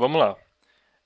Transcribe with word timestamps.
vamos 0.00 0.18
lá. 0.18 0.36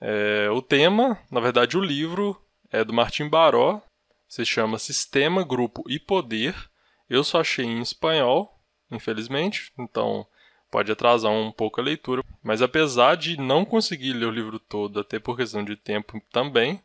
É, 0.01 0.49
o 0.51 0.63
tema, 0.63 1.19
na 1.31 1.41
verdade, 1.41 1.77
o 1.77 1.83
livro 1.83 2.41
é 2.71 2.85
do 2.85 2.93
Martin 2.93 3.29
Baró, 3.29 3.83
se 4.29 4.45
chama 4.45 4.79
Sistema, 4.79 5.45
Grupo 5.45 5.85
e 5.89 5.99
Poder. 5.99 6.55
Eu 7.11 7.23
só 7.23 7.41
achei 7.41 7.65
em 7.65 7.81
espanhol, 7.81 8.59
infelizmente, 8.91 9.73
então 9.79 10.27
pode 10.71 10.91
atrasar 10.91 11.31
um 11.31 11.53
pouco 11.53 11.81
a 11.81 11.85
leitura. 11.85 12.23
Mas 12.43 12.63
apesar 12.63 13.17
de 13.17 13.37
não 13.37 13.65
conseguir 13.65 14.13
ler 14.13 14.27
o 14.27 14.31
livro 14.31 14.59
todo, 14.59 15.01
até 15.01 15.19
por 15.19 15.37
questão 15.37 15.65
de 15.65 15.77
tempo 15.77 16.21
também, 16.33 16.81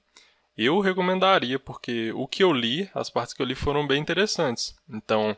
eu 0.58 0.80
recomendaria, 0.80 1.58
porque 1.58 2.12
o 2.14 2.28
que 2.28 2.44
eu 2.44 2.52
li, 2.52 2.90
as 2.94 3.10
partes 3.10 3.34
que 3.34 3.42
eu 3.42 3.46
li 3.46 3.56
foram 3.56 3.88
bem 3.88 4.02
interessantes. 4.02 4.76
Então, 4.90 5.36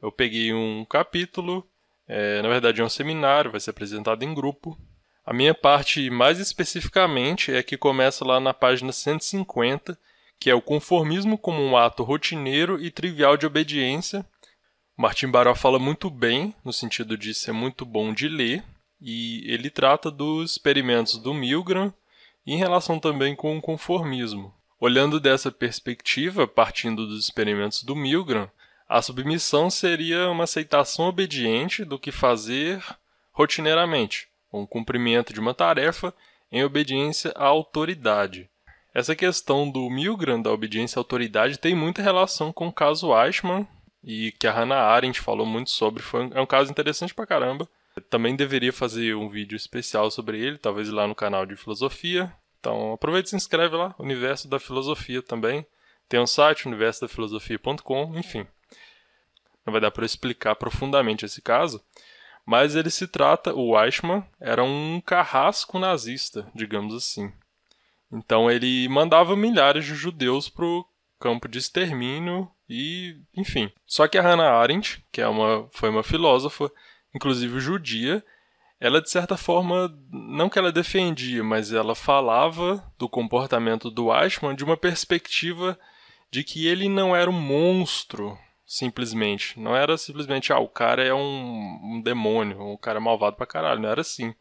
eu 0.00 0.12
peguei 0.12 0.52
um 0.52 0.84
capítulo, 0.84 1.66
é, 2.06 2.40
na 2.40 2.48
verdade 2.48 2.80
é 2.80 2.84
um 2.84 2.88
seminário, 2.88 3.50
vai 3.50 3.60
ser 3.60 3.70
apresentado 3.70 4.22
em 4.22 4.32
grupo, 4.32 4.78
a 5.24 5.34
minha 5.34 5.54
parte, 5.54 6.08
mais 6.08 6.38
especificamente, 6.38 7.52
é 7.52 7.62
que 7.62 7.76
começa 7.76 8.24
lá 8.24 8.40
na 8.40 8.54
página 8.54 8.90
150, 8.90 9.98
que 10.38 10.48
é 10.48 10.54
o 10.54 10.62
conformismo 10.62 11.36
como 11.36 11.62
um 11.62 11.76
ato 11.76 12.02
rotineiro 12.02 12.82
e 12.82 12.90
trivial 12.90 13.36
de 13.36 13.46
obediência. 13.46 14.24
Martin 14.96 15.28
Baró 15.28 15.54
fala 15.54 15.78
muito 15.78 16.08
bem, 16.10 16.54
no 16.64 16.72
sentido 16.72 17.16
de 17.16 17.34
ser 17.34 17.52
muito 17.52 17.84
bom 17.84 18.14
de 18.14 18.28
ler, 18.28 18.64
e 19.00 19.44
ele 19.46 19.70
trata 19.70 20.10
dos 20.10 20.52
experimentos 20.52 21.18
do 21.18 21.34
Milgram 21.34 21.92
em 22.46 22.56
relação 22.56 22.98
também 22.98 23.36
com 23.36 23.56
o 23.56 23.60
conformismo. 23.60 24.54
Olhando 24.80 25.20
dessa 25.20 25.52
perspectiva, 25.52 26.46
partindo 26.46 27.06
dos 27.06 27.22
experimentos 27.22 27.82
do 27.82 27.94
Milgram, 27.94 28.50
a 28.88 29.02
submissão 29.02 29.68
seria 29.68 30.30
uma 30.30 30.44
aceitação 30.44 31.06
obediente 31.06 31.84
do 31.84 31.98
que 31.98 32.10
fazer 32.10 32.82
rotineiramente 33.32 34.29
um 34.52 34.66
cumprimento 34.66 35.32
de 35.32 35.40
uma 35.40 35.54
tarefa 35.54 36.14
em 36.50 36.64
obediência 36.64 37.32
à 37.36 37.46
autoridade. 37.46 38.48
Essa 38.92 39.14
questão 39.14 39.70
do 39.70 39.88
Milgram, 39.88 40.42
da 40.42 40.50
obediência 40.50 40.98
à 40.98 41.00
autoridade, 41.00 41.58
tem 41.58 41.74
muita 41.74 42.02
relação 42.02 42.52
com 42.52 42.68
o 42.68 42.72
caso 42.72 43.14
Eichmann, 43.14 43.66
e 44.02 44.32
que 44.32 44.46
a 44.46 44.52
Hannah 44.52 44.80
Arendt 44.80 45.20
falou 45.20 45.46
muito 45.46 45.70
sobre. 45.70 46.02
Foi 46.02 46.24
um, 46.24 46.30
é 46.34 46.40
um 46.40 46.46
caso 46.46 46.70
interessante 46.70 47.14
pra 47.14 47.26
caramba. 47.26 47.68
Eu 47.94 48.02
também 48.02 48.34
deveria 48.34 48.72
fazer 48.72 49.14
um 49.14 49.28
vídeo 49.28 49.56
especial 49.56 50.10
sobre 50.10 50.40
ele, 50.40 50.58
talvez 50.58 50.88
lá 50.88 51.06
no 51.06 51.14
canal 51.14 51.44
de 51.44 51.56
filosofia. 51.56 52.32
Então 52.58 52.92
aproveita 52.92 53.28
e 53.28 53.30
se 53.30 53.36
inscreve 53.36 53.76
lá, 53.76 53.94
Universo 53.98 54.48
da 54.48 54.58
Filosofia 54.58 55.22
também. 55.22 55.66
Tem 56.08 56.20
um 56.20 56.26
site, 56.26 56.66
universodafilosofia.com, 56.66 58.18
enfim. 58.18 58.46
Não 59.64 59.72
vai 59.72 59.80
dar 59.80 59.90
para 59.90 60.04
explicar 60.04 60.56
profundamente 60.56 61.24
esse 61.24 61.40
caso, 61.40 61.82
mas 62.50 62.74
ele 62.74 62.90
se 62.90 63.06
trata, 63.06 63.54
o 63.54 63.80
Eichmann 63.80 64.24
era 64.40 64.64
um 64.64 65.00
carrasco 65.06 65.78
nazista, 65.78 66.50
digamos 66.52 66.92
assim. 66.92 67.32
Então 68.10 68.50
ele 68.50 68.88
mandava 68.88 69.36
milhares 69.36 69.84
de 69.84 69.94
judeus 69.94 70.48
para 70.48 70.64
o 70.64 70.84
campo 71.20 71.46
de 71.46 71.60
extermínio 71.60 72.50
e, 72.68 73.16
enfim. 73.36 73.70
Só 73.86 74.08
que 74.08 74.18
a 74.18 74.22
Hannah 74.22 74.50
Arendt, 74.50 75.00
que 75.12 75.20
é 75.20 75.28
uma, 75.28 75.68
foi 75.70 75.90
uma 75.90 76.02
filósofa, 76.02 76.68
inclusive 77.14 77.60
judia, 77.60 78.20
ela 78.80 79.00
de 79.00 79.08
certa 79.08 79.36
forma, 79.36 79.88
não 80.10 80.48
que 80.48 80.58
ela 80.58 80.72
defendia, 80.72 81.44
mas 81.44 81.72
ela 81.72 81.94
falava 81.94 82.84
do 82.98 83.08
comportamento 83.08 83.88
do 83.92 84.12
Eichmann 84.12 84.56
de 84.56 84.64
uma 84.64 84.76
perspectiva 84.76 85.78
de 86.32 86.42
que 86.42 86.66
ele 86.66 86.88
não 86.88 87.14
era 87.14 87.30
um 87.30 87.40
monstro 87.40 88.36
simplesmente. 88.70 89.58
Não 89.58 89.74
era 89.74 89.98
simplesmente, 89.98 90.52
ah, 90.52 90.60
o 90.60 90.68
cara 90.68 91.02
é 91.02 91.12
um, 91.12 91.80
um 91.82 92.00
demônio, 92.00 92.62
um 92.62 92.76
cara 92.76 93.00
malvado 93.00 93.34
pra 93.34 93.44
caralho. 93.44 93.80
Não 93.80 93.88
era 93.88 94.00
assim. 94.00 94.32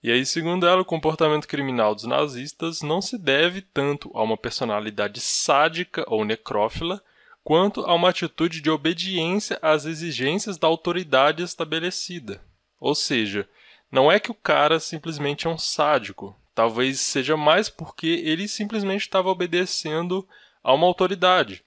E 0.00 0.12
aí, 0.12 0.24
segundo 0.24 0.68
ela, 0.68 0.82
o 0.82 0.84
comportamento 0.84 1.48
criminal 1.48 1.96
dos 1.96 2.04
nazistas 2.04 2.80
não 2.80 3.02
se 3.02 3.18
deve 3.18 3.60
tanto 3.60 4.08
a 4.14 4.22
uma 4.22 4.36
personalidade 4.36 5.20
sádica 5.20 6.04
ou 6.06 6.24
necrófila, 6.24 7.02
quanto 7.42 7.80
a 7.80 7.92
uma 7.92 8.08
atitude 8.08 8.60
de 8.60 8.70
obediência 8.70 9.58
às 9.60 9.84
exigências 9.84 10.56
da 10.56 10.68
autoridade 10.68 11.42
estabelecida. 11.42 12.40
Ou 12.78 12.94
seja, 12.94 13.48
não 13.90 14.12
é 14.12 14.20
que 14.20 14.30
o 14.30 14.34
cara 14.34 14.78
simplesmente 14.78 15.48
é 15.48 15.50
um 15.50 15.58
sádico, 15.58 16.36
talvez 16.54 17.00
seja 17.00 17.36
mais 17.36 17.68
porque 17.68 18.22
ele 18.24 18.46
simplesmente 18.46 19.02
estava 19.02 19.28
obedecendo 19.28 20.26
a 20.62 20.72
uma 20.72 20.86
autoridade. 20.86 21.64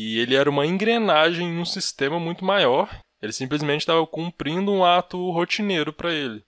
E 0.00 0.20
ele 0.20 0.36
era 0.36 0.48
uma 0.48 0.64
engrenagem 0.64 1.48
em 1.48 1.58
um 1.58 1.64
sistema 1.64 2.20
muito 2.20 2.44
maior. 2.44 2.88
Ele 3.20 3.32
simplesmente 3.32 3.80
estava 3.80 4.06
cumprindo 4.06 4.70
um 4.70 4.84
ato 4.84 5.28
rotineiro 5.32 5.92
para 5.92 6.14
ele. 6.14 6.44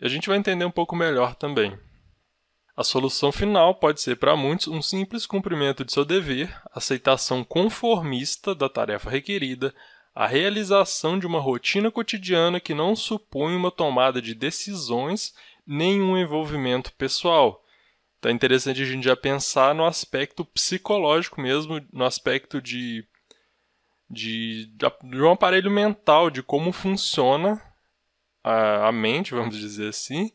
E 0.00 0.06
a 0.06 0.08
gente 0.08 0.26
vai 0.26 0.38
entender 0.38 0.64
um 0.64 0.70
pouco 0.70 0.96
melhor 0.96 1.34
também. 1.34 1.78
A 2.74 2.82
solução 2.82 3.30
final 3.30 3.74
pode 3.74 4.00
ser 4.00 4.16
para 4.16 4.34
muitos 4.34 4.68
um 4.68 4.80
simples 4.80 5.26
cumprimento 5.26 5.84
de 5.84 5.92
seu 5.92 6.02
dever, 6.02 6.58
aceitação 6.72 7.44
conformista 7.44 8.54
da 8.54 8.70
tarefa 8.70 9.10
requerida, 9.10 9.74
a 10.14 10.26
realização 10.26 11.18
de 11.18 11.26
uma 11.26 11.40
rotina 11.40 11.90
cotidiana 11.90 12.58
que 12.58 12.72
não 12.72 12.96
supõe 12.96 13.54
uma 13.54 13.70
tomada 13.70 14.22
de 14.22 14.34
decisões 14.34 15.34
nem 15.66 16.00
um 16.00 16.16
envolvimento 16.16 16.90
pessoal, 16.94 17.62
então 18.18 18.30
é 18.30 18.34
interessante 18.34 18.82
a 18.82 18.84
gente 18.84 19.04
já 19.04 19.16
pensar 19.16 19.74
no 19.74 19.84
aspecto 19.84 20.44
psicológico 20.44 21.40
mesmo, 21.40 21.80
no 21.92 22.04
aspecto 22.04 22.60
de, 22.60 23.06
de, 24.10 24.66
de 25.04 25.22
um 25.22 25.30
aparelho 25.30 25.70
mental, 25.70 26.28
de 26.28 26.42
como 26.42 26.72
funciona 26.72 27.62
a, 28.42 28.88
a 28.88 28.92
mente, 28.92 29.34
vamos 29.34 29.56
dizer 29.56 29.90
assim, 29.90 30.32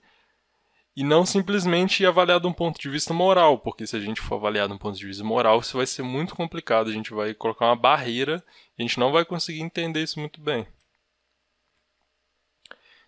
e 0.96 1.04
não 1.04 1.26
simplesmente 1.26 2.06
avaliar 2.06 2.40
de 2.40 2.48
um 2.48 2.54
ponto 2.54 2.80
de 2.80 2.90
vista 2.90 3.14
moral, 3.14 3.58
porque 3.60 3.86
se 3.86 3.98
a 3.98 4.00
gente 4.00 4.22
for 4.22 4.36
avaliar 4.36 4.68
de 4.68 4.74
um 4.74 4.78
ponto 4.78 4.98
de 4.98 5.06
vista 5.06 5.24
moral, 5.24 5.60
isso 5.60 5.76
vai 5.76 5.88
ser 5.88 6.04
muito 6.04 6.36
complicado, 6.36 6.90
a 6.90 6.94
gente 6.94 7.14
vai 7.14 7.34
colocar 7.34 7.66
uma 7.66 7.76
barreira 7.76 8.44
a 8.78 8.82
gente 8.82 9.00
não 9.00 9.12
vai 9.12 9.24
conseguir 9.24 9.62
entender 9.62 10.02
isso 10.02 10.20
muito 10.20 10.42
bem. 10.42 10.68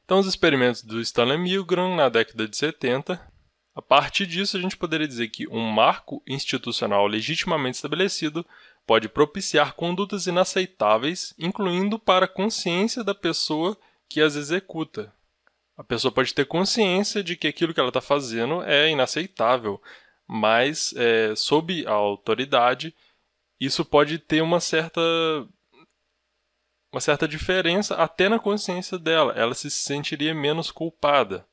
Então, 0.04 0.20
os 0.20 0.28
experimentos 0.28 0.84
do 0.84 1.02
Stanley 1.02 1.40
Milgram 1.40 1.96
na 1.96 2.10
década 2.10 2.48
de 2.48 2.56
70 2.56 3.35
a 3.76 3.82
partir 3.82 4.26
disso, 4.26 4.56
a 4.56 4.62
gente 4.62 4.78
poderia 4.78 5.08
dizer 5.08 5.28
que 5.28 5.46
um 5.50 5.70
marco 5.70 6.24
institucional 6.26 7.06
legitimamente 7.06 7.76
estabelecido 7.76 8.46
pode 8.88 9.10
propiciar 9.10 9.74
condutas 9.74 10.28
inaceitáveis, 10.28 11.34
incluindo 11.38 12.00
para 12.00 12.24
a 12.24 12.30
consciência 12.30 13.04
da 13.04 13.14
pessoa 13.14 13.78
que 14.08 14.22
as 14.22 14.38
executa. 14.38 15.14
A 15.76 15.84
pessoa 15.84 16.10
pode 16.10 16.34
ter 16.34 16.46
consciência 16.46 17.22
de 17.22 17.36
que 17.36 17.48
aquilo 17.48 17.74
que 17.74 17.80
ela 17.82 17.90
está 17.90 18.00
fazendo 18.00 18.64
é 18.64 18.90
inaceitável, 18.90 19.82
mas 20.26 20.94
é, 20.96 21.36
sob 21.36 21.86
a 21.86 21.92
autoridade, 21.92 22.96
isso 23.60 23.84
pode 23.84 24.20
ter 24.20 24.42
uma 24.42 24.62
certa 24.62 25.02
uma 26.94 27.02
certa 27.02 27.28
diferença 27.28 27.96
até 27.96 28.30
na 28.30 28.40
consciência 28.40 28.98
dela. 28.98 29.34
Ela 29.34 29.54
se 29.54 29.70
sentiria 29.70 30.34
menos 30.34 30.72
culpada. 30.72 31.46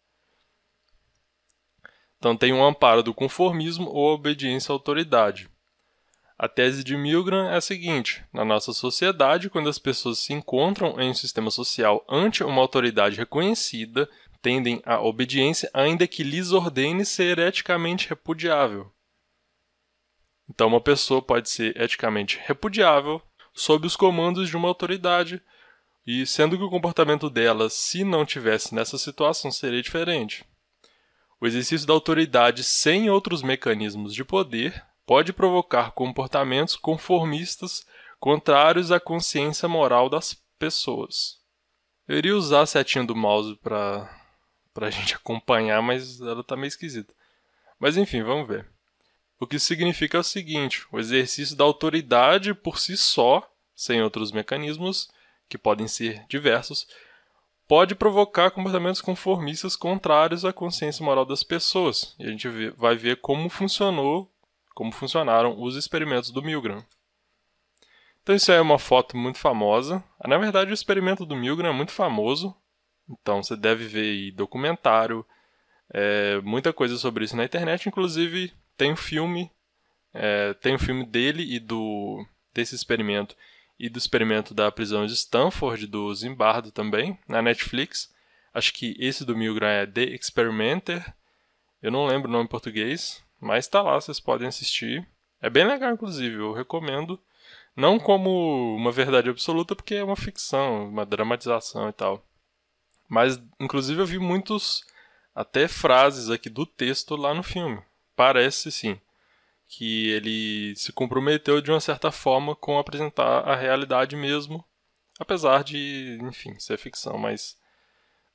Então 2.22 2.36
tem 2.36 2.52
um 2.52 2.64
amparo 2.64 3.02
do 3.02 3.12
conformismo 3.12 3.90
ou 3.90 4.14
obediência 4.14 4.70
à 4.70 4.74
autoridade. 4.74 5.50
A 6.38 6.46
tese 6.46 6.84
de 6.84 6.96
Milgram 6.96 7.50
é 7.50 7.56
a 7.56 7.60
seguinte: 7.60 8.24
na 8.32 8.44
nossa 8.44 8.72
sociedade, 8.72 9.50
quando 9.50 9.68
as 9.68 9.76
pessoas 9.76 10.20
se 10.20 10.32
encontram 10.32 11.00
em 11.00 11.10
um 11.10 11.14
sistema 11.14 11.50
social 11.50 12.06
ante 12.08 12.44
uma 12.44 12.62
autoridade 12.62 13.16
reconhecida, 13.16 14.08
tendem 14.40 14.80
à 14.86 15.00
obediência, 15.00 15.68
ainda 15.74 16.06
que 16.06 16.22
lhes 16.22 16.52
ordene 16.52 17.04
ser 17.04 17.40
eticamente 17.40 18.08
repudiável. 18.08 18.88
Então, 20.48 20.68
uma 20.68 20.80
pessoa 20.80 21.20
pode 21.20 21.50
ser 21.50 21.76
eticamente 21.76 22.40
repudiável 22.44 23.20
sob 23.52 23.84
os 23.84 23.96
comandos 23.96 24.48
de 24.48 24.56
uma 24.56 24.68
autoridade, 24.68 25.42
e 26.06 26.24
sendo 26.24 26.56
que 26.56 26.62
o 26.62 26.70
comportamento 26.70 27.28
dela, 27.28 27.68
se 27.68 28.04
não 28.04 28.24
tivesse 28.24 28.72
nessa 28.76 28.96
situação, 28.96 29.50
seria 29.50 29.82
diferente. 29.82 30.44
O 31.42 31.46
exercício 31.48 31.88
da 31.88 31.92
autoridade 31.92 32.62
sem 32.62 33.10
outros 33.10 33.42
mecanismos 33.42 34.14
de 34.14 34.24
poder 34.24 34.80
pode 35.04 35.32
provocar 35.32 35.90
comportamentos 35.90 36.76
conformistas 36.76 37.84
contrários 38.20 38.92
à 38.92 39.00
consciência 39.00 39.68
moral 39.68 40.08
das 40.08 40.40
pessoas. 40.56 41.40
Eu 42.06 42.16
iria 42.16 42.36
usar 42.36 42.60
a 42.60 42.66
setinha 42.66 43.02
do 43.02 43.16
mouse 43.16 43.56
para 43.56 44.08
a 44.76 44.86
gente 44.88 45.16
acompanhar, 45.16 45.82
mas 45.82 46.20
ela 46.20 46.42
está 46.42 46.54
meio 46.54 46.68
esquisita. 46.68 47.12
Mas 47.76 47.96
enfim, 47.96 48.22
vamos 48.22 48.46
ver. 48.46 48.64
O 49.40 49.44
que 49.44 49.58
significa 49.58 50.18
é 50.18 50.20
o 50.20 50.22
seguinte: 50.22 50.86
o 50.92 51.00
exercício 51.00 51.56
da 51.56 51.64
autoridade 51.64 52.54
por 52.54 52.78
si 52.78 52.96
só, 52.96 53.52
sem 53.74 54.00
outros 54.00 54.30
mecanismos, 54.30 55.10
que 55.48 55.58
podem 55.58 55.88
ser 55.88 56.24
diversos, 56.28 56.86
pode 57.72 57.94
provocar 57.94 58.50
comportamentos 58.50 59.00
conformistas 59.00 59.74
contrários 59.74 60.44
à 60.44 60.52
consciência 60.52 61.02
moral 61.02 61.24
das 61.24 61.42
pessoas. 61.42 62.14
E 62.18 62.24
a 62.26 62.28
gente 62.28 62.46
vai 62.76 62.96
ver 62.96 63.16
como 63.22 63.48
funcionou, 63.48 64.30
como 64.74 64.92
funcionaram 64.92 65.58
os 65.58 65.74
experimentos 65.74 66.30
do 66.30 66.42
Milgram. 66.42 66.84
Então 68.22 68.34
isso 68.34 68.52
aí 68.52 68.58
é 68.58 68.60
uma 68.60 68.78
foto 68.78 69.16
muito 69.16 69.38
famosa. 69.38 70.04
Na 70.26 70.36
verdade, 70.36 70.70
o 70.70 70.74
experimento 70.74 71.24
do 71.24 71.34
Milgram 71.34 71.70
é 71.70 71.72
muito 71.72 71.92
famoso. 71.92 72.54
Então 73.08 73.42
você 73.42 73.56
deve 73.56 73.86
ver 73.86 74.32
documentário, 74.32 75.24
É, 75.94 76.42
muita 76.42 76.74
coisa 76.74 76.98
sobre 76.98 77.24
isso 77.24 77.36
na 77.36 77.44
internet, 77.44 77.88
inclusive 77.88 78.52
tem 78.76 78.92
um 78.92 78.96
filme, 78.96 79.50
é, 80.12 80.52
tem 80.54 80.74
um 80.74 80.78
filme 80.78 81.06
dele 81.06 81.42
e 81.42 81.58
do 81.58 82.22
desse 82.52 82.74
experimento 82.74 83.34
e 83.82 83.88
do 83.88 83.98
experimento 83.98 84.54
da 84.54 84.70
prisão 84.70 85.04
de 85.04 85.12
Stanford 85.12 85.88
do 85.88 86.14
Zimbardo 86.14 86.70
também 86.70 87.18
na 87.26 87.42
Netflix. 87.42 88.14
Acho 88.54 88.72
que 88.72 88.94
esse 88.96 89.24
do 89.24 89.36
Milgram 89.36 89.66
é 89.66 89.84
The 89.84 90.04
Experimenter. 90.04 91.12
Eu 91.82 91.90
não 91.90 92.06
lembro 92.06 92.28
o 92.28 92.32
nome 92.32 92.44
em 92.44 92.48
português, 92.48 93.20
mas 93.40 93.66
tá 93.66 93.82
lá, 93.82 94.00
vocês 94.00 94.20
podem 94.20 94.46
assistir. 94.46 95.04
É 95.40 95.50
bem 95.50 95.66
legal, 95.66 95.92
inclusive, 95.92 96.36
eu 96.36 96.52
recomendo. 96.52 97.18
Não 97.74 97.98
como 97.98 98.76
uma 98.76 98.92
verdade 98.92 99.28
absoluta, 99.28 99.74
porque 99.74 99.96
é 99.96 100.04
uma 100.04 100.14
ficção, 100.14 100.88
uma 100.88 101.04
dramatização 101.04 101.88
e 101.88 101.92
tal. 101.92 102.24
Mas, 103.08 103.42
inclusive, 103.58 104.00
eu 104.00 104.06
vi 104.06 104.20
muitos, 104.20 104.84
até 105.34 105.66
frases 105.66 106.30
aqui 106.30 106.48
do 106.48 106.64
texto 106.64 107.16
lá 107.16 107.34
no 107.34 107.42
filme. 107.42 107.82
Parece, 108.14 108.70
sim, 108.70 109.00
que 109.74 110.10
ele 110.10 110.76
se 110.76 110.92
comprometeu 110.92 111.62
de 111.62 111.70
uma 111.70 111.80
certa 111.80 112.12
forma 112.12 112.54
com 112.54 112.78
apresentar 112.78 113.40
a 113.48 113.56
realidade 113.56 114.14
mesmo, 114.14 114.62
apesar 115.18 115.64
de, 115.64 116.18
enfim, 116.20 116.58
ser 116.58 116.76
ficção, 116.76 117.16
mas 117.16 117.56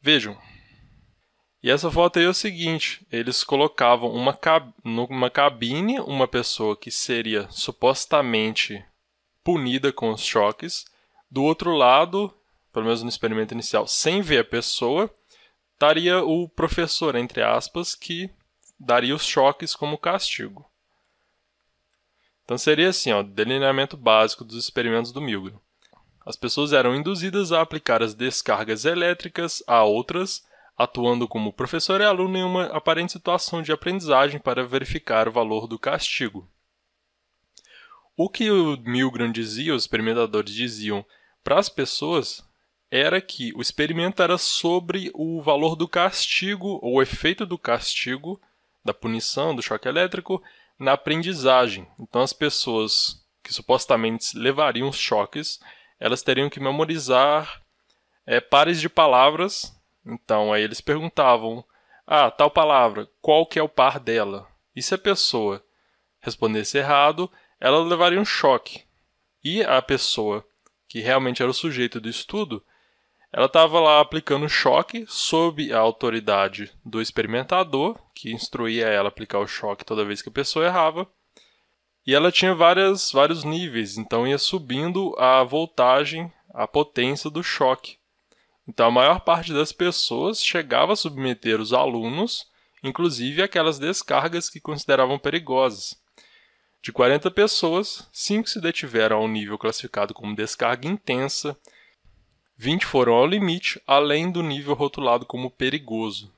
vejam. 0.02 0.36
E 1.62 1.70
essa 1.70 1.92
foto 1.92 2.18
aí 2.18 2.26
é 2.26 2.28
o 2.28 2.34
seguinte: 2.34 3.06
eles 3.12 3.44
colocavam 3.44 4.10
uma 4.12 4.34
cab 4.34 4.74
numa 4.84 5.30
cabine 5.30 6.00
uma 6.00 6.28
pessoa 6.28 6.76
que 6.76 6.90
seria 6.90 7.48
supostamente 7.52 8.84
punida 9.44 9.94
com 9.94 10.12
os 10.12 10.26
choques, 10.26 10.86
do 11.30 11.44
outro 11.44 11.72
lado 11.76 12.34
pelo 12.74 12.86
menos 12.86 13.04
no 13.04 13.10
experimento 13.10 13.54
inicial, 13.54 13.88
sem 13.88 14.22
ver 14.22 14.40
a 14.40 14.44
pessoa, 14.44 15.10
estaria 15.74 16.24
o 16.24 16.50
professor, 16.50 17.16
entre 17.16 17.42
aspas, 17.42 17.96
que 17.96 18.30
daria 18.80 19.16
os 19.16 19.26
choques 19.26 19.76
como 19.76 19.98
castigo. 19.98 20.64
Então 22.48 22.58
seria 22.58 22.88
assim, 22.88 23.12
ó, 23.12 23.22
delineamento 23.22 23.98
básico 23.98 24.46
dos 24.46 24.56
experimentos 24.56 25.12
do 25.12 25.20
Milgram. 25.20 25.60
As 26.26 26.38
pessoas 26.38 26.72
eram 26.72 26.96
induzidas 26.96 27.52
a 27.52 27.60
aplicar 27.60 28.02
as 28.02 28.14
descargas 28.14 28.86
elétricas 28.86 29.62
a 29.68 29.84
outras, 29.84 30.48
atuando 30.78 31.28
como 31.28 31.52
professor 31.52 32.00
e 32.00 32.06
aluno 32.06 32.38
em 32.38 32.44
uma 32.44 32.68
aparente 32.68 33.12
situação 33.12 33.62
de 33.62 33.74
aprendizagem 33.74 34.40
para 34.40 34.66
verificar 34.66 35.28
o 35.28 35.32
valor 35.32 35.68
do 35.68 35.78
castigo. 35.78 36.50
O 38.16 38.30
que 38.30 38.50
o 38.50 38.78
Milgram 38.78 39.30
dizia, 39.30 39.76
os 39.76 39.84
experimentadores 39.84 40.54
diziam 40.54 41.06
para 41.44 41.60
as 41.60 41.68
pessoas 41.68 42.42
era 42.90 43.20
que 43.20 43.52
o 43.58 43.62
experimento 43.62 44.24
era 44.24 44.38
sobre 44.38 45.12
o 45.14 45.42
valor 45.42 45.76
do 45.76 45.86
castigo, 45.86 46.80
ou 46.82 46.94
o 46.94 47.02
efeito 47.02 47.46
do 47.46 47.58
castigo, 47.58 48.40
da 48.86 48.94
punição, 48.94 49.54
do 49.54 49.62
choque 49.62 49.90
elétrico, 49.90 50.42
na 50.80 50.94
aprendizagem. 50.94 51.88
Então, 52.00 52.22
as 52.22 52.34
pessoas 52.34 53.24
que 53.44 53.54
supostamente 53.54 54.38
levariam 54.38 54.90
os 54.90 54.98
choques, 54.98 55.60
elas 56.00 56.22
teriam 56.22 56.50
que 56.50 56.60
memorizar 56.60 57.62
é, 58.26 58.40
pares 58.40 58.80
de 58.80 58.90
palavras. 58.90 59.74
Então, 60.06 60.52
aí 60.52 60.64
eles 60.64 60.82
perguntavam: 60.82 61.64
ah, 62.06 62.30
tal 62.30 62.52
palavra, 62.52 63.10
qual 63.22 63.46
que 63.46 63.58
é 63.58 63.64
o 63.64 63.70
par 63.70 64.00
dela? 64.00 64.48
E 64.76 64.82
se 64.82 64.94
a 64.94 64.98
pessoa 64.98 65.64
respondesse 66.20 66.78
errado, 66.78 67.32
ela 67.60 67.84
levaria 67.84 68.20
um 68.20 68.26
choque. 68.26 68.84
E 69.44 69.64
a 69.64 69.82
pessoa 69.82 70.46
que 70.88 71.00
realmente 71.00 71.42
era 71.42 71.52
o 71.52 71.54
sujeito 71.54 72.00
do 72.00 72.10
estudo, 72.10 72.64
ela 73.32 73.48
estava 73.48 73.80
lá 73.80 74.00
aplicando 74.00 74.48
choque 74.48 75.06
sob 75.08 75.72
a 75.74 75.80
autoridade 75.80 76.72
do 76.86 77.02
experimentador, 77.02 78.00
que 78.16 78.32
instruía 78.32 78.88
ela 78.88 79.08
a 79.08 79.10
aplicar 79.10 79.40
o 79.40 79.48
choque 79.48 79.86
toda 79.86 80.06
vez 80.06 80.22
que 80.22 80.30
a 80.30 80.32
pessoa 80.32 80.66
errava. 80.66 81.08
E 82.06 82.16
ela 82.16 82.32
tinha 82.32 82.56
várias, 82.56 83.12
vários 83.12 83.44
níveis, 83.44 83.98
então 83.98 84.26
ia 84.26 84.38
subindo 84.38 85.14
a 85.20 85.44
voltagem, 85.44 86.32
a 86.54 86.66
potência 86.66 87.30
do 87.30 87.44
choque. 87.44 87.98
Então 88.66 88.88
a 88.88 88.92
maior 88.92 89.20
parte 89.20 89.54
das 89.54 89.74
pessoas 89.74 90.42
chegava 90.42 90.94
a 90.94 90.96
submeter 90.96 91.60
os 91.60 91.74
alunos, 91.74 92.48
inclusive 92.82 93.42
aquelas 93.42 93.78
descargas 93.78 94.50
que 94.50 94.62
consideravam 94.62 95.20
perigosas. 95.20 95.96
De 96.82 96.94
40 96.94 97.30
pessoas, 97.32 98.08
5 98.14 98.48
se 98.48 98.62
detiveram 98.62 99.18
ao 99.18 99.28
nível 99.28 99.58
classificado 99.58 100.14
como 100.14 100.36
descarga 100.36 100.88
intensa, 100.88 101.58
20 102.60 102.88
foram 102.88 103.14
ao 103.14 103.28
limite, 103.28 103.80
além 103.86 104.32
do 104.32 104.42
nível 104.42 104.74
rotulado 104.74 105.28
como 105.28 105.52
perigoso. 105.52 106.34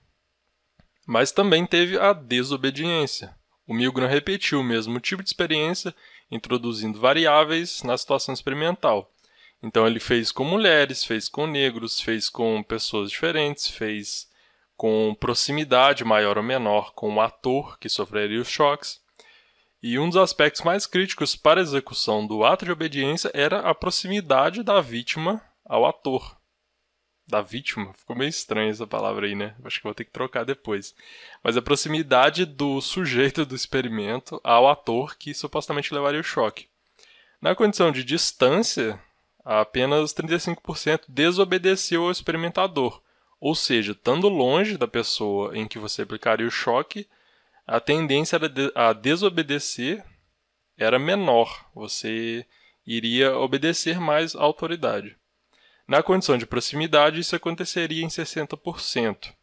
Mas 1.08 1.32
também 1.32 1.66
teve 1.66 1.98
a 1.98 2.12
desobediência. 2.12 3.34
O 3.66 3.74
Milgram 3.74 4.08
repetiu 4.08 4.60
o 4.60 4.64
mesmo 4.64 5.00
tipo 5.00 5.24
de 5.24 5.30
experiência, 5.30 5.96
introduzindo 6.30 7.00
variáveis 7.00 7.84
na 7.84 7.98
situação 7.98 8.34
experimental. 8.34 9.10
Então 9.64 9.88
ele 9.88 10.00
fez 10.00 10.30
com 10.30 10.44
mulheres, 10.44 11.06
fez 11.06 11.30
com 11.30 11.48
negros, 11.48 12.02
fez 12.02 12.28
com 12.30 12.62
pessoas 12.64 13.10
diferentes, 13.10 13.68
fez 13.68 14.28
com 14.76 15.16
proximidade 15.18 16.04
maior 16.04 16.38
ou 16.38 16.44
menor 16.44 16.94
com 16.94 17.16
o 17.16 17.22
ator 17.22 17.80
que 17.80 17.88
sofreria 17.88 18.42
os 18.42 18.50
choques. 18.50 19.00
E 19.82 19.98
um 19.98 20.10
dos 20.10 20.18
aspectos 20.18 20.64
mais 20.64 20.86
críticos 20.86 21.38
para 21.38 21.62
a 21.62 21.64
execução 21.64 22.28
do 22.28 22.44
ato 22.44 22.66
de 22.66 22.72
obediência 22.72 23.32
era 23.34 23.62
a 23.62 23.74
proximidade 23.74 24.64
da 24.64 24.82
vítima 24.82 25.42
ao 25.70 25.86
ator 25.86 26.38
da 27.28 27.42
vítima. 27.42 27.94
Ficou 27.94 28.16
meio 28.16 28.30
estranha 28.30 28.72
essa 28.72 28.88
palavra 28.88 29.28
aí, 29.28 29.36
né? 29.36 29.56
Acho 29.64 29.78
que 29.78 29.84
vou 29.84 29.94
ter 29.94 30.04
que 30.04 30.12
trocar 30.12 30.44
depois. 30.44 30.96
Mas 31.44 31.56
a 31.56 31.62
proximidade 31.62 32.44
do 32.44 32.82
sujeito 32.82 33.46
do 33.46 33.56
experimento 33.56 34.42
ao 34.44 34.68
ator 34.68 35.16
que 35.16 35.34
supostamente 35.34 35.94
levaria 35.94 36.20
o 36.20 36.24
choque. 36.24 36.68
Na 37.40 37.56
condição 37.56 37.92
de 37.92 38.04
distância, 38.04 39.00
apenas 39.46 40.14
35% 40.14 41.04
desobedeceu 41.08 42.04
ao 42.04 42.12
experimentador. 42.12 43.02
Ou 43.40 43.56
seja, 43.56 43.94
estando 43.94 44.28
longe 44.28 44.78
da 44.78 44.88
pessoa 44.88 45.56
em 45.56 45.68
que 45.68 45.80
você 45.80 46.02
aplicaria 46.02 46.48
o 46.48 46.52
choque, 46.52 47.08
a 47.66 47.80
tendência 47.80 48.40
a 48.76 48.92
desobedecer 48.92 50.04
era 50.76 50.98
menor. 50.98 51.70
Você 51.76 52.46
iria 52.86 53.38
obedecer 53.38 54.00
mais 54.00 54.36
à 54.36 54.42
autoridade. 54.42 55.16
Na 55.90 56.04
condição 56.04 56.38
de 56.38 56.46
proximidade, 56.46 57.20
isso 57.20 57.36
aconteceria 57.36 58.06
em 58.06 58.10
60%. 58.10 59.34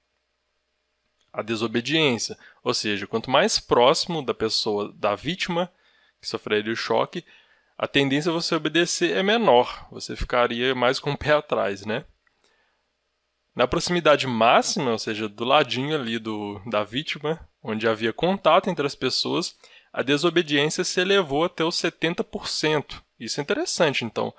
A 1.32 1.42
desobediência, 1.42 2.38
ou 2.62 2.72
seja, 2.72 3.04
quanto 3.04 3.28
mais 3.28 3.58
próximo 3.58 4.24
da 4.24 4.32
pessoa, 4.32 4.92
da 4.94 5.16
vítima 5.16 5.68
que 6.20 6.28
sofreria 6.28 6.72
o 6.72 6.76
choque, 6.76 7.24
a 7.76 7.88
tendência 7.88 8.30
a 8.30 8.32
você 8.32 8.54
obedecer 8.54 9.16
é 9.16 9.24
menor, 9.24 9.88
você 9.90 10.14
ficaria 10.14 10.72
mais 10.72 11.00
com 11.00 11.10
o 11.10 11.18
pé 11.18 11.32
atrás, 11.32 11.84
né? 11.84 12.04
Na 13.52 13.66
proximidade 13.66 14.28
máxima, 14.28 14.92
ou 14.92 14.98
seja, 15.00 15.28
do 15.28 15.44
ladinho 15.44 15.96
ali 15.96 16.16
do, 16.16 16.62
da 16.70 16.84
vítima, 16.84 17.40
onde 17.60 17.88
havia 17.88 18.12
contato 18.12 18.70
entre 18.70 18.86
as 18.86 18.94
pessoas, 18.94 19.58
a 19.92 20.00
desobediência 20.00 20.84
se 20.84 21.00
elevou 21.00 21.42
até 21.42 21.64
os 21.64 21.74
70%. 21.74 23.02
Isso 23.18 23.40
é 23.40 23.42
interessante, 23.42 24.04
então. 24.04 24.32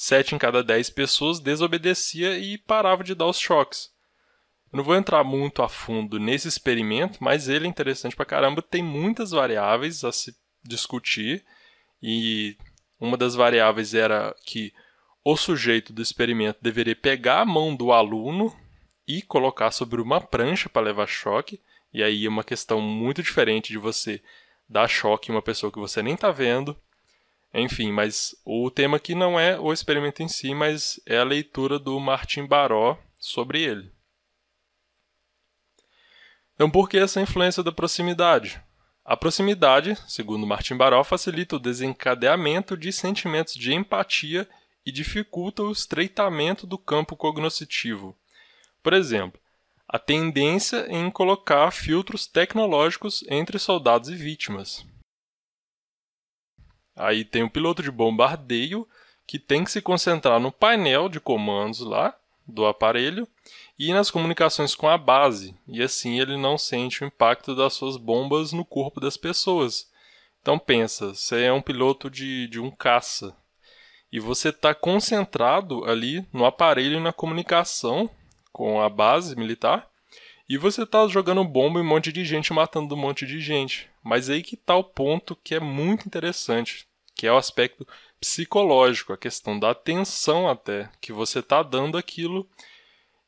7 0.00 0.36
em 0.36 0.38
cada 0.38 0.62
10 0.62 0.90
pessoas 0.90 1.40
desobedecia 1.40 2.38
e 2.38 2.56
parava 2.56 3.02
de 3.02 3.16
dar 3.16 3.26
os 3.26 3.36
choques. 3.36 3.90
Eu 4.72 4.76
não 4.76 4.84
vou 4.84 4.94
entrar 4.94 5.24
muito 5.24 5.60
a 5.60 5.68
fundo 5.68 6.20
nesse 6.20 6.46
experimento, 6.46 7.18
mas 7.20 7.48
ele 7.48 7.66
é 7.66 7.68
interessante 7.68 8.14
pra 8.14 8.24
caramba, 8.24 8.62
tem 8.62 8.80
muitas 8.80 9.32
variáveis 9.32 10.04
a 10.04 10.12
se 10.12 10.36
discutir 10.62 11.44
e 12.00 12.56
uma 13.00 13.16
das 13.16 13.34
variáveis 13.34 13.92
era 13.92 14.32
que 14.46 14.72
o 15.24 15.36
sujeito 15.36 15.92
do 15.92 16.00
experimento 16.00 16.60
deveria 16.62 16.94
pegar 16.94 17.40
a 17.40 17.46
mão 17.46 17.74
do 17.74 17.90
aluno 17.90 18.56
e 19.04 19.20
colocar 19.20 19.72
sobre 19.72 20.00
uma 20.00 20.20
prancha 20.20 20.68
para 20.68 20.86
levar 20.86 21.08
choque, 21.08 21.60
e 21.92 22.04
aí 22.04 22.24
é 22.24 22.28
uma 22.28 22.44
questão 22.44 22.80
muito 22.80 23.20
diferente 23.20 23.72
de 23.72 23.78
você 23.78 24.22
dar 24.68 24.86
choque 24.86 25.32
em 25.32 25.34
uma 25.34 25.42
pessoa 25.42 25.72
que 25.72 25.78
você 25.80 26.00
nem 26.04 26.14
está 26.14 26.30
vendo 26.30 26.80
enfim, 27.52 27.90
mas 27.90 28.34
o 28.44 28.70
tema 28.70 28.98
aqui 28.98 29.14
não 29.14 29.38
é 29.38 29.58
o 29.58 29.72
experimento 29.72 30.22
em 30.22 30.28
si, 30.28 30.54
mas 30.54 31.00
é 31.06 31.18
a 31.18 31.24
leitura 31.24 31.78
do 31.78 31.98
Martin 31.98 32.46
Baró 32.46 32.98
sobre 33.18 33.62
ele. 33.62 33.90
Então, 36.54 36.70
por 36.70 36.88
que 36.88 36.98
essa 36.98 37.20
influência 37.20 37.62
da 37.62 37.72
proximidade? 37.72 38.60
A 39.04 39.16
proximidade, 39.16 39.96
segundo 40.06 40.46
Martin 40.46 40.76
Baró, 40.76 41.02
facilita 41.02 41.56
o 41.56 41.60
desencadeamento 41.60 42.76
de 42.76 42.92
sentimentos 42.92 43.54
de 43.54 43.72
empatia 43.72 44.46
e 44.84 44.92
dificulta 44.92 45.62
o 45.62 45.72
estreitamento 45.72 46.66
do 46.66 46.76
campo 46.76 47.16
cognoscitivo. 47.16 48.14
Por 48.82 48.92
exemplo, 48.92 49.40
a 49.88 49.98
tendência 49.98 50.86
em 50.90 51.10
colocar 51.10 51.70
filtros 51.70 52.26
tecnológicos 52.26 53.24
entre 53.30 53.58
soldados 53.58 54.10
e 54.10 54.14
vítimas. 54.14 54.84
Aí 56.98 57.24
tem 57.24 57.44
o 57.44 57.50
piloto 57.50 57.80
de 57.80 57.92
bombardeio 57.92 58.86
que 59.24 59.38
tem 59.38 59.62
que 59.62 59.70
se 59.70 59.80
concentrar 59.80 60.40
no 60.40 60.50
painel 60.50 61.08
de 61.08 61.20
comandos 61.20 61.78
lá, 61.78 62.12
do 62.44 62.66
aparelho 62.66 63.28
e 63.78 63.92
nas 63.92 64.10
comunicações 64.10 64.74
com 64.74 64.88
a 64.88 64.98
base, 64.98 65.54
e 65.68 65.82
assim 65.82 66.18
ele 66.18 66.36
não 66.36 66.58
sente 66.58 67.04
o 67.04 67.06
impacto 67.06 67.54
das 67.54 67.74
suas 67.74 67.96
bombas 67.96 68.52
no 68.52 68.64
corpo 68.64 69.00
das 69.00 69.16
pessoas. 69.16 69.88
Então 70.42 70.58
pensa, 70.58 71.14
você 71.14 71.44
é 71.44 71.52
um 71.52 71.62
piloto 71.62 72.10
de, 72.10 72.48
de 72.48 72.58
um 72.58 72.70
caça 72.70 73.36
e 74.10 74.18
você 74.18 74.48
está 74.48 74.74
concentrado 74.74 75.84
ali 75.84 76.26
no 76.32 76.44
aparelho 76.44 76.96
e 76.96 77.02
na 77.02 77.12
comunicação 77.12 78.10
com 78.50 78.80
a 78.80 78.88
base 78.88 79.36
militar 79.36 79.87
e 80.48 80.56
você 80.56 80.82
está 80.82 81.06
jogando 81.06 81.44
bomba 81.44 81.78
em 81.78 81.82
um 81.82 81.86
monte 81.86 82.10
de 82.10 82.24
gente, 82.24 82.52
matando 82.52 82.94
um 82.94 82.98
monte 82.98 83.26
de 83.26 83.38
gente. 83.40 83.90
Mas 84.02 84.30
aí 84.30 84.42
que 84.42 84.54
está 84.54 84.74
o 84.74 84.84
ponto 84.84 85.36
que 85.36 85.54
é 85.54 85.60
muito 85.60 86.06
interessante, 86.06 86.86
que 87.14 87.26
é 87.26 87.32
o 87.32 87.36
aspecto 87.36 87.86
psicológico, 88.18 89.12
a 89.12 89.18
questão 89.18 89.58
da 89.58 89.70
atenção 89.70 90.48
até 90.48 90.88
que 91.00 91.12
você 91.12 91.40
está 91.40 91.62
dando 91.62 91.98
aquilo 91.98 92.48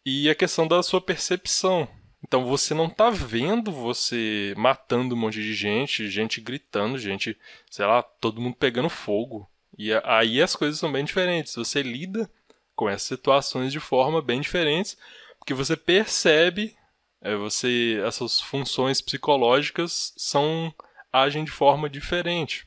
e 0.05 0.31
a 0.31 0.35
questão 0.35 0.67
da 0.67 0.83
sua 0.83 1.01
percepção. 1.01 1.87
Então 2.27 2.45
você 2.45 2.75
não 2.75 2.87
está 2.87 3.11
vendo 3.11 3.71
você 3.71 4.55
matando 4.57 5.15
um 5.15 5.19
monte 5.19 5.43
de 5.43 5.55
gente, 5.55 6.09
gente 6.09 6.41
gritando, 6.41 6.99
gente, 6.99 7.37
sei 7.71 7.87
lá, 7.87 8.03
todo 8.03 8.41
mundo 8.41 8.57
pegando 8.57 8.89
fogo. 8.89 9.49
E 9.77 9.91
aí 10.05 10.43
as 10.43 10.55
coisas 10.57 10.79
são 10.79 10.91
bem 10.91 11.05
diferentes. 11.05 11.55
Você 11.55 11.83
lida 11.83 12.31
com 12.75 12.89
essas 12.89 13.09
situações 13.09 13.73
de 13.73 13.81
forma 13.81 14.23
bem 14.23 14.41
diferentes, 14.41 14.97
porque 15.39 15.55
você 15.55 15.77
percebe, 15.77 16.77
é, 17.21 17.37
você 17.37 18.01
essas 18.07 18.41
funções 18.41 19.01
psicológicas 19.01 20.13
são 20.17 20.75
agem 21.13 21.45
de 21.45 21.51
forma 21.51 21.89
diferente. 21.89 22.67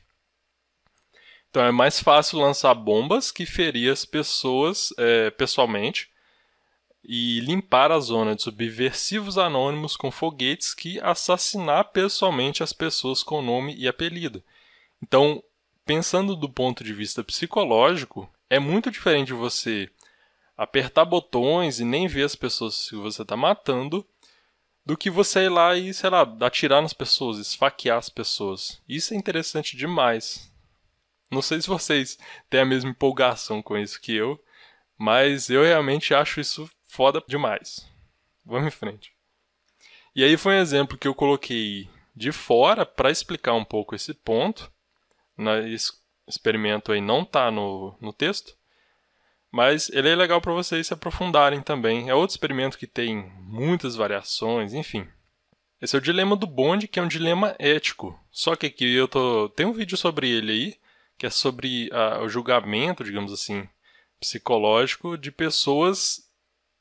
Então 1.50 1.64
é 1.64 1.70
mais 1.70 2.00
fácil 2.00 2.38
lançar 2.40 2.74
bombas 2.74 3.30
que 3.30 3.46
ferir 3.46 3.90
as 3.92 4.04
pessoas 4.04 4.92
é, 4.98 5.30
pessoalmente 5.30 6.10
e 7.02 7.40
limpar 7.40 7.92
a 7.92 8.00
zona 8.00 8.34
de 8.34 8.42
subversivos 8.42 9.36
anônimos 9.36 9.96
com 9.96 10.10
foguetes 10.10 10.74
que 10.74 10.98
assassinar 11.00 11.92
pessoalmente 11.92 12.62
as 12.62 12.72
pessoas 12.72 13.22
com 13.22 13.42
nome 13.42 13.74
e 13.76 13.86
apelido. 13.86 14.42
Então, 15.02 15.42
pensando 15.84 16.34
do 16.34 16.48
ponto 16.48 16.82
de 16.82 16.94
vista 16.94 17.22
psicológico, 17.22 18.28
é 18.48 18.58
muito 18.58 18.90
diferente 18.90 19.32
você 19.32 19.90
apertar 20.56 21.04
botões 21.04 21.78
e 21.78 21.84
nem 21.84 22.06
ver 22.06 22.22
as 22.22 22.34
pessoas 22.34 22.88
que 22.88 22.96
você 22.96 23.22
está 23.22 23.36
matando 23.36 24.06
do 24.84 24.96
que 24.96 25.10
você 25.10 25.44
ir 25.44 25.48
lá 25.48 25.74
e, 25.76 25.92
sei 25.94 26.10
lá, 26.10 26.22
atirar 26.40 26.82
nas 26.82 26.92
pessoas, 26.92 27.38
esfaquear 27.38 27.98
as 27.98 28.08
pessoas. 28.08 28.82
Isso 28.88 29.14
é 29.14 29.16
interessante 29.16 29.76
demais. 29.76 30.52
Não 31.30 31.40
sei 31.40 31.60
se 31.60 31.68
vocês 31.68 32.18
têm 32.50 32.60
a 32.60 32.66
mesma 32.66 32.90
empolgação 32.90 33.62
com 33.62 33.76
isso 33.78 34.00
que 34.00 34.14
eu, 34.14 34.38
mas 34.96 35.48
eu 35.50 35.62
realmente 35.62 36.14
acho 36.14 36.40
isso 36.40 36.70
foda 36.86 37.22
demais. 37.26 37.88
Vamos 38.44 38.68
em 38.68 38.70
frente. 38.70 39.12
E 40.14 40.22
aí 40.22 40.36
foi 40.36 40.54
um 40.54 40.60
exemplo 40.60 40.98
que 40.98 41.08
eu 41.08 41.14
coloquei 41.14 41.88
de 42.14 42.30
fora 42.30 42.86
para 42.86 43.10
explicar 43.10 43.54
um 43.54 43.64
pouco 43.64 43.94
esse 43.94 44.14
ponto. 44.14 44.70
Esse 45.72 45.92
experimento 46.28 46.92
aí 46.92 47.00
não 47.00 47.22
está 47.22 47.50
no, 47.50 47.96
no 48.00 48.12
texto, 48.12 48.56
mas 49.54 49.88
ele 49.90 50.08
é 50.08 50.16
legal 50.16 50.40
para 50.40 50.52
vocês 50.52 50.88
se 50.88 50.92
aprofundarem 50.92 51.62
também. 51.62 52.08
É 52.08 52.14
outro 52.14 52.34
experimento 52.34 52.76
que 52.76 52.88
tem 52.88 53.32
muitas 53.38 53.94
variações, 53.94 54.74
enfim. 54.74 55.06
Esse 55.80 55.94
é 55.94 55.98
o 56.00 56.02
dilema 56.02 56.34
do 56.34 56.44
bonde, 56.44 56.88
que 56.88 56.98
é 56.98 57.02
um 57.02 57.06
dilema 57.06 57.54
ético. 57.56 58.18
Só 58.32 58.56
que 58.56 58.66
aqui 58.66 58.92
eu 58.92 59.06
tô 59.06 59.48
tem 59.50 59.64
um 59.64 59.72
vídeo 59.72 59.96
sobre 59.96 60.28
ele 60.28 60.50
aí 60.50 60.74
que 61.16 61.24
é 61.24 61.30
sobre 61.30 61.88
a, 61.92 62.20
o 62.22 62.28
julgamento, 62.28 63.04
digamos 63.04 63.32
assim, 63.32 63.68
psicológico 64.18 65.16
de 65.16 65.30
pessoas 65.30 66.28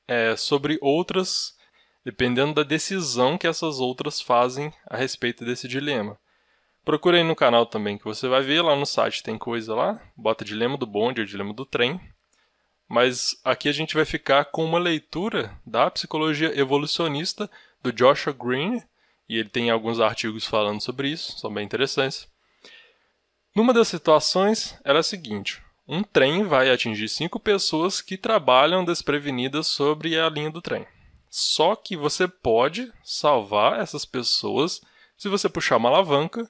é, 0.08 0.36
sobre 0.36 0.80
outras, 0.82 1.56
dependendo 2.04 2.56
da 2.56 2.64
decisão 2.64 3.38
que 3.38 3.46
essas 3.46 3.80
outras 3.80 4.20
fazem 4.20 4.74
a 4.90 4.98
respeito 4.98 5.46
desse 5.46 5.68
dilema. 5.68 6.18
Procure 6.84 7.18
aí 7.18 7.24
no 7.24 7.36
canal 7.36 7.68
também, 7.68 8.00
que 8.00 8.04
você 8.04 8.28
vai 8.28 8.42
ver 8.42 8.64
lá 8.64 8.76
no 8.76 8.86
site, 8.88 9.22
tem 9.22 9.38
coisa 9.38 9.76
lá, 9.76 10.02
bota 10.18 10.44
dilema 10.44 10.76
do 10.76 10.88
bonde 10.88 11.22
ou 11.22 11.28
dilema 11.28 11.54
do 11.54 11.68
trem. 11.68 12.02
Mas 12.94 13.36
aqui 13.44 13.68
a 13.68 13.72
gente 13.72 13.96
vai 13.96 14.06
ficar 14.06 14.46
com 14.46 14.64
uma 14.64 14.78
leitura 14.78 15.60
da 15.66 15.90
psicologia 15.90 16.56
evolucionista 16.56 17.50
do 17.82 17.92
Joshua 17.92 18.32
Green, 18.32 18.84
e 19.28 19.40
ele 19.40 19.50
tem 19.50 19.72
alguns 19.72 20.00
artigos 20.00 20.46
falando 20.46 20.80
sobre 20.80 21.10
isso, 21.10 21.40
são 21.40 21.52
bem 21.52 21.66
interessantes. 21.66 22.28
Numa 23.56 23.74
das 23.74 23.88
situações 23.88 24.80
era 24.86 25.00
a 25.00 25.04
seguinte: 25.04 25.60
um 25.88 26.04
trem 26.04 26.44
vai 26.44 26.70
atingir 26.70 27.10
cinco 27.10 27.40
pessoas 27.40 28.00
que 28.00 28.16
trabalham 28.16 28.86
desprevenidas 28.86 29.66
sobre 29.66 30.20
a 30.20 30.30
linha 30.30 30.52
do 30.52 30.62
trem. 30.62 30.86
Só 31.32 31.76
que 31.76 31.98
você 31.98 32.28
pode 32.28 32.94
salvar 33.04 33.80
essas 33.80 34.06
pessoas 34.06 34.80
se 35.18 35.28
você 35.28 35.50
puxar 35.50 35.78
uma 35.78 35.90
alavanca, 35.90 36.48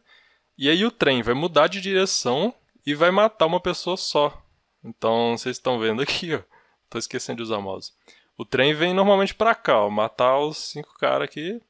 e 0.57 0.69
aí 0.69 0.83
o 0.85 0.91
trem 0.91 1.21
vai 1.21 1.35
mudar 1.35 1.67
de 1.67 1.79
direção 1.79 2.53
e 2.85 2.93
vai 2.93 3.12
matar 3.12 3.45
uma 3.45 3.62
pessoa 3.62 3.95
só. 3.95 4.42
Então 4.83 5.37
vocês 5.37 5.57
estão 5.57 5.79
vendo 5.79 6.01
aqui, 6.01 6.35
ó. 6.35 6.41
Tô 6.89 6.97
esquecendo 6.97 7.37
de 7.37 7.43
usar 7.43 7.59
mouse. 7.59 7.91
O 8.37 8.45
trem 8.45 8.73
vem 8.73 8.93
normalmente 8.93 9.33
para 9.33 9.55
cá, 9.55 9.79
ó, 9.79 9.89
matar 9.89 10.39
os 10.39 10.57
cinco 10.57 10.93
caras 10.97 11.25
aqui. 11.25 11.61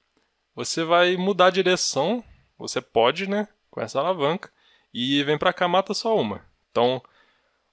Você 0.56 0.84
vai 0.84 1.18
mudar 1.18 1.48
a 1.48 1.52
direção, 1.52 2.24
você 2.58 2.80
pode, 2.82 3.28
né, 3.28 3.48
com 3.70 3.82
essa 3.82 4.00
alavanca 4.00 4.52
e 4.94 5.24
vem 5.24 5.38
para 5.38 5.52
cá 5.52 5.68
mata 5.68 5.94
só 5.94 6.16
uma. 6.16 6.46
Então, 6.72 7.02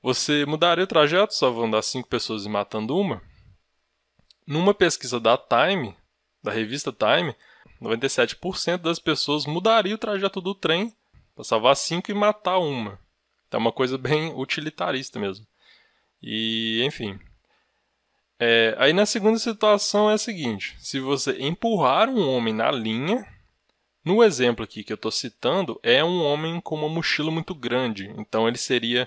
você 0.02 0.46
mudaria 0.46 0.84
o 0.84 0.86
trajeto 0.86 1.34
só 1.34 1.50
vão 1.50 1.70
dar 1.70 1.82
cinco 1.82 2.08
pessoas 2.08 2.46
e 2.46 2.48
matando 2.48 2.96
uma? 2.96 3.22
Numa 4.46 4.72
pesquisa 4.72 5.20
da 5.20 5.36
Time, 5.36 5.94
da 6.42 6.50
revista 6.50 6.90
Time, 6.90 7.34
97% 7.80 8.78
das 8.78 8.98
pessoas 8.98 9.46
mudaria 9.46 9.94
o 9.94 9.98
trajeto 9.98 10.40
do 10.40 10.54
trem 10.54 10.94
para 11.34 11.44
salvar 11.44 11.76
cinco 11.76 12.10
e 12.10 12.14
matar 12.14 12.58
uma. 12.58 12.98
É 13.50 13.56
uma 13.56 13.72
coisa 13.72 13.98
bem 13.98 14.32
utilitarista 14.34 15.18
mesmo. 15.18 15.46
E, 16.22 16.82
enfim. 16.84 17.18
É, 18.38 18.74
aí 18.78 18.92
na 18.92 19.04
segunda 19.04 19.38
situação 19.38 20.10
é 20.10 20.14
a 20.14 20.18
seguinte: 20.18 20.74
se 20.78 20.98
você 20.98 21.36
empurrar 21.40 22.08
um 22.08 22.28
homem 22.28 22.54
na 22.54 22.70
linha, 22.70 23.26
no 24.04 24.24
exemplo 24.24 24.64
aqui 24.64 24.82
que 24.82 24.92
eu 24.92 24.96
estou 24.96 25.10
citando, 25.10 25.78
é 25.82 26.02
um 26.02 26.22
homem 26.24 26.60
com 26.60 26.74
uma 26.74 26.88
mochila 26.88 27.30
muito 27.30 27.54
grande, 27.54 28.12
então 28.16 28.48
ele 28.48 28.56
seria 28.56 29.06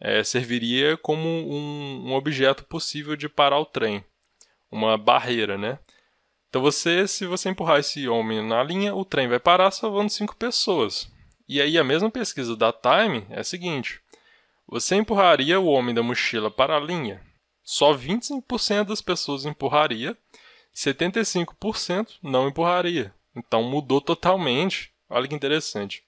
é, 0.00 0.24
serviria 0.24 0.96
como 0.96 1.28
um, 1.28 2.08
um, 2.08 2.14
objeto 2.14 2.64
possível 2.64 3.14
de 3.14 3.28
parar 3.28 3.60
o 3.60 3.64
trem, 3.64 4.04
uma 4.70 4.98
barreira, 4.98 5.56
né? 5.56 5.78
Então 6.48 6.60
você, 6.60 7.06
se 7.06 7.26
você 7.26 7.48
empurrar 7.48 7.78
esse 7.78 8.08
homem 8.08 8.46
na 8.46 8.62
linha, 8.62 8.94
o 8.94 9.04
trem 9.04 9.28
vai 9.28 9.38
parar 9.38 9.70
salvando 9.70 10.10
cinco 10.10 10.36
pessoas. 10.36 11.10
E 11.48 11.60
aí 11.60 11.78
a 11.78 11.84
mesma 11.84 12.10
pesquisa 12.10 12.56
da 12.56 12.72
Time 12.72 13.26
é 13.30 13.40
a 13.40 13.44
seguinte: 13.44 14.00
você 14.66 14.96
empurraria 14.96 15.60
o 15.60 15.66
homem 15.66 15.94
da 15.94 16.02
mochila 16.02 16.50
para 16.50 16.76
a 16.76 16.80
linha? 16.80 17.22
Só 17.62 17.94
25% 17.94 18.84
das 18.84 19.00
pessoas 19.00 19.44
empurraria, 19.44 20.16
75% 20.74 22.18
não 22.22 22.48
empurraria. 22.48 23.14
Então 23.36 23.62
mudou 23.62 24.00
totalmente. 24.00 24.92
Olha 25.08 25.28
que 25.28 25.34
interessante. 25.34 26.02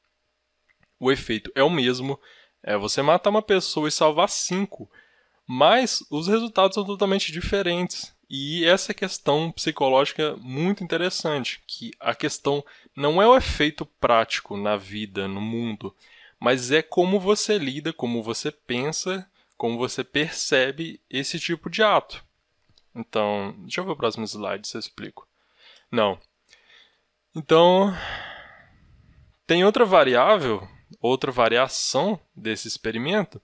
O 0.99 1.13
efeito 1.13 1.53
é 1.55 1.63
o 1.63 1.71
mesmo, 1.71 2.19
é 2.63 2.77
você 2.77 3.03
matar 3.03 3.31
uma 3.31 3.43
pessoa 3.43 3.89
e 3.89 3.93
salvar 3.93 4.31
cinco, 4.31 4.91
mas 5.47 6.03
os 6.11 6.27
resultados 6.27 6.75
são 6.75 6.85
totalmente 6.85 7.31
diferentes. 7.31 8.16
E 8.29 8.65
essa 8.65 8.93
questão 8.93 9.53
psicológica 9.53 10.37
muito 10.37 10.83
interessante, 10.83 11.63
que 11.67 11.93
a 12.01 12.15
questão 12.15 12.65
não 12.95 13.23
é 13.23 13.27
o 13.27 13.37
efeito 13.37 13.87
prático 13.87 14.57
na 14.57 14.77
vida, 14.77 15.29
no 15.29 15.41
mundo, 15.41 15.95
mas 16.41 16.73
é 16.73 16.83
como 16.83 17.21
você 17.21 17.57
lida, 17.57 17.93
como 17.93 18.23
você 18.23 18.51
pensa, 18.51 19.29
como 19.57 19.79
você 19.79 20.03
percebe 20.03 21.01
esse 21.09 21.39
tipo 21.39 21.71
de 21.71 21.83
ato. 21.83 22.25
Então, 22.95 23.55
deixa 23.61 23.81
eu 23.81 23.85
ver 23.85 23.93
o 23.93 23.97
próximo 23.97 24.25
slide 24.25 24.67
se 24.67 24.77
eu 24.77 24.81
explico. 24.81 25.29
Não, 25.91 26.19
então, 27.37 27.95
tem 29.47 29.63
outra 29.63 29.85
variável, 29.85 30.67
outra 31.03 31.31
variação 31.31 32.19
desse 32.35 32.67
experimento, 32.67 33.43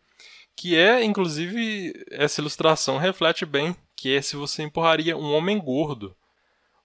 que 0.57 0.75
é, 0.75 1.05
inclusive, 1.05 1.93
essa 2.11 2.41
ilustração 2.41 2.97
reflete 2.97 3.45
bem, 3.45 3.77
que 4.03 4.17
é 4.17 4.21
se 4.21 4.37
você 4.37 4.63
empurraria 4.63 5.17
um 5.17 5.33
homem 5.33 5.59
gordo. 5.59 6.17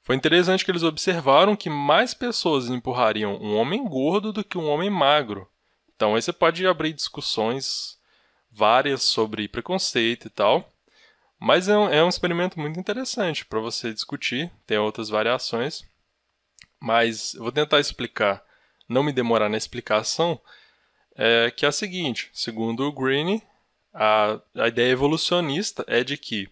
Foi 0.03 0.15
interessante 0.15 0.63
que 0.63 0.71
eles 0.71 0.83
observaram 0.83 1.55
que 1.55 1.69
mais 1.69 2.13
pessoas 2.13 2.69
empurrariam 2.69 3.35
um 3.41 3.57
homem 3.57 3.83
gordo 3.83 4.31
do 4.31 4.43
que 4.43 4.57
um 4.57 4.69
homem 4.69 4.89
magro. 4.89 5.49
Então 5.95 6.15
aí 6.15 6.21
você 6.21 6.31
pode 6.31 6.65
abrir 6.65 6.93
discussões 6.93 7.97
várias 8.51 9.01
sobre 9.03 9.47
preconceito 9.47 10.27
e 10.27 10.29
tal. 10.29 10.71
Mas 11.39 11.67
é 11.67 11.77
um, 11.77 11.89
é 11.89 12.03
um 12.03 12.09
experimento 12.09 12.59
muito 12.59 12.79
interessante 12.79 13.45
para 13.45 13.59
você 13.59 13.93
discutir, 13.93 14.51
tem 14.65 14.77
outras 14.77 15.09
variações 15.09 15.83
mas 16.79 17.33
eu 17.33 17.43
vou 17.43 17.51
tentar 17.51 17.79
explicar, 17.79 18.43
não 18.87 19.03
me 19.03 19.11
demorar 19.11 19.49
na 19.49 19.57
explicação, 19.57 20.39
é, 21.15 21.51
que 21.51 21.65
é 21.65 21.69
a 21.69 21.71
seguinte: 21.71 22.29
segundo 22.33 22.83
o 22.83 22.91
Green, 22.91 23.41
a, 23.93 24.39
a 24.55 24.67
ideia 24.67 24.91
evolucionista 24.91 25.83
é 25.87 26.03
de 26.03 26.17
que 26.17 26.49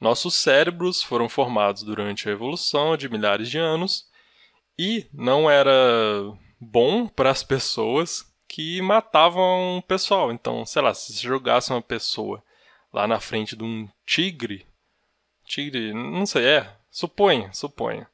Nossos 0.00 0.34
cérebros 0.34 1.02
foram 1.02 1.28
formados 1.28 1.82
durante 1.82 2.28
a 2.28 2.32
evolução 2.32 2.96
de 2.96 3.08
milhares 3.08 3.50
de 3.50 3.58
anos 3.58 4.08
e 4.78 5.06
não 5.12 5.50
era 5.50 5.72
bom 6.60 7.08
para 7.08 7.30
as 7.30 7.42
pessoas 7.42 8.24
que 8.46 8.80
matavam 8.80 9.78
o 9.78 9.82
pessoal. 9.82 10.32
Então, 10.32 10.64
sei 10.64 10.82
lá, 10.82 10.94
se 10.94 11.12
jogasse 11.20 11.70
uma 11.70 11.82
pessoa 11.82 12.42
lá 12.92 13.06
na 13.06 13.20
frente 13.20 13.56
de 13.56 13.64
um 13.64 13.88
tigre, 14.06 14.66
tigre, 15.44 15.92
não 15.92 16.24
sei, 16.26 16.46
é, 16.46 16.76
suponha, 16.90 17.52
suponha. 17.52 18.08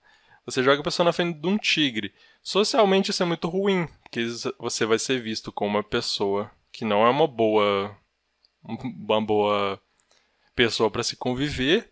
Você 0.47 0.63
joga 0.63 0.81
a 0.81 0.85
pessoa 0.85 1.05
na 1.05 1.13
frente 1.13 1.39
de 1.39 1.47
um 1.47 1.57
tigre. 1.57 2.13
Socialmente 2.43 3.11
isso 3.11 3.23
é 3.23 3.27
muito 3.27 3.49
ruim, 3.49 3.87
porque 4.03 4.27
você 4.59 4.85
vai 4.85 4.99
ser 4.99 5.21
visto 5.21 5.51
como 5.53 5.77
uma 5.77 5.83
pessoa 5.83 6.51
que 6.73 6.85
não 6.85 7.07
é 7.07 7.11
uma 7.11 7.27
boa 7.27 7.97
uma 8.63 9.21
boa 9.21 9.81
pessoa 10.55 10.91
para 10.91 11.03
se 11.03 11.17
conviver. 11.17 11.91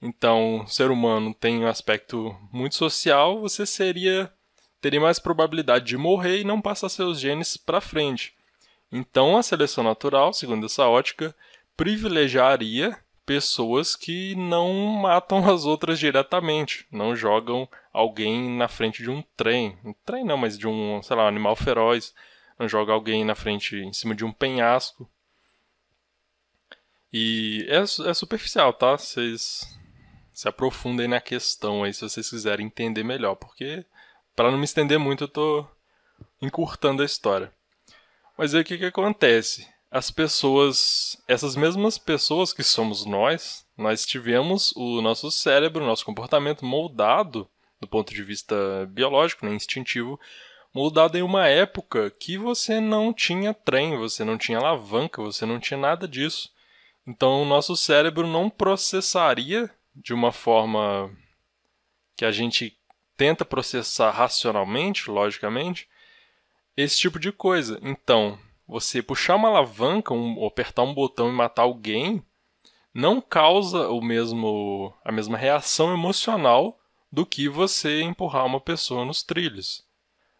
Então, 0.00 0.60
o 0.60 0.66
ser 0.68 0.90
humano 0.90 1.34
tem 1.34 1.58
um 1.58 1.66
aspecto 1.66 2.36
muito 2.52 2.74
social, 2.74 3.40
você 3.40 3.66
seria 3.66 4.32
teria 4.80 5.00
mais 5.00 5.18
probabilidade 5.18 5.86
de 5.86 5.96
morrer 5.96 6.40
e 6.40 6.44
não 6.44 6.60
passar 6.60 6.88
seus 6.88 7.18
genes 7.18 7.56
para 7.56 7.80
frente. 7.80 8.32
Então, 8.92 9.36
a 9.36 9.42
seleção 9.42 9.82
natural, 9.82 10.32
segundo 10.32 10.66
essa 10.66 10.86
ótica, 10.86 11.34
privilegiaria 11.76 12.96
pessoas 13.26 13.94
que 13.94 14.34
não 14.36 14.72
matam 14.72 15.46
as 15.52 15.66
outras 15.66 15.98
diretamente, 15.98 16.86
não 16.90 17.14
jogam 17.14 17.68
alguém 17.92 18.48
na 18.56 18.68
frente 18.68 19.02
de 19.02 19.10
um 19.10 19.22
trem, 19.36 19.76
um 19.84 19.92
trem 20.04 20.24
não, 20.24 20.38
mas 20.38 20.58
de 20.58 20.66
um, 20.66 21.02
sei 21.02 21.14
lá, 21.14 21.24
um 21.24 21.28
animal 21.28 21.54
feroz, 21.54 22.14
não 22.58 22.66
joga 22.66 22.92
alguém 22.92 23.24
na 23.24 23.34
frente, 23.34 23.76
em 23.76 23.92
cima 23.92 24.14
de 24.14 24.24
um 24.24 24.32
penhasco. 24.32 25.08
E 27.12 27.66
é, 27.68 27.80
é 27.80 28.14
superficial, 28.14 28.72
tá? 28.72 28.96
Vocês 28.96 29.78
se 30.32 30.48
aprofundem 30.48 31.08
na 31.08 31.20
questão 31.20 31.82
aí 31.82 31.92
se 31.92 32.02
vocês 32.02 32.28
quiserem 32.28 32.66
entender 32.66 33.02
melhor, 33.02 33.34
porque 33.34 33.84
para 34.36 34.50
não 34.50 34.58
me 34.58 34.64
estender 34.64 34.98
muito 34.98 35.24
eu 35.24 35.28
tô 35.28 35.66
encurtando 36.40 37.02
a 37.02 37.06
história. 37.06 37.52
Mas 38.36 38.54
aí 38.54 38.62
o 38.62 38.64
que 38.64 38.78
que 38.78 38.84
acontece? 38.84 39.66
As 39.90 40.10
pessoas, 40.10 41.20
essas 41.26 41.56
mesmas 41.56 41.98
pessoas 41.98 42.52
que 42.52 42.62
somos 42.62 43.04
nós, 43.04 43.66
nós 43.76 44.04
tivemos 44.04 44.72
o 44.76 45.00
nosso 45.00 45.30
cérebro, 45.30 45.82
o 45.82 45.86
nosso 45.86 46.04
comportamento 46.04 46.64
moldado 46.64 47.48
do 47.80 47.86
ponto 47.86 48.12
de 48.12 48.22
vista 48.22 48.54
biológico, 48.90 49.46
né, 49.46 49.54
instintivo, 49.54 50.18
moldado 50.74 51.16
em 51.16 51.22
uma 51.22 51.46
época 51.46 52.10
que 52.10 52.36
você 52.36 52.80
não 52.80 53.12
tinha 53.12 53.54
trem, 53.54 53.96
você 53.96 54.24
não 54.24 54.36
tinha 54.36 54.58
alavanca, 54.58 55.22
você 55.22 55.46
não 55.46 55.58
tinha 55.58 55.78
nada 55.78 56.06
disso. 56.06 56.52
Então, 57.08 57.40
o 57.40 57.46
nosso 57.46 57.74
cérebro 57.74 58.26
não 58.26 58.50
processaria 58.50 59.70
de 59.96 60.12
uma 60.12 60.30
forma 60.30 61.10
que 62.14 62.22
a 62.22 62.30
gente 62.30 62.76
tenta 63.16 63.46
processar 63.46 64.10
racionalmente, 64.10 65.10
logicamente, 65.10 65.88
esse 66.76 66.98
tipo 66.98 67.18
de 67.18 67.32
coisa. 67.32 67.80
Então, 67.80 68.38
você 68.66 69.00
puxar 69.00 69.36
uma 69.36 69.48
alavanca, 69.48 70.12
um, 70.12 70.46
apertar 70.46 70.82
um 70.82 70.92
botão 70.92 71.30
e 71.30 71.32
matar 71.32 71.62
alguém, 71.62 72.22
não 72.92 73.22
causa 73.22 73.88
o 73.88 74.02
mesmo 74.02 74.94
a 75.02 75.10
mesma 75.10 75.38
reação 75.38 75.94
emocional 75.94 76.78
do 77.10 77.24
que 77.24 77.48
você 77.48 78.02
empurrar 78.02 78.44
uma 78.44 78.60
pessoa 78.60 79.06
nos 79.06 79.22
trilhos. 79.22 79.82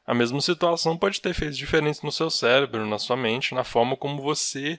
A 0.06 0.12
mesma 0.12 0.40
situação 0.42 0.98
pode 0.98 1.18
ter 1.22 1.30
efeitos 1.30 1.56
diferentes 1.56 2.02
no 2.02 2.12
seu 2.12 2.28
cérebro, 2.28 2.84
na 2.84 2.98
sua 2.98 3.16
mente, 3.16 3.54
na 3.54 3.64
forma 3.64 3.96
como 3.96 4.20
você 4.20 4.78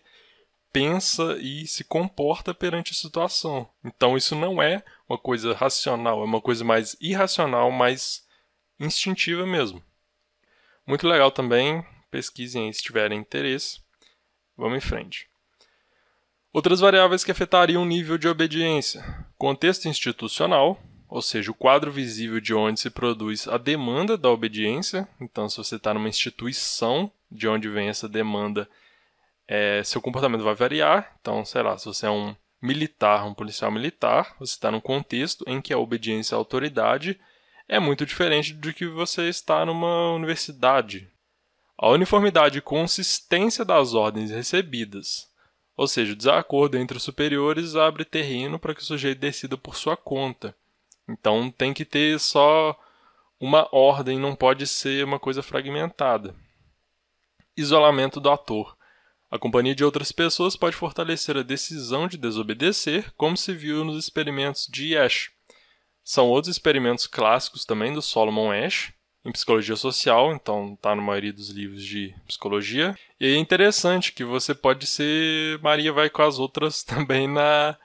pensa 0.72 1.38
e 1.40 1.68
se 1.68 1.84
comporta 1.84 2.54
perante 2.54 2.92
a 2.92 2.96
situação. 2.96 3.70
Então 3.84 4.16
isso 4.16 4.36
não 4.36 4.62
é 4.62 4.84
uma 5.08 5.18
coisa 5.18 5.54
racional, 5.54 6.22
é 6.22 6.26
uma 6.26 6.42
coisa 6.42 6.64
mais 6.64 6.96
irracional, 7.02 7.72
mais 7.72 8.26
instintiva 8.80 9.46
mesmo. 9.46 9.84
Muito 10.86 11.08
legal 11.08 11.32
também, 11.32 11.86
pesquisem 12.10 12.68
aí 12.68 12.74
se 12.74 12.82
tiverem 12.82 13.20
interesse. 13.20 13.82
Vamos 14.58 14.78
em 14.78 14.82
frente. 14.82 15.30
Outras 16.52 16.80
variáveis 16.80 17.24
que 17.24 17.32
afetariam 17.32 17.84
o 17.84 17.86
nível 17.86 18.18
de 18.18 18.28
obediência: 18.28 19.04
contexto 19.38 19.88
institucional, 19.88 20.82
ou 21.08 21.22
seja, 21.22 21.52
o 21.52 21.56
quadro 21.56 21.92
visível 21.92 22.40
de 22.40 22.54
onde 22.54 22.80
se 22.80 22.90
produz 22.90 23.48
a 23.48 23.58
demanda 23.58 24.18
da 24.18 24.30
obediência. 24.30 25.08
Então, 25.22 25.48
se 25.48 25.58
você 25.58 25.76
está 25.76 25.94
numa 25.94 26.10
instituição 26.10 27.12
de 27.32 27.48
onde 27.48 27.70
vem 27.70 27.88
essa 27.88 28.10
demanda, 28.10 28.70
é, 29.50 29.82
seu 29.84 30.00
comportamento 30.00 30.44
vai 30.44 30.54
variar. 30.54 31.12
Então, 31.20 31.44
sei 31.44 31.64
lá, 31.64 31.76
se 31.76 31.86
você 31.86 32.06
é 32.06 32.12
um 32.12 32.36
militar, 32.62 33.26
um 33.26 33.34
policial 33.34 33.72
militar, 33.72 34.36
você 34.40 34.54
está 34.54 34.70
num 34.70 34.80
contexto 34.80 35.44
em 35.48 35.60
que 35.60 35.74
a 35.74 35.80
obediência 35.80 36.36
à 36.36 36.38
autoridade 36.38 37.20
é 37.68 37.80
muito 37.80 38.06
diferente 38.06 38.54
do 38.54 38.72
que 38.72 38.86
você 38.86 39.28
está 39.28 39.66
numa 39.66 40.14
universidade. 40.14 41.10
A 41.76 41.90
uniformidade 41.90 42.60
e 42.60 42.62
consistência 42.62 43.66
das 43.66 43.96
ordens 43.96 44.30
recebidas, 44.30 45.28
ou 45.76 45.88
seja, 45.88 46.14
o 46.14 46.16
desacordo 46.16 46.78
entre 46.78 46.98
os 46.98 47.04
superiores 47.04 47.76
abre 47.76 48.06
terreno 48.06 48.60
para 48.60 48.76
que 48.76 48.82
o 48.82 48.86
sujeito 48.86 49.20
decida 49.20 49.58
por 49.58 49.76
sua 49.76 49.98
conta. 49.98 50.54
Então 51.08 51.50
tem 51.50 51.74
que 51.74 51.86
ter 51.86 52.20
só 52.20 52.78
uma 53.40 53.68
ordem, 53.72 54.20
não 54.20 54.36
pode 54.36 54.68
ser 54.68 55.06
uma 55.06 55.18
coisa 55.18 55.42
fragmentada. 55.42 56.36
Isolamento 57.56 58.20
do 58.20 58.30
ator. 58.30 58.78
A 59.32 59.38
companhia 59.38 59.76
de 59.76 59.84
outras 59.84 60.12
pessoas 60.12 60.56
pode 60.56 60.76
fortalecer 60.76 61.38
a 61.38 61.44
decisão 61.44 62.08
de 62.08 62.18
desobedecer, 62.18 63.14
como 63.16 63.38
se 63.38 63.54
viu 63.54 63.86
nos 63.86 64.04
experimentos 64.04 64.68
de 64.68 64.98
Ash. 64.98 65.32
São 66.04 66.28
outros 66.28 66.56
experimentos 66.56 67.06
clássicos 67.06 67.64
também 67.64 67.94
do 67.94 68.02
Solomon 68.02 68.52
Ash, 68.52 68.92
em 69.24 69.32
psicologia 69.32 69.76
social, 69.76 70.34
então 70.34 70.74
está 70.74 70.96
na 70.96 71.02
maioria 71.02 71.32
dos 71.32 71.50
livros 71.50 71.84
de 71.84 72.16
psicologia. 72.26 72.98
E 73.20 73.28
é 73.28 73.38
interessante 73.38 74.12
que 74.12 74.24
você 74.24 74.56
pode 74.56 74.88
ser 74.88 75.60
Maria 75.60 75.94
vai 75.94 76.10
com 76.10 76.24
as 76.24 76.40
outras 76.40 76.82
também 76.84 77.28
na 77.28 77.78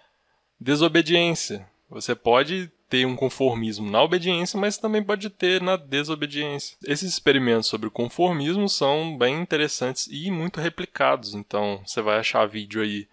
desobediência. 0.58 1.68
Você 1.90 2.14
pode 2.14 2.72
ter 2.88 3.06
um 3.06 3.16
conformismo 3.16 3.90
na 3.90 4.02
obediência, 4.02 4.58
mas 4.58 4.78
também 4.78 5.02
pode 5.02 5.30
ter 5.30 5.60
na 5.60 5.76
desobediência. 5.76 6.76
Esses 6.86 7.12
experimentos 7.12 7.68
sobre 7.68 7.88
o 7.88 7.90
conformismo 7.90 8.68
são 8.68 9.16
bem 9.16 9.40
interessantes 9.40 10.06
e 10.10 10.30
muito 10.30 10.60
replicados. 10.60 11.34
Então, 11.34 11.82
você 11.84 12.02
vai 12.02 12.18
achar 12.18 12.46
vídeo 12.46 12.82
aí 12.82 13.08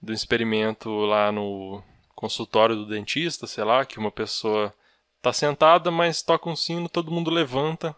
do 0.00 0.12
experimento 0.12 0.90
lá 0.90 1.32
no 1.32 1.82
consultório 2.14 2.76
do 2.76 2.86
dentista, 2.86 3.46
sei 3.46 3.64
lá, 3.64 3.84
que 3.84 3.98
uma 3.98 4.10
pessoa 4.10 4.72
está 5.16 5.32
sentada, 5.32 5.90
mas 5.90 6.22
toca 6.22 6.48
um 6.48 6.56
sino, 6.56 6.88
todo 6.88 7.10
mundo 7.10 7.30
levanta, 7.30 7.94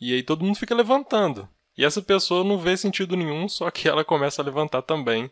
e 0.00 0.14
aí 0.14 0.22
todo 0.22 0.44
mundo 0.44 0.58
fica 0.58 0.74
levantando. 0.74 1.48
E 1.76 1.84
essa 1.84 2.02
pessoa 2.02 2.44
não 2.44 2.58
vê 2.58 2.76
sentido 2.76 3.16
nenhum, 3.16 3.48
só 3.48 3.70
que 3.70 3.88
ela 3.88 4.04
começa 4.04 4.42
a 4.42 4.44
levantar 4.44 4.82
também. 4.82 5.30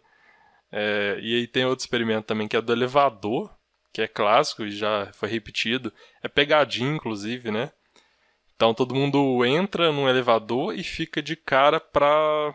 É, 0.72 1.18
e 1.20 1.34
aí 1.34 1.46
tem 1.46 1.64
outro 1.66 1.82
experimento 1.82 2.26
também 2.26 2.48
que 2.48 2.56
é 2.56 2.60
do 2.60 2.72
elevador, 2.72 3.50
que 3.92 4.02
é 4.02 4.08
clássico 4.08 4.64
e 4.64 4.70
já 4.70 5.10
foi 5.12 5.28
repetido. 5.28 5.92
É 6.22 6.28
pegadinho, 6.28 6.94
inclusive, 6.94 7.50
né? 7.50 7.72
Então 8.54 8.74
todo 8.74 8.94
mundo 8.94 9.44
entra 9.44 9.90
num 9.90 10.08
elevador 10.08 10.78
e 10.78 10.82
fica 10.82 11.22
de 11.22 11.34
cara 11.34 11.80
para 11.80 12.54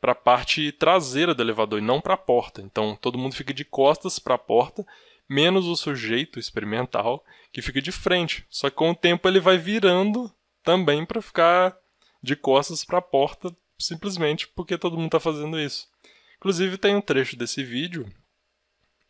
para 0.00 0.12
a 0.12 0.16
parte 0.16 0.72
traseira 0.72 1.32
do 1.32 1.40
elevador 1.42 1.78
e 1.78 1.82
não 1.82 2.00
para 2.00 2.14
a 2.14 2.18
porta. 2.18 2.60
Então 2.60 2.96
todo 2.96 3.16
mundo 3.16 3.34
fica 3.34 3.54
de 3.54 3.64
costas 3.64 4.18
para 4.18 4.34
a 4.34 4.38
porta, 4.38 4.84
menos 5.28 5.66
o 5.66 5.76
sujeito 5.76 6.38
experimental 6.38 7.24
que 7.52 7.62
fica 7.62 7.80
de 7.80 7.92
frente. 7.92 8.44
Só 8.50 8.68
que 8.68 8.76
com 8.76 8.90
o 8.90 8.94
tempo 8.94 9.28
ele 9.28 9.40
vai 9.40 9.56
virando 9.56 10.30
também 10.62 11.06
para 11.06 11.22
ficar 11.22 11.76
de 12.22 12.36
costas 12.36 12.84
para 12.84 12.98
a 12.98 13.02
porta, 13.02 13.54
simplesmente 13.78 14.46
porque 14.48 14.76
todo 14.76 14.96
mundo 14.96 15.06
está 15.06 15.20
fazendo 15.20 15.58
isso. 15.58 15.88
Inclusive 16.36 16.76
tem 16.76 16.94
um 16.94 17.00
trecho 17.00 17.36
desse 17.36 17.62
vídeo 17.62 18.12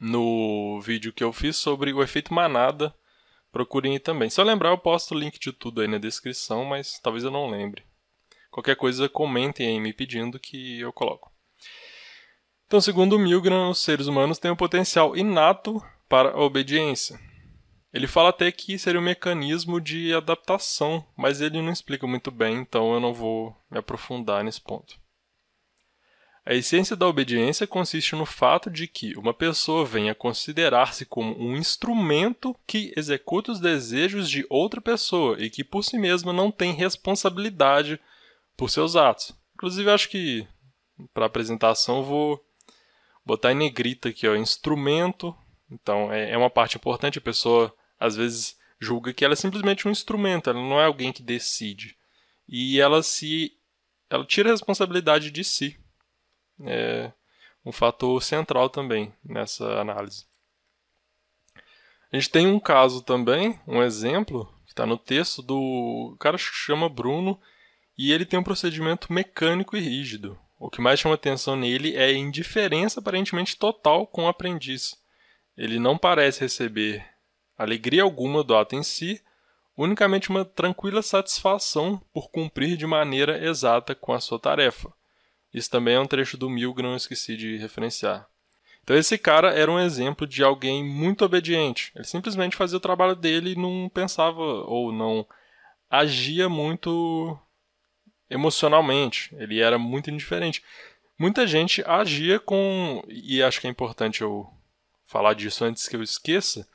no 0.03 0.81
vídeo 0.81 1.13
que 1.13 1.23
eu 1.23 1.33
fiz 1.33 1.57
sobre 1.57 1.93
o 1.93 2.03
efeito 2.03 2.35
manada. 2.35 2.93
Procurem 3.53 3.93
aí 3.93 4.01
também. 4.01 4.29
Se 4.29 4.41
eu 4.41 4.45
lembrar, 4.45 4.71
eu 4.71 4.79
posto 4.79 5.15
o 5.15 5.19
link 5.19 5.39
de 5.39 5.53
tudo 5.53 5.81
aí 5.81 5.87
na 5.87 5.99
descrição, 5.99 6.65
mas 6.65 6.99
talvez 6.99 7.23
eu 7.23 7.31
não 7.31 7.49
lembre. 7.49 7.85
Qualquer 8.51 8.75
coisa, 8.75 9.09
comentem 9.09 9.69
aí 9.69 9.81
me 9.81 9.93
pedindo 9.93 10.41
que 10.41 10.81
eu 10.81 10.93
coloco. 10.93 11.31
Então, 12.67 12.81
segundo 12.81 13.19
Milgram, 13.19 13.71
os 13.71 13.79
seres 13.79 14.07
humanos 14.09 14.39
têm 14.39 14.51
um 14.51 14.57
potencial 14.57 15.17
inato 15.17 15.81
para 16.09 16.31
a 16.31 16.41
obediência. 16.41 17.21
Ele 17.93 18.07
fala 18.07 18.31
até 18.31 18.51
que 18.51 18.79
seria 18.79 18.99
um 18.99 19.05
mecanismo 19.05 19.81
de 19.81 20.15
adaptação, 20.15 21.07
mas 21.17 21.41
ele 21.41 21.61
não 21.61 21.71
explica 21.71 22.07
muito 22.07 22.31
bem, 22.31 22.57
então 22.57 22.95
eu 22.95 23.01
não 23.01 23.13
vou 23.13 23.55
me 23.71 23.79
aprofundar 23.79 24.43
nesse 24.43 24.61
ponto. 24.61 24.99
A 26.45 26.55
essência 26.55 26.97
da 26.97 27.07
obediência 27.07 27.69
consiste 27.69 28.17
no 28.17 28.27
fato 28.27 28.69
de 28.69 28.89
que 28.89 29.17
uma 29.17 29.33
pessoa 29.33 29.85
venha 29.85 30.13
considerar-se 30.13 31.07
como 31.07 31.39
um 31.39 31.57
instrumento 31.57 32.57
que 32.67 32.93
executa 32.97 33.53
os 33.53 33.61
desejos 33.61 34.29
de 34.29 34.45
outra 34.51 34.81
pessoa 34.81 35.37
e 35.39 35.49
que 35.49 35.63
por 35.63 35.85
si 35.85 35.97
mesma 35.97 36.33
não 36.33 36.51
tem 36.51 36.73
responsabilidade 36.73 38.01
por 38.57 38.71
seus 38.71 38.97
atos. 38.97 39.33
Inclusive, 39.55 39.91
acho 39.91 40.09
que 40.09 40.47
para 41.15 41.27
apresentação 41.27 42.03
vou 42.03 42.45
botar 43.25 43.53
em 43.53 43.57
negrita 43.57 44.09
aqui, 44.09 44.27
ó, 44.27 44.35
instrumento. 44.35 45.37
Então, 45.71 46.13
é, 46.13 46.33
é 46.33 46.37
uma 46.37 46.51
parte 46.51 46.77
importante. 46.77 47.19
A 47.19 47.23
pessoa, 47.23 47.73
às 48.01 48.17
vezes, 48.17 48.57
julga 48.81 49.13
que 49.13 49.25
ela 49.25 49.35
é 49.35 49.37
simplesmente 49.37 49.87
um 49.87 49.93
instrumento, 49.93 50.51
ela 50.51 50.61
não 50.61 50.81
é 50.81 50.87
alguém 50.87 51.13
que 51.13 51.23
decide. 51.23 51.97
E 52.49 52.81
ela 52.81 53.01
se. 53.03 53.53
Ela 54.11 54.27
tira 54.27 54.51
a 54.51 54.53
responsabilidade 54.53 55.31
de 55.31 55.45
si. 55.45 55.79
É 56.65 57.13
um 57.65 57.73
fator 57.73 58.23
central 58.23 58.69
também 58.69 59.13
nessa 59.25 59.81
análise. 59.81 60.27
A 62.13 62.17
gente 62.17 62.31
tem 62.31 62.47
um 62.47 62.61
caso 62.61 63.03
também, 63.03 63.59
um 63.67 63.83
exemplo, 63.83 64.53
que 64.67 64.73
está 64.73 64.85
no 64.85 64.99
texto 64.99 65.41
do 65.43 66.13
o 66.13 66.17
cara 66.19 66.37
que 66.37 66.45
chama 66.45 66.89
Bruno 66.89 67.41
e 67.97 68.13
ele 68.13 68.27
tem 68.27 68.39
um 68.39 68.45
procedimento 68.45 69.13
mecânico 69.13 69.77
e 69.77 69.81
rígido. 69.81 70.39
O 70.59 70.71
que 70.71 70.81
mais 70.81 71.01
chama 71.01 71.15
atenção 71.15 71.57
nele 71.57 71.97
é 71.97 72.05
a 72.05 72.13
indiferença 72.13 73.01
aparentemente 73.01 73.57
total 73.57 74.07
com 74.07 74.25
o 74.25 74.29
aprendiz. 74.29 74.97
Ele 75.57 75.79
não 75.79 75.97
parece 75.97 76.41
receber 76.41 77.05
alegria 77.57 78.03
alguma 78.03 78.45
do 78.45 78.55
ato 78.55 78.75
em 78.75 78.83
si, 78.83 79.23
unicamente 79.77 80.31
uma 80.31 80.45
tranquila 80.45 81.03
satisfação 81.03 82.01
por 82.13 82.31
cumprir 82.31 82.77
de 82.77 82.87
maneira 82.87 83.45
exata 83.45 83.95
com 83.95 84.13
a 84.13 84.21
sua 84.21 84.39
tarefa. 84.39 84.93
Isso 85.53 85.71
também 85.71 85.95
é 85.95 86.01
um 86.01 86.07
trecho 86.07 86.37
do 86.37 86.49
Milgram, 86.49 86.97
esqueci 86.97 87.37
de 87.37 87.57
referenciar. 87.57 88.27
Então 88.83 88.97
esse 88.97 89.17
cara 89.17 89.55
era 89.55 89.71
um 89.71 89.79
exemplo 89.79 90.27
de 90.27 90.43
alguém 90.43 90.85
muito 90.85 91.25
obediente. 91.25 91.93
Ele 91.95 92.05
simplesmente 92.05 92.57
fazia 92.57 92.79
o 92.79 92.81
trabalho 92.81 93.15
dele 93.15 93.53
e 93.53 93.57
não 93.57 93.89
pensava 93.93 94.43
ou 94.43 94.93
não 94.93 95.27
agia 95.89 96.49
muito 96.49 97.39
emocionalmente, 98.31 99.35
ele 99.39 99.61
era 99.61 99.79
muito 99.79 100.11
indiferente. 100.11 100.63
Muita 101.19 101.47
gente 101.47 101.85
agia 101.87 102.41
com, 102.41 103.05
e 103.07 103.43
acho 103.43 103.61
que 103.61 103.67
é 103.67 103.71
importante 103.71 104.23
eu 104.23 104.49
falar 105.05 105.35
disso 105.35 105.65
antes 105.65 105.87
que 105.87 105.95
eu 105.95 106.03
esqueça, 106.03 106.67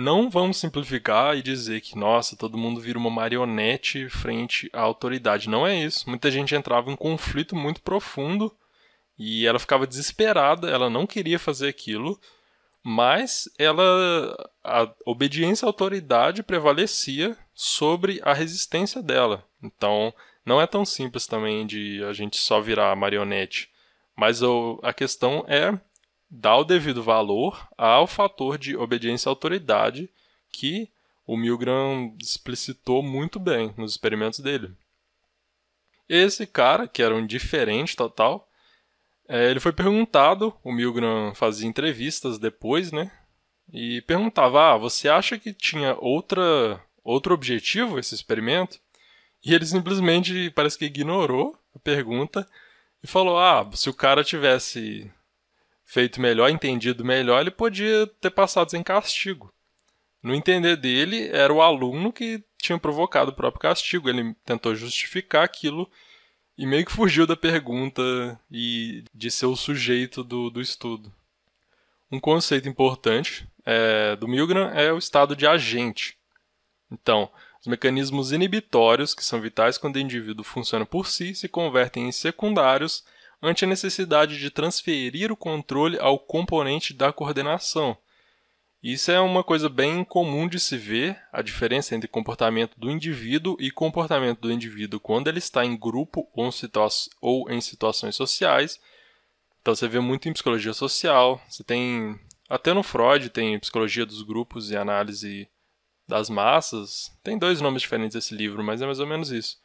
não 0.00 0.30
vamos 0.30 0.56
simplificar 0.56 1.36
e 1.36 1.42
dizer 1.42 1.80
que, 1.80 1.96
nossa, 1.96 2.36
todo 2.36 2.58
mundo 2.58 2.80
vira 2.80 2.98
uma 2.98 3.10
marionete 3.10 4.08
frente 4.08 4.70
à 4.72 4.80
autoridade. 4.80 5.48
Não 5.48 5.66
é 5.66 5.76
isso. 5.76 6.08
Muita 6.08 6.30
gente 6.30 6.54
entrava 6.54 6.90
em 6.90 6.94
um 6.94 6.96
conflito 6.96 7.54
muito 7.54 7.82
profundo 7.82 8.52
e 9.18 9.46
ela 9.46 9.58
ficava 9.58 9.86
desesperada, 9.86 10.70
ela 10.70 10.88
não 10.88 11.06
queria 11.06 11.38
fazer 11.38 11.68
aquilo, 11.68 12.18
mas 12.82 13.48
ela 13.58 14.50
a 14.64 14.90
obediência 15.04 15.66
à 15.66 15.68
autoridade 15.68 16.42
prevalecia 16.42 17.36
sobre 17.54 18.18
a 18.24 18.32
resistência 18.32 19.02
dela. 19.02 19.44
Então, 19.62 20.14
não 20.44 20.60
é 20.60 20.66
tão 20.66 20.84
simples 20.84 21.26
também 21.26 21.66
de 21.66 22.02
a 22.04 22.14
gente 22.14 22.38
só 22.38 22.60
virar 22.60 22.96
marionete. 22.96 23.68
Mas 24.16 24.40
a 24.82 24.92
questão 24.92 25.44
é 25.46 25.78
dar 26.30 26.58
o 26.58 26.64
devido 26.64 27.02
valor 27.02 27.68
ao 27.76 28.06
fator 28.06 28.56
de 28.56 28.76
obediência 28.76 29.28
à 29.28 29.30
autoridade 29.30 30.08
que 30.52 30.88
o 31.26 31.36
Milgram 31.36 32.16
explicitou 32.20 33.02
muito 33.02 33.40
bem 33.40 33.74
nos 33.76 33.92
experimentos 33.92 34.40
dele. 34.40 34.70
Esse 36.08 36.46
cara, 36.46 36.88
que 36.88 37.02
era 37.02 37.14
um 37.14 37.26
diferente 37.26 37.96
total, 37.96 38.48
é, 39.28 39.50
ele 39.50 39.60
foi 39.60 39.72
perguntado, 39.72 40.52
o 40.64 40.72
Milgram 40.72 41.32
fazia 41.34 41.68
entrevistas 41.68 42.38
depois, 42.38 42.90
né? 42.90 43.12
E 43.72 44.02
perguntava: 44.02 44.72
ah, 44.72 44.76
você 44.76 45.08
acha 45.08 45.38
que 45.38 45.52
tinha 45.52 45.96
outra, 46.00 46.82
outro 47.04 47.32
objetivo 47.32 47.98
esse 47.98 48.14
experimento? 48.14 48.80
E 49.44 49.54
ele 49.54 49.64
simplesmente 49.64 50.50
parece 50.50 50.76
que 50.76 50.84
ignorou 50.84 51.56
a 51.74 51.78
pergunta 51.78 52.44
e 53.02 53.06
falou: 53.06 53.38
Ah, 53.38 53.68
se 53.72 53.88
o 53.88 53.94
cara 53.94 54.24
tivesse 54.24 55.08
feito 55.90 56.20
melhor, 56.20 56.48
entendido 56.48 57.04
melhor, 57.04 57.40
ele 57.40 57.50
podia 57.50 58.06
ter 58.20 58.30
passado 58.30 58.70
sem 58.70 58.80
castigo. 58.80 59.52
No 60.22 60.32
entender 60.32 60.76
dele, 60.76 61.28
era 61.32 61.52
o 61.52 61.60
aluno 61.60 62.12
que 62.12 62.44
tinha 62.58 62.78
provocado 62.78 63.32
o 63.32 63.34
próprio 63.34 63.60
castigo. 63.62 64.08
Ele 64.08 64.32
tentou 64.44 64.72
justificar 64.76 65.42
aquilo 65.42 65.90
e 66.56 66.64
meio 66.64 66.86
que 66.86 66.92
fugiu 66.92 67.26
da 67.26 67.36
pergunta 67.36 68.40
e 68.48 69.02
de 69.12 69.32
ser 69.32 69.46
o 69.46 69.56
sujeito 69.56 70.22
do, 70.22 70.48
do 70.48 70.60
estudo. 70.60 71.12
Um 72.08 72.20
conceito 72.20 72.68
importante 72.68 73.48
é, 73.66 74.14
do 74.14 74.28
Milgram 74.28 74.70
é 74.70 74.92
o 74.92 74.98
estado 74.98 75.34
de 75.34 75.44
agente. 75.44 76.16
Então, 76.88 77.28
os 77.60 77.66
mecanismos 77.66 78.30
inibitórios, 78.30 79.12
que 79.12 79.24
são 79.24 79.40
vitais 79.40 79.76
quando 79.76 79.96
o 79.96 80.00
indivíduo 80.00 80.44
funciona 80.44 80.86
por 80.86 81.08
si, 81.08 81.34
se 81.34 81.48
convertem 81.48 82.06
em 82.06 82.12
secundários 82.12 83.04
ante 83.42 83.64
a 83.64 83.68
necessidade 83.68 84.38
de 84.38 84.50
transferir 84.50 85.32
o 85.32 85.36
controle 85.36 85.98
ao 85.98 86.18
componente 86.18 86.92
da 86.92 87.12
coordenação. 87.12 87.96
Isso 88.82 89.10
é 89.10 89.20
uma 89.20 89.44
coisa 89.44 89.68
bem 89.68 90.02
comum 90.04 90.48
de 90.48 90.58
se 90.58 90.76
ver, 90.76 91.20
a 91.30 91.42
diferença 91.42 91.94
entre 91.94 92.08
comportamento 92.08 92.78
do 92.78 92.90
indivíduo 92.90 93.56
e 93.60 93.70
comportamento 93.70 94.40
do 94.40 94.50
indivíduo 94.50 94.98
quando 94.98 95.28
ele 95.28 95.38
está 95.38 95.64
em 95.64 95.76
grupo 95.76 96.26
ou 97.20 97.50
em 97.50 97.60
situações 97.60 98.16
sociais. 98.16 98.80
Então 99.60 99.74
você 99.74 99.86
vê 99.86 100.00
muito 100.00 100.28
em 100.28 100.32
psicologia 100.32 100.72
social, 100.72 101.40
você 101.46 101.62
tem 101.62 102.18
até 102.48 102.72
no 102.72 102.82
Freud 102.82 103.28
tem 103.28 103.58
psicologia 103.60 104.04
dos 104.04 104.22
grupos 104.22 104.70
e 104.70 104.76
análise 104.76 105.46
das 106.08 106.28
massas. 106.28 107.16
Tem 107.22 107.38
dois 107.38 107.60
nomes 107.60 107.82
diferentes 107.82 108.16
esse 108.16 108.34
livro, 108.34 108.64
mas 108.64 108.82
é 108.82 108.86
mais 108.86 108.98
ou 108.98 109.06
menos 109.06 109.30
isso. 109.30 109.56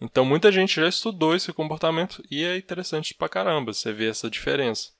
Então 0.00 0.24
muita 0.24 0.52
gente 0.52 0.76
já 0.76 0.88
estudou 0.88 1.34
esse 1.34 1.52
comportamento 1.52 2.22
e 2.30 2.44
é 2.44 2.56
interessante 2.56 3.14
pra 3.14 3.28
caramba 3.28 3.72
você 3.72 3.92
ver 3.92 4.10
essa 4.10 4.28
diferença. 4.28 4.90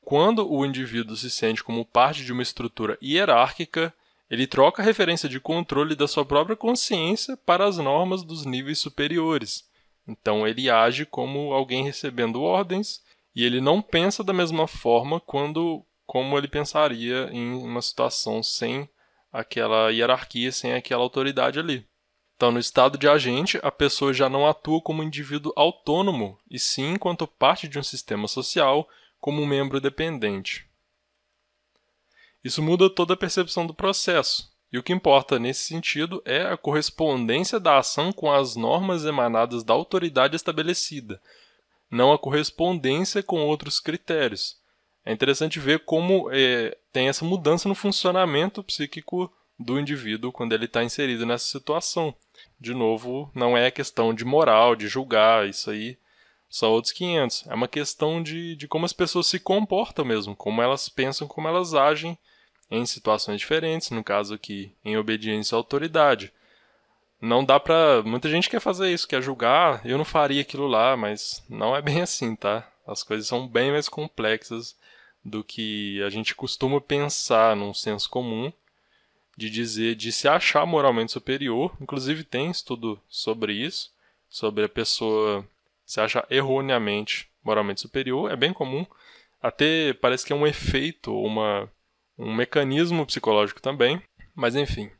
Quando 0.00 0.50
o 0.52 0.66
indivíduo 0.66 1.16
se 1.16 1.30
sente 1.30 1.62
como 1.62 1.84
parte 1.84 2.24
de 2.24 2.32
uma 2.32 2.42
estrutura 2.42 2.98
hierárquica, 3.00 3.94
ele 4.28 4.46
troca 4.46 4.82
a 4.82 4.84
referência 4.84 5.28
de 5.28 5.38
controle 5.38 5.94
da 5.94 6.08
sua 6.08 6.24
própria 6.24 6.56
consciência 6.56 7.36
para 7.36 7.64
as 7.64 7.78
normas 7.78 8.24
dos 8.24 8.44
níveis 8.44 8.78
superiores. 8.78 9.64
Então 10.06 10.46
ele 10.46 10.68
age 10.68 11.06
como 11.06 11.52
alguém 11.52 11.84
recebendo 11.84 12.42
ordens 12.42 13.00
e 13.34 13.44
ele 13.44 13.60
não 13.60 13.80
pensa 13.80 14.24
da 14.24 14.32
mesma 14.32 14.66
forma 14.66 15.20
quando 15.20 15.84
como 16.04 16.36
ele 16.36 16.48
pensaria 16.48 17.28
em 17.30 17.54
uma 17.54 17.80
situação 17.80 18.42
sem 18.42 18.88
aquela 19.32 19.90
hierarquia, 19.90 20.50
sem 20.50 20.74
aquela 20.74 21.02
autoridade 21.02 21.58
ali. 21.58 21.86
Então, 22.42 22.50
no 22.50 22.58
estado 22.58 22.98
de 22.98 23.08
agente, 23.08 23.60
a 23.62 23.70
pessoa 23.70 24.12
já 24.12 24.28
não 24.28 24.48
atua 24.48 24.80
como 24.80 25.00
indivíduo 25.00 25.52
autônomo, 25.54 26.36
e 26.50 26.58
sim 26.58 26.94
enquanto 26.94 27.24
parte 27.24 27.68
de 27.68 27.78
um 27.78 27.84
sistema 27.84 28.26
social, 28.26 28.88
como 29.20 29.40
um 29.40 29.46
membro 29.46 29.80
dependente. 29.80 30.66
Isso 32.42 32.60
muda 32.60 32.90
toda 32.90 33.14
a 33.14 33.16
percepção 33.16 33.64
do 33.64 33.72
processo, 33.72 34.52
e 34.72 34.76
o 34.76 34.82
que 34.82 34.92
importa 34.92 35.38
nesse 35.38 35.62
sentido 35.66 36.20
é 36.24 36.42
a 36.42 36.56
correspondência 36.56 37.60
da 37.60 37.78
ação 37.78 38.12
com 38.12 38.32
as 38.32 38.56
normas 38.56 39.04
emanadas 39.04 39.62
da 39.62 39.72
autoridade 39.72 40.34
estabelecida, 40.34 41.22
não 41.88 42.12
a 42.12 42.18
correspondência 42.18 43.22
com 43.22 43.40
outros 43.46 43.78
critérios. 43.78 44.56
É 45.04 45.12
interessante 45.12 45.60
ver 45.60 45.84
como 45.84 46.28
é, 46.32 46.76
tem 46.92 47.06
essa 47.06 47.24
mudança 47.24 47.68
no 47.68 47.74
funcionamento 47.76 48.64
psíquico 48.64 49.32
do 49.56 49.78
indivíduo 49.78 50.32
quando 50.32 50.54
ele 50.54 50.64
está 50.64 50.82
inserido 50.82 51.24
nessa 51.24 51.46
situação. 51.46 52.12
De 52.62 52.72
novo, 52.74 53.28
não 53.34 53.58
é 53.58 53.72
questão 53.72 54.14
de 54.14 54.24
moral, 54.24 54.76
de 54.76 54.86
julgar, 54.86 55.48
isso 55.48 55.68
aí 55.68 55.98
são 56.48 56.70
outros 56.70 56.92
500. 56.92 57.48
É 57.48 57.54
uma 57.56 57.66
questão 57.66 58.22
de, 58.22 58.54
de 58.54 58.68
como 58.68 58.84
as 58.84 58.92
pessoas 58.92 59.26
se 59.26 59.40
comportam 59.40 60.04
mesmo, 60.04 60.36
como 60.36 60.62
elas 60.62 60.88
pensam, 60.88 61.26
como 61.26 61.48
elas 61.48 61.74
agem 61.74 62.16
em 62.70 62.86
situações 62.86 63.40
diferentes, 63.40 63.90
no 63.90 64.04
caso 64.04 64.32
aqui, 64.32 64.72
em 64.84 64.96
obediência 64.96 65.56
à 65.56 65.58
autoridade. 65.58 66.32
Não 67.20 67.44
dá 67.44 67.58
pra. 67.58 68.00
Muita 68.04 68.30
gente 68.30 68.48
quer 68.48 68.60
fazer 68.60 68.92
isso, 68.92 69.08
quer 69.08 69.20
julgar, 69.20 69.84
eu 69.84 69.98
não 69.98 70.04
faria 70.04 70.42
aquilo 70.42 70.68
lá, 70.68 70.96
mas 70.96 71.44
não 71.48 71.74
é 71.74 71.82
bem 71.82 72.00
assim, 72.02 72.36
tá? 72.36 72.70
As 72.86 73.02
coisas 73.02 73.26
são 73.26 73.48
bem 73.48 73.72
mais 73.72 73.88
complexas 73.88 74.76
do 75.24 75.42
que 75.42 76.00
a 76.04 76.10
gente 76.10 76.32
costuma 76.32 76.80
pensar 76.80 77.56
num 77.56 77.74
senso 77.74 78.08
comum 78.08 78.52
de 79.36 79.50
dizer, 79.50 79.94
de 79.94 80.12
se 80.12 80.28
achar 80.28 80.66
moralmente 80.66 81.12
superior. 81.12 81.74
Inclusive 81.80 82.24
tem 82.24 82.50
estudo 82.50 83.00
sobre 83.08 83.52
isso, 83.52 83.90
sobre 84.28 84.64
a 84.64 84.68
pessoa 84.68 85.46
se 85.84 86.00
achar 86.00 86.26
erroneamente 86.30 87.28
moralmente 87.42 87.80
superior. 87.80 88.30
É 88.30 88.36
bem 88.36 88.52
comum. 88.52 88.86
Até 89.42 89.92
parece 89.94 90.24
que 90.24 90.32
é 90.32 90.36
um 90.36 90.46
efeito, 90.46 91.14
uma, 91.14 91.68
um 92.18 92.34
mecanismo 92.34 93.04
psicológico 93.06 93.60
também. 93.60 94.02
Mas 94.34 94.56
enfim. 94.56 94.90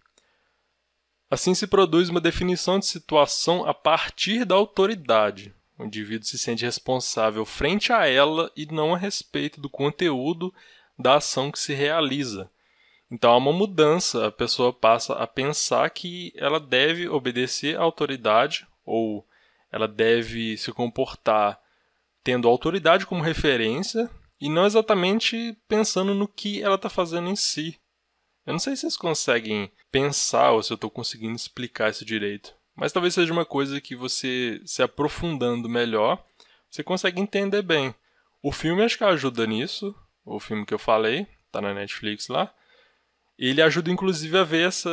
Assim 1.30 1.54
se 1.54 1.66
produz 1.66 2.10
uma 2.10 2.20
definição 2.20 2.78
de 2.78 2.86
situação 2.86 3.64
a 3.66 3.72
partir 3.72 4.44
da 4.44 4.54
autoridade, 4.54 5.54
o 5.78 5.84
indivíduo 5.84 6.26
se 6.26 6.38
sente 6.38 6.64
responsável 6.64 7.44
frente 7.44 7.92
a 7.92 8.06
ela 8.06 8.52
e 8.56 8.66
não 8.66 8.94
a 8.94 8.98
respeito 8.98 9.60
do 9.60 9.68
conteúdo 9.68 10.54
da 10.98 11.16
ação 11.16 11.50
que 11.50 11.58
se 11.58 11.74
realiza. 11.74 12.50
Então 13.12 13.30
há 13.30 13.36
uma 13.36 13.52
mudança, 13.52 14.28
a 14.28 14.32
pessoa 14.32 14.72
passa 14.72 15.12
a 15.12 15.26
pensar 15.26 15.90
que 15.90 16.32
ela 16.34 16.58
deve 16.58 17.06
obedecer 17.06 17.76
à 17.76 17.82
autoridade 17.82 18.66
ou 18.86 19.28
ela 19.70 19.86
deve 19.86 20.56
se 20.56 20.72
comportar 20.72 21.60
tendo 22.24 22.48
a 22.48 22.50
autoridade 22.50 23.04
como 23.04 23.22
referência 23.22 24.08
e 24.40 24.48
não 24.48 24.64
exatamente 24.64 25.54
pensando 25.68 26.14
no 26.14 26.26
que 26.26 26.62
ela 26.62 26.76
está 26.76 26.88
fazendo 26.88 27.28
em 27.28 27.36
si. 27.36 27.78
Eu 28.46 28.54
não 28.54 28.58
sei 28.58 28.74
se 28.74 28.80
vocês 28.80 28.96
conseguem 28.96 29.70
pensar 29.90 30.52
ou 30.52 30.62
se 30.62 30.72
eu 30.72 30.76
estou 30.76 30.90
conseguindo 30.90 31.36
explicar 31.36 31.90
isso 31.90 32.06
direito, 32.06 32.54
mas 32.74 32.92
talvez 32.92 33.12
seja 33.12 33.30
uma 33.30 33.44
coisa 33.44 33.78
que 33.78 33.94
você 33.94 34.58
se 34.64 34.82
aprofundando 34.82 35.68
melhor, 35.68 36.24
você 36.70 36.82
consegue 36.82 37.20
entender 37.20 37.60
bem. 37.60 37.94
O 38.42 38.50
filme 38.50 38.82
acho 38.82 38.96
que 38.96 39.04
ajuda 39.04 39.46
nisso, 39.46 39.94
o 40.24 40.40
filme 40.40 40.64
que 40.64 40.72
eu 40.72 40.78
falei, 40.78 41.26
tá 41.50 41.60
na 41.60 41.74
Netflix 41.74 42.28
lá. 42.28 42.50
Ele 43.44 43.60
ajuda 43.60 43.90
inclusive 43.90 44.38
a 44.38 44.44
ver 44.44 44.68
essa, 44.68 44.88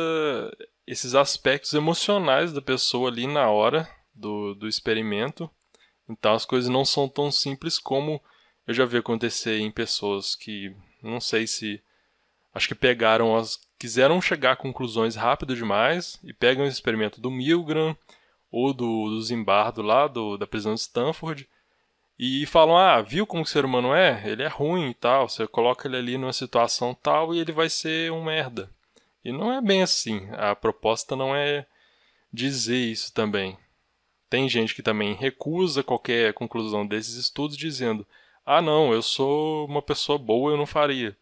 esses 0.84 1.14
aspectos 1.14 1.72
emocionais 1.72 2.52
da 2.52 2.60
pessoa 2.60 3.08
ali 3.08 3.24
na 3.28 3.48
hora 3.48 3.88
do, 4.12 4.56
do 4.56 4.66
experimento. 4.66 5.48
Então 6.08 6.34
as 6.34 6.44
coisas 6.44 6.68
não 6.68 6.84
são 6.84 7.08
tão 7.08 7.30
simples 7.30 7.78
como 7.78 8.20
eu 8.66 8.74
já 8.74 8.84
vi 8.84 8.96
acontecer 8.96 9.60
em 9.60 9.70
pessoas 9.70 10.34
que 10.34 10.74
não 11.00 11.20
sei 11.20 11.46
se 11.46 11.80
acho 12.52 12.66
que 12.66 12.74
pegaram 12.74 13.36
as 13.36 13.56
quiseram 13.78 14.20
chegar 14.20 14.52
a 14.52 14.56
conclusões 14.56 15.14
rápido 15.14 15.54
demais 15.54 16.18
e 16.24 16.32
pegam 16.34 16.64
o 16.64 16.68
experimento 16.68 17.20
do 17.20 17.30
Milgram 17.30 17.96
ou 18.50 18.74
do, 18.74 19.10
do 19.10 19.22
Zimbardo 19.22 19.80
lá 19.80 20.08
do, 20.08 20.36
da 20.36 20.46
prisão 20.46 20.74
de 20.74 20.80
Stanford 20.80 21.48
e 22.22 22.44
falam: 22.44 22.76
"Ah, 22.76 23.00
viu 23.00 23.26
como 23.26 23.44
o 23.44 23.46
ser 23.46 23.64
humano 23.64 23.94
é? 23.94 24.22
Ele 24.26 24.42
é 24.42 24.46
ruim 24.46 24.90
e 24.90 24.94
tal. 24.94 25.26
Você 25.26 25.46
coloca 25.46 25.88
ele 25.88 25.96
ali 25.96 26.18
numa 26.18 26.34
situação 26.34 26.94
tal 26.94 27.34
e 27.34 27.38
ele 27.38 27.50
vai 27.50 27.70
ser 27.70 28.12
um 28.12 28.22
merda". 28.22 28.70
E 29.24 29.32
não 29.32 29.50
é 29.50 29.60
bem 29.62 29.82
assim. 29.82 30.28
A 30.32 30.54
proposta 30.54 31.16
não 31.16 31.34
é 31.34 31.66
dizer 32.30 32.76
isso 32.76 33.14
também. 33.14 33.56
Tem 34.28 34.48
gente 34.50 34.74
que 34.74 34.82
também 34.82 35.14
recusa 35.14 35.82
qualquer 35.82 36.34
conclusão 36.34 36.86
desses 36.86 37.14
estudos 37.14 37.56
dizendo: 37.56 38.06
"Ah, 38.44 38.60
não, 38.60 38.92
eu 38.92 39.00
sou 39.00 39.66
uma 39.66 39.80
pessoa 39.80 40.18
boa, 40.18 40.52
eu 40.52 40.58
não 40.58 40.66
faria". 40.66 41.16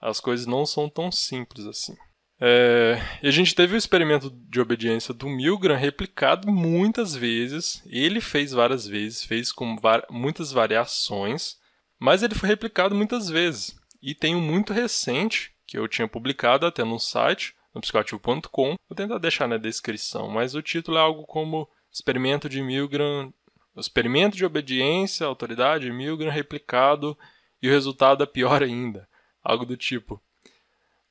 As 0.00 0.20
coisas 0.20 0.46
não 0.46 0.64
são 0.64 0.88
tão 0.88 1.10
simples 1.10 1.66
assim. 1.66 1.96
É, 2.38 3.00
e 3.22 3.28
a 3.28 3.30
gente 3.30 3.54
teve 3.54 3.74
o 3.74 3.78
experimento 3.78 4.30
de 4.30 4.60
obediência 4.60 5.14
do 5.14 5.28
Milgram 5.28 5.76
replicado 5.76 6.50
muitas 6.50 7.14
vezes. 7.14 7.82
Ele 7.86 8.20
fez 8.20 8.52
várias 8.52 8.86
vezes, 8.86 9.24
fez 9.24 9.50
com 9.52 9.76
muitas 10.10 10.52
variações, 10.52 11.56
mas 11.98 12.22
ele 12.22 12.34
foi 12.34 12.48
replicado 12.48 12.94
muitas 12.94 13.28
vezes. 13.28 13.76
E 14.02 14.14
tem 14.14 14.34
um 14.34 14.40
muito 14.40 14.72
recente 14.72 15.52
que 15.66 15.78
eu 15.78 15.88
tinha 15.88 16.06
publicado 16.06 16.66
até 16.66 16.84
no 16.84 16.98
site, 16.98 17.54
no 17.74 17.80
psicoativo.com. 17.80 18.76
Vou 18.88 18.96
tentar 18.96 19.18
deixar 19.18 19.48
na 19.48 19.56
descrição, 19.56 20.28
mas 20.28 20.54
o 20.54 20.62
título 20.62 20.98
é 20.98 21.00
algo 21.00 21.24
como 21.24 21.68
experimento 21.90 22.48
de 22.48 22.62
Milgram, 22.62 23.32
experimento 23.76 24.36
de 24.36 24.44
obediência 24.44 25.26
autoridade 25.26 25.90
Milgram 25.90 26.30
replicado 26.30 27.16
e 27.60 27.68
o 27.68 27.72
resultado 27.72 28.22
é 28.22 28.26
pior 28.26 28.60
ainda, 28.64 29.08
algo 29.42 29.64
do 29.64 29.76
tipo. 29.76 30.20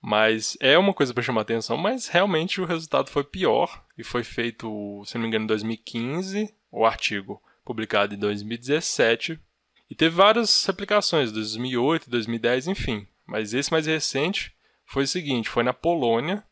Mas 0.08 0.56
é 0.60 0.78
uma 0.78 0.94
coisa 0.94 1.16
para 1.16 1.24
chamar 1.24 1.42
atenção, 1.42 1.78
mas 1.78 2.08
realmente 2.08 2.62
o 2.62 2.66
resultado 2.66 3.10
foi 3.10 3.24
pior 3.24 3.84
e 3.98 4.04
foi 4.04 4.24
feito, 4.24 5.02
se 5.04 5.16
não 5.16 5.24
me 5.24 5.28
engano, 5.28 5.46
em 5.46 5.48
2015, 5.48 6.54
o 6.72 6.86
artigo 6.86 7.42
publicado 7.66 8.14
em 8.14 8.18
2017 8.20 9.40
e 9.90 9.96
teve 9.96 10.16
várias 10.16 10.64
replicações, 10.64 11.32
2008, 11.32 12.08
2010, 12.08 12.68
enfim. 12.68 13.08
Mas 13.26 13.56
esse 13.56 13.72
mais 13.72 13.88
recente 13.88 14.56
foi 14.86 15.06
o 15.06 15.08
seguinte, 15.08 15.50
foi 15.50 15.64
na 15.64 15.74
Polônia, 15.74 16.44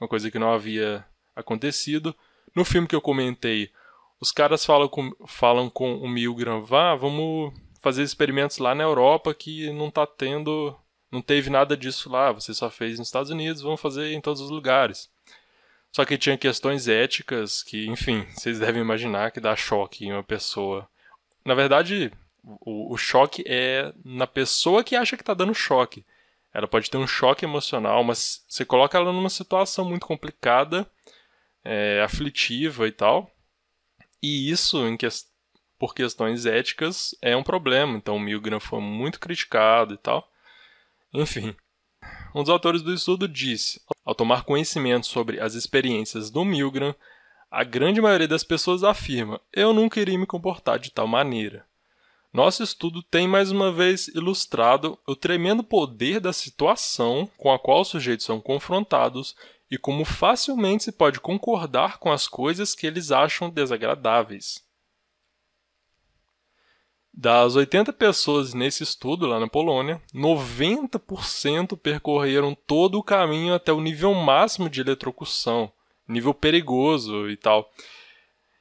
uma 0.00 0.08
coisa 0.08 0.30
que 0.30 0.38
não 0.38 0.50
havia 0.50 1.04
acontecido. 1.36 2.16
No 2.56 2.64
filme 2.64 2.88
que 2.88 2.96
eu 2.96 3.02
comentei, 3.02 3.70
os 4.18 4.32
caras 4.32 4.64
falam 4.64 4.88
com, 4.88 5.12
falam 5.26 5.68
com 5.68 5.96
o 5.96 6.08
Milgram, 6.08 6.62
vá, 6.62 6.94
vamos 6.94 7.52
fazer 7.82 8.04
experimentos 8.04 8.56
lá 8.56 8.74
na 8.74 8.84
Europa 8.84 9.34
que 9.34 9.70
não 9.70 9.88
está 9.88 10.06
tendo, 10.06 10.74
não 11.12 11.20
teve 11.20 11.50
nada 11.50 11.76
disso 11.76 12.10
lá, 12.10 12.32
você 12.32 12.54
só 12.54 12.70
fez 12.70 12.98
nos 12.98 13.08
Estados 13.08 13.30
Unidos, 13.30 13.60
vamos 13.60 13.80
fazer 13.80 14.12
em 14.12 14.20
todos 14.20 14.40
os 14.40 14.50
lugares. 14.50 15.10
Só 15.92 16.06
que 16.06 16.16
tinha 16.16 16.38
questões 16.38 16.88
éticas 16.88 17.62
que, 17.62 17.86
enfim, 17.86 18.26
vocês 18.30 18.58
devem 18.58 18.80
imaginar 18.80 19.30
que 19.30 19.38
dá 19.38 19.54
choque 19.54 20.06
em 20.06 20.12
uma 20.12 20.24
pessoa. 20.24 20.88
Na 21.44 21.54
verdade, 21.54 22.10
o, 22.42 22.94
o 22.94 22.96
choque 22.96 23.44
é 23.46 23.92
na 24.02 24.26
pessoa 24.26 24.82
que 24.82 24.96
acha 24.96 25.16
que 25.16 25.22
está 25.22 25.34
dando 25.34 25.54
choque. 25.54 26.04
Ela 26.54 26.66
pode 26.66 26.90
ter 26.90 26.96
um 26.96 27.06
choque 27.06 27.44
emocional, 27.44 28.02
mas 28.02 28.42
você 28.48 28.64
coloca 28.64 28.96
ela 28.96 29.12
numa 29.12 29.28
situação 29.28 29.84
muito 29.84 30.06
complicada, 30.06 30.90
é, 31.62 32.00
aflitiva 32.02 32.88
e 32.88 32.92
tal. 32.92 33.30
E 34.22 34.50
isso, 34.50 34.78
que, 34.96 35.06
por 35.78 35.94
questões 35.94 36.46
éticas, 36.46 37.14
é 37.20 37.36
um 37.36 37.42
problema. 37.42 37.98
Então 37.98 38.16
o 38.16 38.20
Milgram 38.20 38.60
foi 38.60 38.80
muito 38.80 39.20
criticado 39.20 39.92
e 39.92 39.98
tal. 39.98 40.31
Enfim. 41.12 41.54
Um 42.34 42.40
dos 42.40 42.48
autores 42.48 42.82
do 42.82 42.92
estudo 42.92 43.28
disse: 43.28 43.80
ao 44.04 44.14
tomar 44.14 44.44
conhecimento 44.44 45.06
sobre 45.06 45.40
as 45.40 45.54
experiências 45.54 46.30
do 46.30 46.44
Milgram, 46.44 46.94
a 47.50 47.64
grande 47.64 48.00
maioria 48.00 48.28
das 48.28 48.42
pessoas 48.42 48.82
afirma: 48.82 49.40
eu 49.52 49.72
nunca 49.72 50.00
iria 50.00 50.18
me 50.18 50.26
comportar 50.26 50.78
de 50.78 50.90
tal 50.90 51.06
maneira. 51.06 51.66
Nosso 52.32 52.62
estudo 52.62 53.02
tem 53.02 53.28
mais 53.28 53.50
uma 53.50 53.70
vez 53.70 54.08
ilustrado 54.08 54.98
o 55.06 55.14
tremendo 55.14 55.62
poder 55.62 56.18
da 56.18 56.32
situação 56.32 57.30
com 57.36 57.52
a 57.52 57.58
qual 57.58 57.82
os 57.82 57.88
sujeitos 57.88 58.24
são 58.24 58.40
confrontados 58.40 59.36
e 59.70 59.76
como 59.76 60.02
facilmente 60.04 60.84
se 60.84 60.92
pode 60.92 61.20
concordar 61.20 61.98
com 61.98 62.10
as 62.10 62.26
coisas 62.26 62.74
que 62.74 62.86
eles 62.86 63.12
acham 63.12 63.50
desagradáveis. 63.50 64.64
Das 67.14 67.56
80 67.56 67.92
pessoas 67.92 68.54
nesse 68.54 68.82
estudo 68.82 69.26
lá 69.26 69.38
na 69.38 69.46
Polônia, 69.46 70.00
90% 70.14 71.76
percorreram 71.76 72.56
todo 72.66 72.98
o 72.98 73.02
caminho 73.02 73.52
até 73.52 73.70
o 73.70 73.82
nível 73.82 74.14
máximo 74.14 74.70
de 74.70 74.80
eletrocução, 74.80 75.70
nível 76.08 76.32
perigoso 76.32 77.28
e 77.28 77.36
tal. 77.36 77.70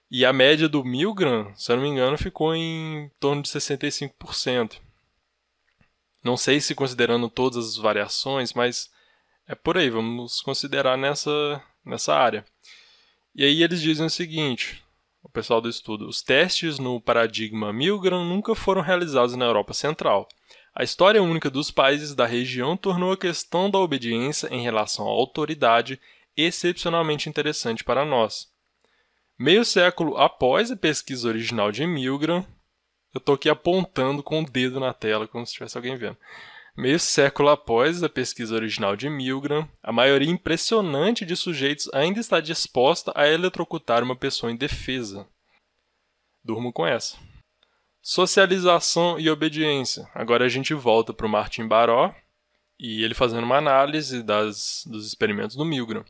E 0.10 0.26
a 0.26 0.34
média 0.34 0.68
do 0.68 0.84
Milgram, 0.84 1.54
se 1.56 1.72
eu 1.72 1.78
não 1.78 1.84
me 1.84 1.90
engano, 1.90 2.18
ficou 2.18 2.54
em 2.54 3.10
torno 3.22 3.42
de 3.42 3.48
65%. 3.48 4.82
Não 6.22 6.36
sei 6.36 6.60
se 6.60 6.76
considerando 6.76 7.30
todas 7.30 7.66
as 7.66 7.78
variações, 7.78 8.52
mas 8.54 8.92
é 9.48 9.56
por 9.56 9.78
aí, 9.78 9.90
vamos 9.90 10.42
considerar 10.42 10.98
nessa, 10.98 11.64
nessa 11.86 12.14
área. 12.14 12.46
E 13.34 13.46
aí 13.46 13.64
eles 13.64 13.82
dizem 13.82 14.06
o 14.06 14.10
seguinte, 14.10 14.84
o 15.24 15.30
pessoal 15.30 15.62
do 15.62 15.70
estudo, 15.70 16.08
os 16.08 16.22
testes 16.22 16.80
no 16.80 17.00
paradigma 17.00 17.72
Milgram 17.72 18.26
nunca 18.26 18.56
foram 18.56 18.82
realizados 18.82 19.36
na 19.36 19.46
Europa 19.46 19.74
Central. 19.74 20.28
A 20.74 20.84
história 20.84 21.22
única 21.22 21.50
dos 21.50 21.70
países 21.70 22.16
da 22.16 22.26
região 22.26 22.78
tornou 22.78 23.12
a 23.12 23.18
questão 23.18 23.70
da 23.70 23.78
obediência 23.78 24.48
em 24.48 24.62
relação 24.62 25.06
à 25.08 25.12
autoridade 25.12 26.00
excepcionalmente 26.36 27.30
interessante 27.30 27.84
para 27.84 28.06
nós. 28.06 28.50
Meio 29.38 29.66
século 29.66 30.18
após 30.18 30.72
a 30.72 30.78
pesquisa 30.78 31.28
original 31.28 31.72
de 31.72 31.86
Milgram, 31.86 32.46
eu 33.14 33.18
estou 33.18 33.36
aqui 33.36 33.50
apontando 33.50 34.24
com 34.24 34.42
o 34.42 34.46
dedo 34.46 34.80
na 34.80 34.94
tela, 34.94 35.28
como 35.28 35.46
se 35.46 35.54
tivesse 35.54 35.78
alguém 35.78 35.98
vendo. 35.98 36.18
Meio 36.78 37.00
século 37.00 37.50
após 37.50 38.02
a 38.02 38.08
pesquisa 38.08 38.56
original 38.56 38.96
de 38.96 39.10
Milgram, 39.10 39.68
a 39.84 39.92
maioria 39.92 40.30
impressionante 40.30 41.26
de 41.26 41.36
sujeitos 41.36 41.90
ainda 41.94 42.20
está 42.20 42.40
disposta 42.40 43.12
a 43.14 43.28
eletrocutar 43.28 44.02
uma 44.02 44.16
pessoa 44.16 44.52
indefesa. 44.52 45.28
Durmo 46.44 46.72
com 46.72 46.88
essa. 46.88 47.18
Socialização 48.02 49.20
e 49.20 49.30
obediência. 49.30 50.10
Agora 50.16 50.46
a 50.46 50.50
gente 50.50 50.74
volta 50.74 51.14
para 51.14 51.26
o 51.26 51.30
Martin 51.30 51.68
Baró 51.68 52.16
e 52.80 53.04
ele 53.04 53.14
fazendo 53.14 53.44
uma 53.44 53.58
análise 53.58 54.24
das, 54.24 54.84
dos 54.88 55.06
experimentos 55.06 55.58
do 55.58 55.66
Milgram. 55.66 56.06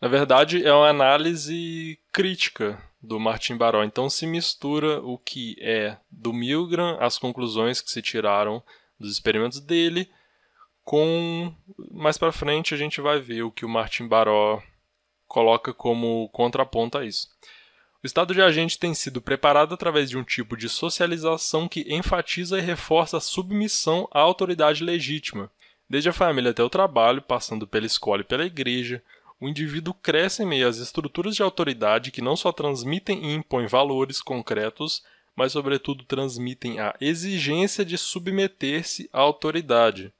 Na 0.00 0.08
verdade, 0.08 0.64
é 0.64 0.72
uma 0.72 0.88
análise 0.88 1.98
crítica 2.12 2.80
do 3.02 3.18
Martin 3.18 3.56
Baró. 3.56 3.82
Então 3.82 4.08
se 4.08 4.26
mistura 4.26 5.00
o 5.02 5.18
que 5.18 5.56
é 5.60 5.98
do 6.08 6.32
Milgram, 6.32 6.96
as 7.00 7.18
conclusões 7.18 7.80
que 7.80 7.90
se 7.90 8.00
tiraram 8.00 8.62
dos 8.98 9.12
experimentos 9.12 9.60
dele, 9.60 10.08
com 10.84 11.54
mais 11.90 12.18
para 12.18 12.32
frente 12.32 12.74
a 12.74 12.76
gente 12.76 13.00
vai 13.00 13.20
ver 13.20 13.42
o 13.42 13.50
que 13.50 13.64
o 13.64 13.68
Martin 13.68 14.06
Baró 14.06 14.62
coloca 15.26 15.72
como 15.72 16.28
contraponto 16.28 16.98
a 16.98 17.04
isso. 17.04 17.28
O 18.02 18.06
estado 18.06 18.34
de 18.34 18.42
agente 18.42 18.78
tem 18.78 18.92
sido 18.92 19.22
preparado 19.22 19.72
através 19.72 20.10
de 20.10 20.18
um 20.18 20.22
tipo 20.22 20.58
de 20.58 20.68
socialização 20.68 21.66
que 21.66 21.86
enfatiza 21.88 22.58
e 22.58 22.60
reforça 22.60 23.16
a 23.16 23.20
submissão 23.20 24.06
à 24.12 24.20
autoridade 24.20 24.84
legítima, 24.84 25.50
desde 25.88 26.10
a 26.10 26.12
família 26.12 26.50
até 26.50 26.62
o 26.62 26.68
trabalho, 26.68 27.22
passando 27.22 27.66
pela 27.66 27.86
escola 27.86 28.20
e 28.20 28.24
pela 28.24 28.44
igreja. 28.44 29.02
O 29.40 29.48
indivíduo 29.48 29.94
cresce 29.94 30.42
em 30.42 30.46
meio 30.46 30.68
às 30.68 30.76
estruturas 30.76 31.34
de 31.34 31.42
autoridade 31.42 32.10
que 32.10 32.20
não 32.20 32.36
só 32.36 32.52
transmitem 32.52 33.24
e 33.24 33.34
impõem 33.34 33.66
valores 33.66 34.20
concretos, 34.20 35.02
mas, 35.36 35.52
sobretudo, 35.52 36.04
transmitem 36.04 36.78
a 36.78 36.94
exigência 37.00 37.84
de 37.84 37.98
submeter-se 37.98 39.08
à 39.12 39.20
autoridade. 39.20 40.12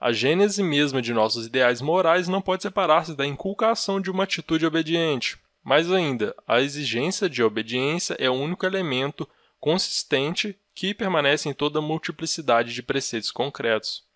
A 0.00 0.12
gênese 0.12 0.62
mesma 0.62 1.02
de 1.02 1.12
nossos 1.12 1.46
ideais 1.46 1.80
morais 1.80 2.28
não 2.28 2.40
pode 2.40 2.62
separar-se 2.62 3.16
da 3.16 3.26
inculcação 3.26 4.00
de 4.00 4.10
uma 4.10 4.24
atitude 4.24 4.64
obediente. 4.64 5.38
Mais 5.62 5.90
ainda, 5.90 6.34
a 6.46 6.60
exigência 6.60 7.28
de 7.28 7.42
obediência 7.42 8.16
é 8.18 8.30
o 8.30 8.34
único 8.34 8.64
elemento 8.64 9.28
consistente 9.60 10.56
que 10.74 10.94
permanece 10.94 11.48
em 11.48 11.52
toda 11.52 11.80
a 11.80 11.82
multiplicidade 11.82 12.72
de 12.72 12.82
preceitos 12.82 13.32
concretos. 13.32 14.06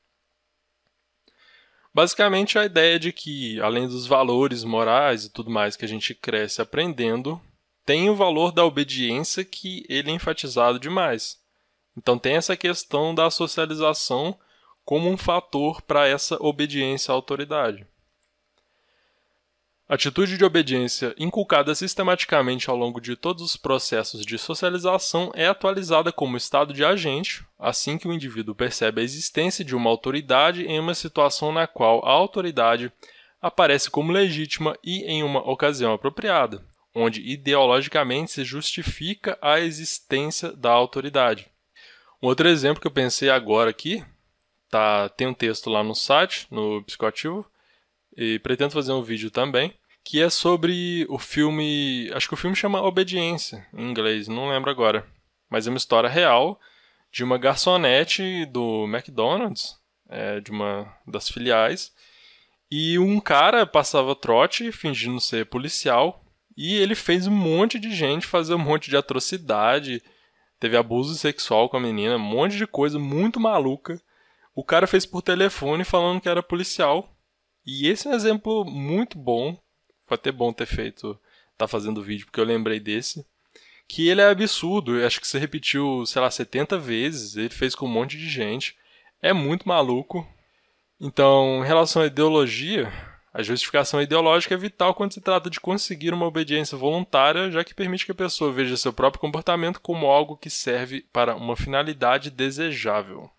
Basicamente, 1.92 2.58
a 2.58 2.64
ideia 2.64 2.98
de 2.98 3.12
que, 3.12 3.60
além 3.60 3.86
dos 3.86 4.06
valores 4.06 4.64
morais 4.64 5.24
e 5.24 5.30
tudo 5.30 5.50
mais 5.50 5.76
que 5.76 5.84
a 5.84 5.88
gente 5.88 6.14
cresce 6.14 6.62
aprendendo, 6.62 7.40
tem 7.84 8.08
o 8.08 8.16
valor 8.16 8.52
da 8.52 8.64
obediência 8.64 9.44
que 9.44 9.84
ele 9.88 10.10
é 10.10 10.14
enfatizado 10.14 10.78
demais. 10.78 11.38
Então, 11.96 12.18
tem 12.18 12.36
essa 12.36 12.56
questão 12.56 13.14
da 13.14 13.30
socialização 13.30 14.38
como 14.84 15.08
um 15.08 15.16
fator 15.16 15.82
para 15.82 16.06
essa 16.06 16.36
obediência 16.40 17.12
à 17.12 17.14
autoridade. 17.14 17.86
Atitude 19.88 20.38
de 20.38 20.44
obediência 20.44 21.14
inculcada 21.18 21.74
sistematicamente 21.74 22.70
ao 22.70 22.76
longo 22.76 22.98
de 22.98 23.14
todos 23.14 23.42
os 23.42 23.56
processos 23.58 24.24
de 24.24 24.38
socialização 24.38 25.30
é 25.34 25.46
atualizada 25.46 26.10
como 26.10 26.36
estado 26.36 26.72
de 26.72 26.82
agente, 26.82 27.44
assim 27.58 27.98
que 27.98 28.08
o 28.08 28.12
indivíduo 28.12 28.54
percebe 28.54 29.02
a 29.02 29.04
existência 29.04 29.62
de 29.62 29.76
uma 29.76 29.90
autoridade 29.90 30.64
em 30.64 30.80
uma 30.80 30.94
situação 30.94 31.52
na 31.52 31.66
qual 31.66 32.02
a 32.06 32.10
autoridade 32.10 32.90
aparece 33.40 33.90
como 33.90 34.12
legítima 34.12 34.78
e 34.82 35.02
em 35.02 35.22
uma 35.22 35.40
ocasião 35.40 35.92
apropriada, 35.92 36.64
onde 36.94 37.20
ideologicamente 37.22 38.32
se 38.32 38.44
justifica 38.44 39.38
a 39.40 39.60
existência 39.60 40.52
da 40.52 40.70
autoridade. 40.70 41.48
Um 42.22 42.28
outro 42.28 42.48
exemplo 42.48 42.80
que 42.80 42.86
eu 42.86 42.92
pensei 42.92 43.30
agora 43.30 43.70
aqui, 43.70 44.04
tá, 44.70 45.08
tem 45.08 45.26
um 45.26 45.34
texto 45.34 45.68
lá 45.68 45.82
no 45.82 45.94
site, 45.94 46.46
no 46.50 46.82
Psicoativo, 46.84 47.44
e 48.16 48.38
pretendo 48.38 48.72
fazer 48.72 48.92
um 48.92 49.02
vídeo 49.02 49.30
também, 49.30 49.74
que 50.04 50.20
é 50.20 50.28
sobre 50.28 51.06
o 51.08 51.18
filme. 51.18 52.10
Acho 52.12 52.28
que 52.28 52.34
o 52.34 52.36
filme 52.38 52.56
chama 52.56 52.82
Obediência, 52.82 53.66
em 53.72 53.90
inglês, 53.90 54.28
não 54.28 54.48
lembro 54.48 54.70
agora. 54.70 55.06
Mas 55.48 55.66
é 55.66 55.70
uma 55.70 55.78
história 55.78 56.08
real 56.08 56.60
de 57.10 57.22
uma 57.22 57.38
garçonete 57.38 58.46
do 58.46 58.84
McDonald's, 58.84 59.76
é, 60.08 60.40
de 60.40 60.50
uma 60.50 60.92
das 61.06 61.28
filiais. 61.28 61.92
E 62.70 62.98
um 62.98 63.20
cara 63.20 63.66
passava 63.66 64.14
trote 64.16 64.72
fingindo 64.72 65.20
ser 65.20 65.46
policial. 65.46 66.21
E 66.56 66.76
ele 66.76 66.94
fez 66.94 67.26
um 67.26 67.34
monte 67.34 67.78
de 67.78 67.94
gente 67.94 68.26
fazer 68.26 68.54
um 68.54 68.58
monte 68.58 68.90
de 68.90 68.96
atrocidade. 68.96 70.02
Teve 70.60 70.76
abuso 70.76 71.14
sexual 71.14 71.68
com 71.68 71.76
a 71.76 71.80
menina, 71.80 72.16
um 72.16 72.20
monte 72.20 72.56
de 72.56 72.66
coisa 72.66 72.98
muito 72.98 73.40
maluca. 73.40 74.00
O 74.54 74.62
cara 74.64 74.86
fez 74.86 75.06
por 75.06 75.22
telefone 75.22 75.84
falando 75.84 76.20
que 76.20 76.28
era 76.28 76.42
policial. 76.42 77.14
E 77.64 77.88
esse 77.88 78.06
é 78.06 78.10
um 78.10 78.14
exemplo 78.14 78.64
muito 78.64 79.16
bom 79.18 79.56
foi 80.12 80.16
até 80.16 80.30
bom 80.30 80.52
ter 80.52 80.66
feito, 80.66 81.18
tá 81.56 81.66
fazendo 81.66 81.98
o 81.98 82.02
vídeo, 82.02 82.26
porque 82.26 82.40
eu 82.40 82.44
lembrei 82.44 82.78
desse. 82.78 83.24
Que 83.88 84.08
ele 84.08 84.20
é 84.20 84.28
absurdo, 84.28 84.98
eu 84.98 85.06
acho 85.06 85.20
que 85.20 85.26
você 85.26 85.38
repetiu, 85.38 86.04
sei 86.06 86.20
lá, 86.20 86.30
70 86.30 86.78
vezes, 86.78 87.36
ele 87.36 87.48
fez 87.48 87.74
com 87.74 87.86
um 87.86 87.90
monte 87.90 88.16
de 88.16 88.28
gente. 88.28 88.76
É 89.20 89.32
muito 89.32 89.66
maluco. 89.66 90.26
Então, 91.00 91.64
em 91.64 91.66
relação 91.66 92.02
à 92.02 92.06
ideologia, 92.06 92.92
a 93.34 93.42
justificação 93.42 94.02
ideológica 94.02 94.54
é 94.54 94.58
vital 94.58 94.94
quando 94.94 95.14
se 95.14 95.20
trata 95.20 95.48
de 95.48 95.58
conseguir 95.58 96.12
uma 96.12 96.26
obediência 96.26 96.76
voluntária, 96.76 97.50
já 97.50 97.64
que 97.64 97.74
permite 97.74 98.04
que 98.04 98.12
a 98.12 98.14
pessoa 98.14 98.52
veja 98.52 98.76
seu 98.76 98.92
próprio 98.92 99.20
comportamento 99.20 99.80
como 99.80 100.06
algo 100.06 100.36
que 100.36 100.50
serve 100.50 101.06
para 101.12 101.34
uma 101.34 101.56
finalidade 101.56 102.30
desejável. 102.30 103.30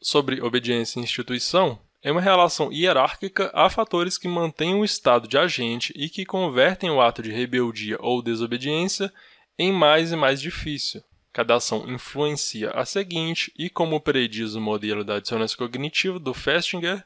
Sobre 0.00 0.42
obediência 0.42 1.00
em 1.00 1.02
instituição, 1.02 1.78
é 2.02 2.12
uma 2.12 2.20
relação 2.20 2.70
hierárquica 2.70 3.50
a 3.54 3.70
fatores 3.70 4.18
que 4.18 4.28
mantêm 4.28 4.74
o 4.74 4.84
estado 4.84 5.26
de 5.26 5.38
agente 5.38 5.92
e 5.96 6.10
que 6.10 6.26
convertem 6.26 6.90
o 6.90 7.00
ato 7.00 7.22
de 7.22 7.32
rebeldia 7.32 7.96
ou 8.00 8.22
desobediência 8.22 9.12
em 9.58 9.72
mais 9.72 10.12
e 10.12 10.16
mais 10.16 10.40
difícil. 10.40 11.02
Cada 11.32 11.56
ação 11.56 11.90
influencia 11.90 12.70
a 12.70 12.84
seguinte, 12.84 13.52
e 13.56 13.70
como 13.70 14.00
prediz 14.00 14.54
o 14.54 14.60
modelo 14.60 15.02
da 15.02 15.18
dissonância 15.18 15.56
cognitiva 15.56 16.18
do 16.18 16.34
Festinger, 16.34 17.04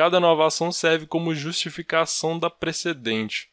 cada 0.00 0.18
nova 0.18 0.46
ação 0.46 0.72
serve 0.72 1.04
como 1.04 1.34
justificação 1.34 2.38
da 2.38 2.48
precedente. 2.48 3.50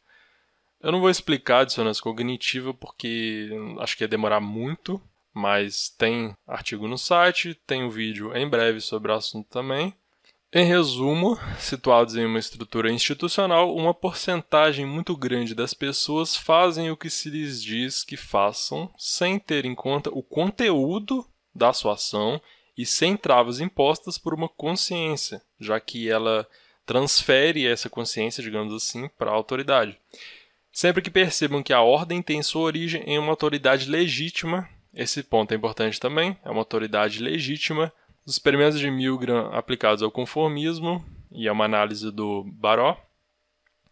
Eu 0.80 0.90
não 0.90 0.98
vou 0.98 1.10
explicar 1.10 1.58
a 1.58 1.64
dissonância 1.64 2.02
cognitiva 2.02 2.72
porque 2.72 3.50
acho 3.80 3.94
que 3.94 4.02
ia 4.02 4.08
demorar 4.08 4.40
muito, 4.40 4.98
mas 5.34 5.90
tem 5.90 6.34
artigo 6.46 6.88
no 6.88 6.96
site, 6.96 7.54
tem 7.66 7.84
um 7.84 7.90
vídeo 7.90 8.34
em 8.34 8.48
breve 8.48 8.80
sobre 8.80 9.12
o 9.12 9.14
assunto 9.14 9.46
também. 9.50 9.92
Em 10.50 10.64
resumo, 10.64 11.38
situados 11.58 12.16
em 12.16 12.24
uma 12.24 12.38
estrutura 12.38 12.90
institucional, 12.90 13.76
uma 13.76 13.92
porcentagem 13.92 14.86
muito 14.86 15.14
grande 15.14 15.54
das 15.54 15.74
pessoas 15.74 16.34
fazem 16.34 16.90
o 16.90 16.96
que 16.96 17.10
se 17.10 17.28
lhes 17.28 17.62
diz 17.62 18.02
que 18.02 18.16
façam, 18.16 18.90
sem 18.96 19.38
ter 19.38 19.66
em 19.66 19.74
conta 19.74 20.08
o 20.08 20.22
conteúdo 20.22 21.26
da 21.54 21.74
sua 21.74 21.92
ação 21.92 22.40
e 22.78 22.86
sem 22.86 23.16
travas 23.16 23.60
impostas 23.60 24.16
por 24.16 24.32
uma 24.32 24.48
consciência, 24.48 25.42
já 25.60 25.78
que 25.80 26.08
ela 26.08 26.46
transfere 26.86 27.66
essa 27.66 27.90
consciência, 27.90 28.42
digamos 28.42 28.72
assim, 28.72 29.08
para 29.18 29.30
a 29.30 29.34
autoridade. 29.34 29.98
Sempre 30.72 31.02
que 31.02 31.10
percebam 31.10 31.62
que 31.62 31.72
a 31.72 31.82
ordem 31.82 32.22
tem 32.22 32.42
sua 32.42 32.62
origem 32.62 33.02
em 33.02 33.18
uma 33.18 33.30
autoridade 33.30 33.90
legítima, 33.90 34.68
esse 34.94 35.22
ponto 35.22 35.52
é 35.52 35.56
importante 35.56 35.98
também, 35.98 36.38
é 36.44 36.48
uma 36.48 36.60
autoridade 36.60 37.20
legítima 37.20 37.92
os 38.28 38.34
experimentos 38.34 38.78
de 38.78 38.90
Milgram 38.90 39.48
aplicados 39.54 40.02
ao 40.02 40.10
conformismo 40.10 41.02
e 41.32 41.48
a 41.48 41.52
uma 41.52 41.64
análise 41.64 42.12
do 42.12 42.44
Baró, 42.44 42.94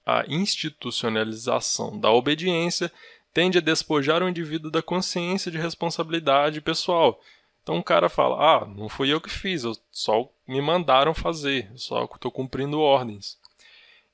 a 0.05 0.27
institucionalização 0.29 1.99
da 1.99 2.11
obediência 2.11 2.93
tende 3.33 3.57
a 3.57 3.63
despojar 3.63 4.23
o 4.23 4.29
indivíduo 4.29 4.71
da 4.71 4.83
consciência 4.83 5.51
de 5.51 5.57
responsabilidade 5.57 6.61
pessoal. 6.61 7.19
Então 7.67 7.79
o 7.79 7.83
cara 7.83 8.09
fala: 8.09 8.37
Ah, 8.37 8.65
não 8.65 8.89
fui 8.89 9.13
eu 9.13 9.21
que 9.21 9.29
fiz, 9.29 9.65
eu 9.65 9.77
só 9.91 10.31
me 10.47 10.61
mandaram 10.61 11.13
fazer, 11.13 11.69
só 11.75 12.05
estou 12.05 12.31
cumprindo 12.31 12.79
ordens. 12.79 13.37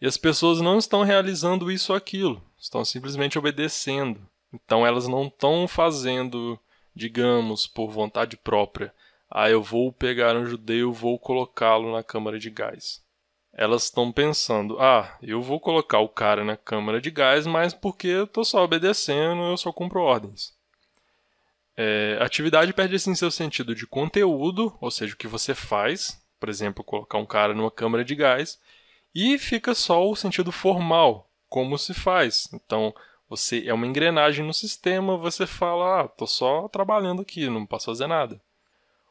E 0.00 0.06
as 0.06 0.16
pessoas 0.16 0.62
não 0.62 0.78
estão 0.78 1.02
realizando 1.02 1.70
isso 1.70 1.92
ou 1.92 1.96
aquilo, 1.98 2.42
estão 2.58 2.82
simplesmente 2.82 3.38
obedecendo. 3.38 4.26
Então 4.50 4.86
elas 4.86 5.06
não 5.06 5.26
estão 5.26 5.68
fazendo, 5.68 6.58
digamos, 6.96 7.66
por 7.66 7.90
vontade 7.90 8.38
própria 8.38 8.90
ah, 9.34 9.48
eu 9.48 9.62
vou 9.62 9.90
pegar 9.90 10.36
um 10.36 10.44
judeu, 10.44 10.92
vou 10.92 11.18
colocá-lo 11.18 11.90
na 11.90 12.02
câmara 12.02 12.38
de 12.38 12.50
gás. 12.50 13.02
Elas 13.50 13.84
estão 13.84 14.12
pensando, 14.12 14.78
ah, 14.78 15.16
eu 15.22 15.40
vou 15.40 15.58
colocar 15.58 16.00
o 16.00 16.08
cara 16.08 16.44
na 16.44 16.56
câmara 16.56 17.00
de 17.00 17.10
gás, 17.10 17.46
mas 17.46 17.72
porque 17.72 18.08
eu 18.08 18.24
estou 18.24 18.44
só 18.44 18.62
obedecendo, 18.62 19.42
eu 19.42 19.56
só 19.56 19.72
cumpro 19.72 20.02
ordens. 20.02 20.54
É, 21.76 22.18
atividade 22.20 22.72
perde 22.72 22.96
assim 22.96 23.14
seu 23.14 23.30
sentido 23.30 23.74
de 23.74 23.86
conteúdo, 23.86 24.76
ou 24.80 24.90
seja, 24.90 25.14
o 25.14 25.16
que 25.16 25.26
você 25.26 25.54
faz, 25.54 26.22
por 26.38 26.48
exemplo, 26.48 26.84
colocar 26.84 27.18
um 27.18 27.26
cara 27.26 27.54
numa 27.54 27.70
câmara 27.70 28.04
de 28.04 28.14
gás, 28.14 28.60
e 29.14 29.38
fica 29.38 29.74
só 29.74 30.08
o 30.08 30.16
sentido 30.16 30.52
formal, 30.52 31.30
como 31.48 31.78
se 31.78 31.94
faz. 31.94 32.48
Então, 32.52 32.94
você 33.28 33.64
é 33.66 33.72
uma 33.72 33.86
engrenagem 33.86 34.44
no 34.44 34.52
sistema, 34.52 35.16
você 35.16 35.46
fala, 35.46 36.02
ah, 36.02 36.08
tô 36.08 36.26
só 36.26 36.68
trabalhando 36.68 37.22
aqui, 37.22 37.48
não 37.48 37.64
posso 37.64 37.86
fazer 37.86 38.06
nada. 38.06 38.40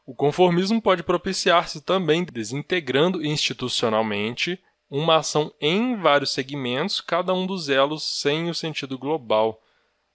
O 0.04 0.14
conformismo 0.14 0.82
pode 0.82 1.02
propiciar-se 1.02 1.80
também 1.80 2.24
desintegrando 2.24 3.24
institucionalmente 3.24 4.60
uma 4.90 5.16
ação 5.16 5.52
em 5.60 5.96
vários 5.96 6.32
segmentos, 6.32 7.00
cada 7.00 7.32
um 7.32 7.46
dos 7.46 7.68
elos 7.68 8.02
sem 8.02 8.50
o 8.50 8.54
sentido 8.54 8.98
global. 8.98 9.62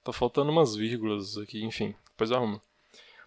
Tá 0.03 0.13
faltando 0.13 0.51
umas 0.51 0.75
vírgulas 0.75 1.37
aqui, 1.37 1.63
enfim, 1.63 1.95
depois 2.17 2.31
arruma. 2.31 2.59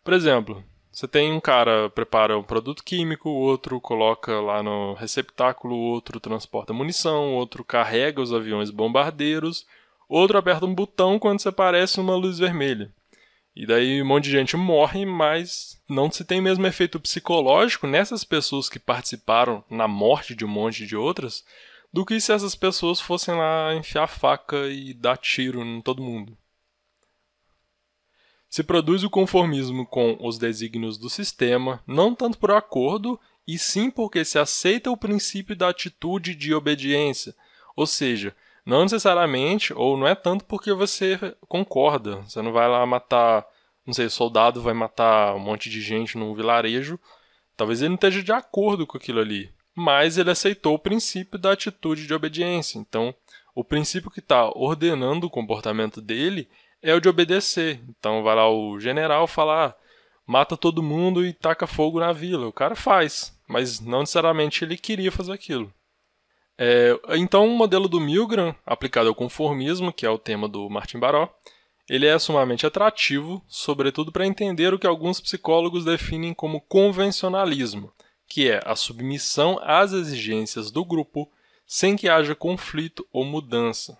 Por 0.02 0.12
exemplo, 0.12 0.64
você 0.90 1.06
tem 1.06 1.32
um 1.32 1.40
cara 1.40 1.88
prepara 1.90 2.36
um 2.36 2.42
produto 2.42 2.82
químico, 2.82 3.30
outro 3.30 3.80
coloca 3.80 4.40
lá 4.40 4.62
no 4.62 4.94
receptáculo, 4.94 5.76
outro 5.76 6.18
transporta 6.18 6.72
munição, 6.72 7.34
outro 7.34 7.64
carrega 7.64 8.20
os 8.20 8.32
aviões 8.32 8.70
bombardeiros, 8.70 9.64
outro 10.08 10.36
aperta 10.36 10.66
um 10.66 10.74
botão 10.74 11.18
quando 11.18 11.40
você 11.40 11.48
aparece 11.48 12.00
uma 12.00 12.16
luz 12.16 12.40
vermelha. 12.40 12.92
E 13.54 13.64
daí 13.64 14.02
um 14.02 14.06
monte 14.06 14.24
de 14.24 14.32
gente 14.32 14.56
morre, 14.56 15.06
mas 15.06 15.80
não 15.88 16.10
se 16.10 16.24
tem 16.24 16.40
mesmo 16.40 16.66
efeito 16.66 16.98
psicológico 16.98 17.86
nessas 17.86 18.24
pessoas 18.24 18.68
que 18.68 18.78
participaram 18.78 19.62
na 19.70 19.86
morte 19.86 20.34
de 20.34 20.44
um 20.44 20.48
monte 20.48 20.86
de 20.86 20.96
outras 20.96 21.44
do 21.92 22.04
que 22.04 22.20
se 22.20 22.32
essas 22.32 22.54
pessoas 22.54 23.00
fossem 23.00 23.34
lá 23.34 23.74
enfiar 23.74 24.06
faca 24.06 24.68
e 24.68 24.94
dar 24.94 25.16
tiro 25.16 25.62
em 25.62 25.80
todo 25.80 26.02
mundo. 26.02 26.36
Se 28.50 28.64
produz 28.64 29.04
o 29.04 29.08
conformismo 29.08 29.86
com 29.86 30.18
os 30.20 30.36
desígnios 30.36 30.98
do 30.98 31.08
sistema, 31.08 31.80
não 31.86 32.16
tanto 32.16 32.36
por 32.36 32.50
acordo, 32.50 33.18
e 33.46 33.56
sim 33.56 33.88
porque 33.88 34.24
se 34.24 34.40
aceita 34.40 34.90
o 34.90 34.96
princípio 34.96 35.54
da 35.54 35.68
atitude 35.68 36.34
de 36.34 36.52
obediência, 36.52 37.32
ou 37.76 37.86
seja, 37.86 38.34
não 38.66 38.82
necessariamente, 38.82 39.72
ou 39.72 39.96
não 39.96 40.06
é 40.06 40.16
tanto 40.16 40.44
porque 40.44 40.72
você 40.72 41.18
concorda. 41.48 42.16
Você 42.22 42.42
não 42.42 42.52
vai 42.52 42.68
lá 42.68 42.84
matar, 42.84 43.46
não 43.86 43.94
sei, 43.94 44.08
soldado 44.08 44.60
vai 44.60 44.74
matar 44.74 45.34
um 45.36 45.38
monte 45.38 45.70
de 45.70 45.80
gente 45.80 46.18
num 46.18 46.34
vilarejo. 46.34 46.98
Talvez 47.56 47.80
ele 47.80 47.90
não 47.90 47.94
esteja 47.94 48.22
de 48.22 48.32
acordo 48.32 48.86
com 48.86 48.96
aquilo 48.96 49.20
ali. 49.20 49.50
Mas 49.74 50.18
ele 50.18 50.30
aceitou 50.30 50.74
o 50.74 50.78
princípio 50.78 51.38
da 51.38 51.52
atitude 51.52 52.06
de 52.06 52.12
obediência. 52.12 52.78
Então, 52.78 53.14
o 53.54 53.64
princípio 53.64 54.10
que 54.10 54.20
está 54.20 54.50
ordenando 54.50 55.26
o 55.26 55.30
comportamento 55.30 56.00
dele 56.00 56.48
é 56.82 56.94
o 56.94 57.00
de 57.00 57.08
obedecer. 57.08 57.80
Então, 57.88 58.22
vai 58.22 58.34
lá 58.34 58.50
o 58.50 58.78
general 58.78 59.26
falar: 59.26 59.76
mata 60.26 60.56
todo 60.56 60.82
mundo 60.82 61.24
e 61.24 61.32
taca 61.32 61.66
fogo 61.66 62.00
na 62.00 62.12
vila. 62.12 62.46
O 62.46 62.52
cara 62.52 62.74
faz, 62.74 63.38
mas 63.48 63.80
não 63.80 64.00
necessariamente 64.00 64.64
ele 64.64 64.76
queria 64.76 65.12
fazer 65.12 65.32
aquilo. 65.32 65.72
É, 66.58 66.98
então, 67.16 67.46
o 67.46 67.56
modelo 67.56 67.88
do 67.88 67.98
Milgram, 67.98 68.54
aplicado 68.66 69.08
ao 69.08 69.14
conformismo, 69.14 69.92
que 69.92 70.04
é 70.04 70.10
o 70.10 70.18
tema 70.18 70.46
do 70.46 70.68
Martin 70.68 70.98
Baró, 70.98 71.34
ele 71.88 72.06
é 72.06 72.18
sumamente 72.18 72.66
atrativo, 72.66 73.42
sobretudo 73.48 74.12
para 74.12 74.26
entender 74.26 74.72
o 74.72 74.78
que 74.78 74.86
alguns 74.86 75.20
psicólogos 75.20 75.84
definem 75.84 76.32
como 76.32 76.60
convencionalismo, 76.60 77.92
que 78.28 78.48
é 78.48 78.60
a 78.64 78.76
submissão 78.76 79.58
às 79.62 79.92
exigências 79.92 80.70
do 80.70 80.84
grupo 80.84 81.28
sem 81.66 81.96
que 81.96 82.08
haja 82.08 82.34
conflito 82.34 83.06
ou 83.12 83.24
mudança. 83.24 83.98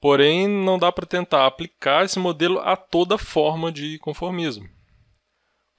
Porém, 0.00 0.46
não 0.46 0.78
dá 0.78 0.92
para 0.92 1.06
tentar 1.06 1.46
aplicar 1.46 2.04
esse 2.04 2.18
modelo 2.18 2.60
a 2.60 2.76
toda 2.76 3.18
forma 3.18 3.72
de 3.72 3.98
conformismo. 3.98 4.68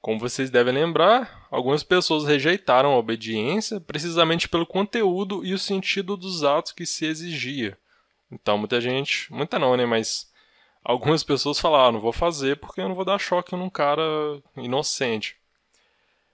Como 0.01 0.19
vocês 0.19 0.49
devem 0.49 0.73
lembrar, 0.73 1.47
algumas 1.51 1.83
pessoas 1.83 2.25
rejeitaram 2.25 2.93
a 2.93 2.97
obediência 2.97 3.79
precisamente 3.79 4.47
pelo 4.47 4.65
conteúdo 4.65 5.45
e 5.45 5.53
o 5.53 5.59
sentido 5.59 6.15
dos 6.15 6.43
atos 6.43 6.71
que 6.71 6.85
se 6.85 7.05
exigia. 7.05 7.77
Então, 8.31 8.57
muita 8.57 8.79
gente, 8.79 9.31
muita 9.31 9.59
não, 9.59 9.75
né, 9.75 9.85
mas 9.85 10.31
algumas 10.83 11.23
pessoas 11.23 11.59
falaram, 11.59 11.89
ah, 11.89 11.91
não 11.93 11.99
vou 11.99 12.13
fazer 12.13 12.57
porque 12.57 12.79
eu 12.79 12.87
não 12.87 12.95
vou 12.95 13.05
dar 13.05 13.19
choque 13.19 13.55
num 13.55 13.69
cara 13.69 14.03
inocente. 14.55 15.35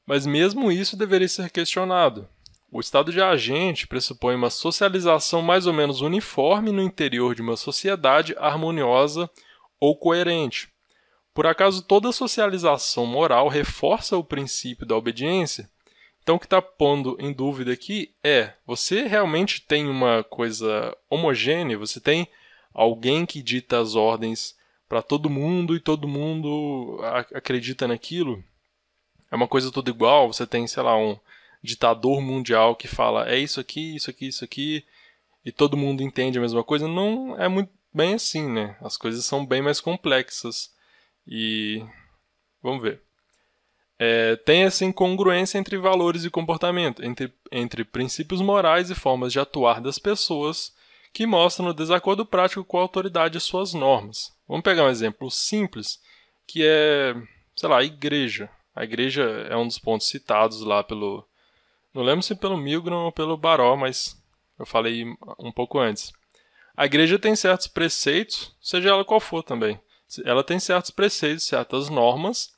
Mas 0.05 0.25
mesmo 0.25 0.71
isso 0.71 0.95
deveria 0.95 1.27
ser 1.27 1.49
questionado. 1.49 2.29
O 2.75 2.81
estado 2.81 3.09
de 3.09 3.21
agente 3.21 3.87
pressupõe 3.87 4.35
uma 4.35 4.49
socialização 4.49 5.41
mais 5.41 5.65
ou 5.65 5.71
menos 5.71 6.01
uniforme 6.01 6.73
no 6.73 6.81
interior 6.81 7.33
de 7.33 7.41
uma 7.41 7.55
sociedade 7.55 8.35
harmoniosa 8.37 9.29
ou 9.79 9.95
coerente. 9.95 10.67
Por 11.33 11.47
acaso 11.47 11.81
toda 11.81 12.11
socialização 12.11 13.05
moral 13.05 13.47
reforça 13.47 14.17
o 14.17 14.25
princípio 14.25 14.85
da 14.85 14.93
obediência? 14.93 15.69
Então, 16.21 16.35
o 16.35 16.39
que 16.39 16.47
está 16.47 16.61
pondo 16.61 17.15
em 17.17 17.31
dúvida 17.31 17.71
aqui 17.71 18.13
é: 18.21 18.51
você 18.67 19.07
realmente 19.07 19.61
tem 19.61 19.87
uma 19.87 20.21
coisa 20.25 20.93
homogênea? 21.09 21.77
Você 21.77 22.01
tem 22.01 22.27
alguém 22.73 23.25
que 23.25 23.41
dita 23.41 23.79
as 23.79 23.95
ordens 23.95 24.53
para 24.89 25.01
todo 25.01 25.29
mundo 25.29 25.77
e 25.77 25.79
todo 25.79 26.09
mundo 26.09 26.99
acredita 27.33 27.87
naquilo? 27.87 28.43
É 29.31 29.35
uma 29.37 29.47
coisa 29.47 29.71
tudo 29.71 29.89
igual? 29.89 30.33
Você 30.33 30.45
tem, 30.45 30.67
sei 30.67 30.83
lá, 30.83 30.97
um 30.97 31.17
ditador 31.65 32.21
mundial 32.21 32.75
que 32.75 32.87
fala 32.87 33.29
é 33.29 33.37
isso 33.37 33.59
aqui, 33.59 33.95
isso 33.95 34.09
aqui, 34.09 34.27
isso 34.27 34.45
aqui, 34.45 34.85
e 35.43 35.51
todo 35.51 35.77
mundo 35.77 36.01
entende 36.01 36.37
a 36.37 36.41
mesma 36.41 36.63
coisa? 36.63 36.87
Não 36.87 37.35
é 37.37 37.47
muito 37.47 37.71
bem 37.93 38.13
assim, 38.13 38.49
né? 38.49 38.77
As 38.81 38.97
coisas 38.97 39.25
são 39.25 39.45
bem 39.45 39.61
mais 39.61 39.81
complexas. 39.81 40.73
E. 41.27 41.83
Vamos 42.61 42.81
ver. 42.81 43.01
É, 43.97 44.35
tem 44.37 44.63
essa 44.63 44.83
incongruência 44.83 45.57
entre 45.57 45.77
valores 45.77 46.25
e 46.25 46.29
comportamento, 46.29 47.03
entre, 47.03 47.33
entre 47.51 47.85
princípios 47.85 48.41
morais 48.41 48.89
e 48.89 48.95
formas 48.95 49.31
de 49.31 49.39
atuar 49.39 49.79
das 49.79 49.97
pessoas 49.97 50.73
que 51.13 51.25
mostram 51.25 51.69
o 51.69 51.73
desacordo 51.73 52.25
prático 52.25 52.65
com 52.65 52.77
a 52.77 52.81
autoridade 52.81 53.37
e 53.37 53.41
suas 53.41 53.73
normas. 53.73 54.33
Vamos 54.45 54.63
pegar 54.63 54.83
um 54.83 54.89
exemplo 54.89 55.31
simples, 55.31 56.01
que 56.45 56.61
é, 56.65 57.15
sei 57.55 57.69
lá, 57.69 57.79
a 57.79 57.83
igreja. 57.83 58.49
A 58.75 58.83
igreja 58.83 59.23
é 59.49 59.55
um 59.55 59.65
dos 59.65 59.79
pontos 59.79 60.07
citados 60.07 60.59
lá 60.61 60.83
pelo. 60.83 61.25
Não 61.95 62.03
lembro 62.03 62.21
se 62.21 62.35
pelo 62.35 62.57
Milgram 62.57 63.05
ou 63.05 63.11
pelo 63.11 63.37
Baró, 63.37 63.77
mas 63.77 64.21
eu 64.59 64.65
falei 64.65 65.05
um 65.39 65.49
pouco 65.49 65.79
antes. 65.79 66.11
A 66.75 66.85
igreja 66.85 67.17
tem 67.17 67.33
certos 67.37 67.67
preceitos, 67.67 68.53
seja 68.59 68.89
ela 68.89 69.05
qual 69.05 69.21
for 69.21 69.41
também. 69.41 69.79
Ela 70.25 70.43
tem 70.43 70.59
certos 70.59 70.91
preceitos, 70.91 71.45
certas 71.45 71.87
normas 71.87 72.53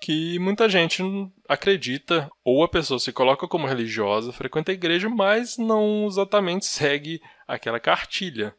que 0.00 0.40
muita 0.40 0.68
gente 0.68 1.02
acredita, 1.48 2.28
ou 2.44 2.64
a 2.64 2.68
pessoa 2.68 2.98
se 2.98 3.12
coloca 3.12 3.46
como 3.46 3.68
religiosa, 3.68 4.32
frequenta 4.32 4.72
a 4.72 4.74
igreja, 4.74 5.08
mas 5.08 5.56
não 5.56 6.06
exatamente 6.08 6.66
segue 6.66 7.22
aquela 7.46 7.78
cartilha. 7.78 8.54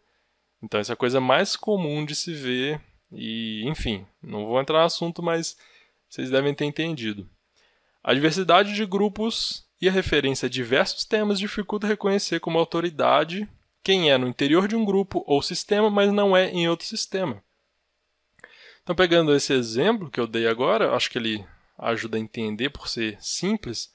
Então, 0.63 0.79
essa 0.79 0.93
é 0.93 0.95
a 0.95 0.97
coisa 0.97 1.19
mais 1.19 1.57
comum 1.57 2.05
de 2.05 2.15
se 2.15 2.33
ver, 2.33 2.81
e 3.11 3.67
enfim, 3.67 4.07
não 4.23 4.45
vou 4.45 4.61
entrar 4.61 4.79
no 4.79 4.85
assunto, 4.85 5.21
mas 5.21 5.57
vocês 6.09 6.31
devem 6.31 6.55
ter 6.55 6.65
entendido. 6.65 7.29
A 8.01 8.13
diversidade 8.13 8.73
de 8.73 8.85
grupos 8.85 9.64
e 9.81 9.89
a 9.89 9.91
referência 9.91 10.47
a 10.47 10.49
diversos 10.49 11.05
temas 11.05 11.39
dificulta 11.39 11.87
reconhecer 11.87 12.39
como 12.39 12.57
autoridade 12.57 13.47
quem 13.83 14.09
é 14.09 14.17
no 14.17 14.27
interior 14.27 14.67
de 14.67 14.75
um 14.75 14.83
grupo 14.83 15.23
ou 15.27 15.43
sistema, 15.43 15.91
mas 15.91 16.11
não 16.11 16.35
é 16.35 16.49
em 16.49 16.67
outro 16.67 16.87
sistema. 16.87 17.43
Então, 18.81 18.95
pegando 18.95 19.35
esse 19.35 19.53
exemplo 19.53 20.09
que 20.09 20.19
eu 20.19 20.25
dei 20.25 20.47
agora, 20.47 20.95
acho 20.95 21.09
que 21.09 21.19
ele 21.19 21.45
ajuda 21.77 22.17
a 22.17 22.19
entender 22.19 22.71
por 22.71 22.87
ser 22.87 23.15
simples. 23.21 23.93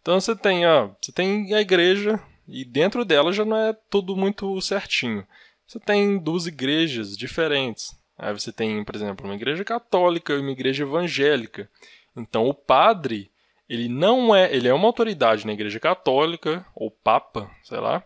Então, 0.00 0.20
você 0.20 0.36
tem, 0.36 0.64
ó, 0.64 0.90
você 1.00 1.10
tem 1.10 1.52
a 1.54 1.60
igreja 1.60 2.22
e 2.46 2.64
dentro 2.64 3.04
dela 3.04 3.32
já 3.32 3.44
não 3.44 3.56
é 3.56 3.76
tudo 3.90 4.16
muito 4.16 4.60
certinho. 4.60 5.26
Você 5.66 5.80
tem 5.80 6.18
duas 6.18 6.46
igrejas 6.46 7.16
diferentes. 7.16 7.96
Aí 8.16 8.32
você 8.32 8.52
tem, 8.52 8.84
por 8.84 8.94
exemplo, 8.94 9.26
uma 9.26 9.34
igreja 9.34 9.64
católica 9.64 10.32
e 10.34 10.38
uma 10.38 10.52
igreja 10.52 10.84
evangélica. 10.84 11.68
Então, 12.16 12.46
o 12.46 12.54
padre, 12.54 13.31
ele 13.72 13.88
não 13.88 14.34
é, 14.34 14.54
ele 14.54 14.68
é 14.68 14.74
uma 14.74 14.86
autoridade 14.86 15.46
na 15.46 15.52
igreja 15.54 15.80
católica 15.80 16.64
ou 16.74 16.90
papa, 16.90 17.50
sei 17.62 17.80
lá. 17.80 18.04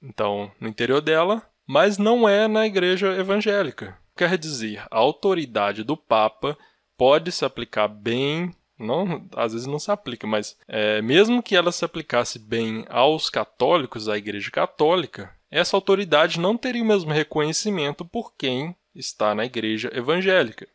Então, 0.00 0.52
no 0.60 0.68
interior 0.68 1.00
dela, 1.00 1.42
mas 1.66 1.98
não 1.98 2.28
é 2.28 2.46
na 2.46 2.64
igreja 2.64 3.08
evangélica. 3.16 3.98
Quer 4.16 4.38
dizer, 4.38 4.84
a 4.88 4.98
autoridade 4.98 5.82
do 5.82 5.96
Papa 5.96 6.56
pode 6.96 7.32
se 7.32 7.44
aplicar 7.44 7.88
bem 7.88 8.52
não, 8.78 9.26
às 9.34 9.52
vezes 9.52 9.66
não 9.66 9.78
se 9.78 9.90
aplica, 9.90 10.26
mas 10.26 10.56
é, 10.68 11.02
mesmo 11.02 11.42
que 11.42 11.56
ela 11.56 11.72
se 11.72 11.84
aplicasse 11.84 12.38
bem 12.38 12.84
aos 12.88 13.28
católicos, 13.28 14.08
à 14.08 14.16
Igreja 14.18 14.50
Católica, 14.50 15.34
essa 15.50 15.76
autoridade 15.76 16.38
não 16.38 16.56
teria 16.56 16.82
o 16.82 16.86
mesmo 16.86 17.10
reconhecimento 17.10 18.04
por 18.04 18.34
quem 18.36 18.76
está 18.94 19.34
na 19.34 19.46
Igreja 19.46 19.90
Evangélica. 19.92 20.68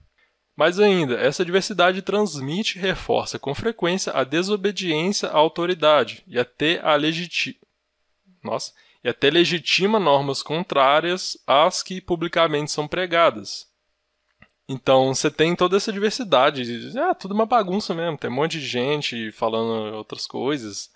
Mais 0.62 0.80
ainda, 0.80 1.16
essa 1.16 1.44
diversidade 1.44 2.04
transmite 2.04 2.78
e 2.78 2.82
reforça 2.82 3.40
com 3.40 3.56
frequência 3.56 4.14
a 4.14 4.24
desobediência 4.24 5.28
à 5.28 5.36
autoridade 5.36 6.24
e 6.28 6.38
até 6.38 6.80
a. 6.84 6.96
Nossa, 8.44 8.72
e 9.04 9.10
até 9.10 9.32
legitima 9.32 10.00
normas 10.00 10.44
contrárias 10.44 11.36
às 11.48 11.82
que 11.82 12.00
publicamente 12.00 12.72
são 12.72 12.88
pregadas. 12.88 13.66
Então 14.70 15.16
você 15.16 15.32
tem 15.32 15.56
toda 15.56 15.78
essa 15.78 15.92
diversidade. 15.92 16.62
É 16.96 17.14
tudo 17.16 17.34
uma 17.34 17.48
bagunça 17.48 17.96
mesmo. 17.96 18.20
Tem 18.20 18.30
um 18.30 18.36
monte 18.36 18.60
de 18.60 18.68
gente 18.68 19.32
falando 19.32 19.96
outras 19.96 20.28
coisas. 20.28 20.92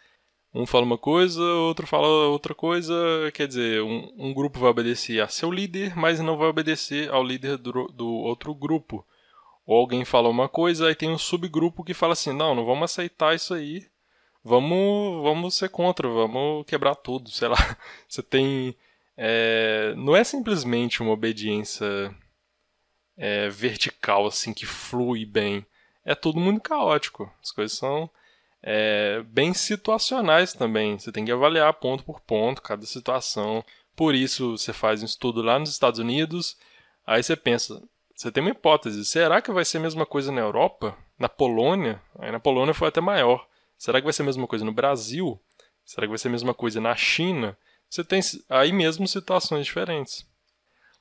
Um 0.53 0.68
fala 0.68 0.86
uma 0.86 0.99
coisa, 0.99 1.41
outro 1.41 1.88
fala 1.88 2.28
outra 2.28 2.53
coisa. 2.53 2.93
Quer 3.34 3.47
dizer, 3.47 3.82
um, 3.82 4.13
um 4.16 4.32
grupo 4.32 4.59
vai 4.59 4.70
obedecer 4.70 5.22
a 5.22 5.28
seu 5.28 5.49
líder, 5.49 5.97
mas 5.97 6.20
não 6.20 6.38
vai 6.38 6.49
obedecer 6.49 7.09
ao 7.09 7.24
líder 7.24 7.57
do, 7.57 7.88
do 7.88 8.07
outro 8.07 8.53
grupo. 8.53 9.03
Ou 9.66 9.80
alguém 9.80 10.05
fala 10.05 10.30
uma 10.30 10.47
coisa, 10.47 10.88
aí 10.88 10.95
tem 10.95 11.09
um 11.09 11.18
subgrupo 11.18 11.84
que 11.84 11.93
fala 11.93 12.13
assim: 12.13 12.32
não, 12.34 12.53
não 12.55 12.66
vamos 12.66 12.91
aceitar 12.91 13.36
isso 13.36 13.53
aí 13.53 13.86
vamos, 14.45 15.24
vamos 15.24 15.55
ser 15.55 15.70
contra, 15.70 16.07
vamos 16.07 16.66
quebrar 16.68 16.93
tudo, 16.93 17.32
sei 17.32 17.47
lá. 17.47 17.57
Você 18.07 18.22
tem. 18.22 18.78
É, 19.18 19.93
não 19.97 20.16
é 20.16 20.24
simplesmente 20.24 21.01
uma 21.01 21.11
obediência 21.11 22.16
é, 23.18 23.49
vertical, 23.49 24.28
assim, 24.28 24.53
que 24.53 24.66
flui 24.66 25.26
bem. 25.26 25.66
É 26.05 26.13
tudo 26.13 26.39
muito 26.39 26.61
caótico. 26.61 27.32
As 27.41 27.51
coisas 27.51 27.76
são 27.78 28.09
é, 28.61 29.24
bem 29.24 29.53
situacionais 29.53 30.53
também. 30.53 30.99
Você 30.99 31.11
tem 31.11 31.26
que 31.26 31.32
avaliar 31.32 31.74
ponto 31.74 32.03
por 32.03 32.22
ponto 32.22 32.61
cada 32.61 32.86
situação. 32.86 33.66
Por 33.95 34.13
isso, 34.13 34.57
você 34.57 34.74
faz 34.74 35.01
um 35.01 35.05
estudo 35.05 35.41
lá 35.41 35.57
nos 35.57 35.72
Estados 35.72 35.99
Unidos. 35.99 36.57
Aí 37.07 37.24
você 37.24 37.36
pensa, 37.36 37.82
você 38.16 38.32
tem 38.32 38.41
uma 38.41 38.51
hipótese: 38.51 39.03
será 39.05 39.41
que 39.41 39.51
vai 39.51 39.66
ser 39.66 39.78
a 39.78 39.82
mesma 39.82 40.05
coisa 40.05 40.32
na 40.32 40.41
Europa? 40.41 40.97
Na 41.20 41.28
Polônia? 41.28 42.01
Aí 42.18 42.32
na 42.32 42.39
Polônia 42.39 42.74
foi 42.74 42.88
até 42.88 43.01
maior. 43.01 43.45
Será 43.78 43.99
que 43.99 44.05
vai 44.05 44.13
ser 44.13 44.22
a 44.22 44.26
mesma 44.26 44.47
coisa 44.47 44.63
no 44.63 44.72
Brasil? 44.72 45.39
Será 45.84 46.07
que 46.07 46.11
vai 46.11 46.18
ser 46.18 46.30
a 46.30 46.32
mesma 46.32 46.53
coisa 46.53 46.80
na 46.80 46.95
China? 46.95 47.57
Você 47.89 48.03
tem 48.03 48.22
aí 48.49 48.72
mesmo 48.72 49.07
situações 49.07 49.66
diferentes. 49.66 50.26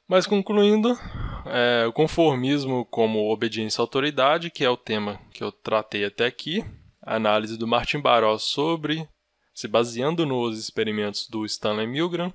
Mas 0.06 0.26
concluindo, 0.26 0.98
é, 1.46 1.86
o 1.86 1.92
conformismo 1.92 2.84
como 2.86 3.32
obediência 3.32 3.80
à 3.80 3.82
autoridade, 3.82 4.50
que 4.50 4.64
é 4.64 4.68
o 4.68 4.76
tema 4.76 5.18
que 5.32 5.42
eu 5.42 5.50
tratei 5.50 6.04
até 6.04 6.26
aqui, 6.26 6.62
a 7.00 7.14
análise 7.14 7.56
do 7.56 7.66
Martin 7.66 8.00
Barros 8.00 8.42
sobre, 8.42 9.08
se 9.54 9.66
baseando 9.66 10.26
nos 10.26 10.58
experimentos 10.58 11.28
do 11.28 11.46
Stanley 11.46 11.86
Milgram, 11.86 12.32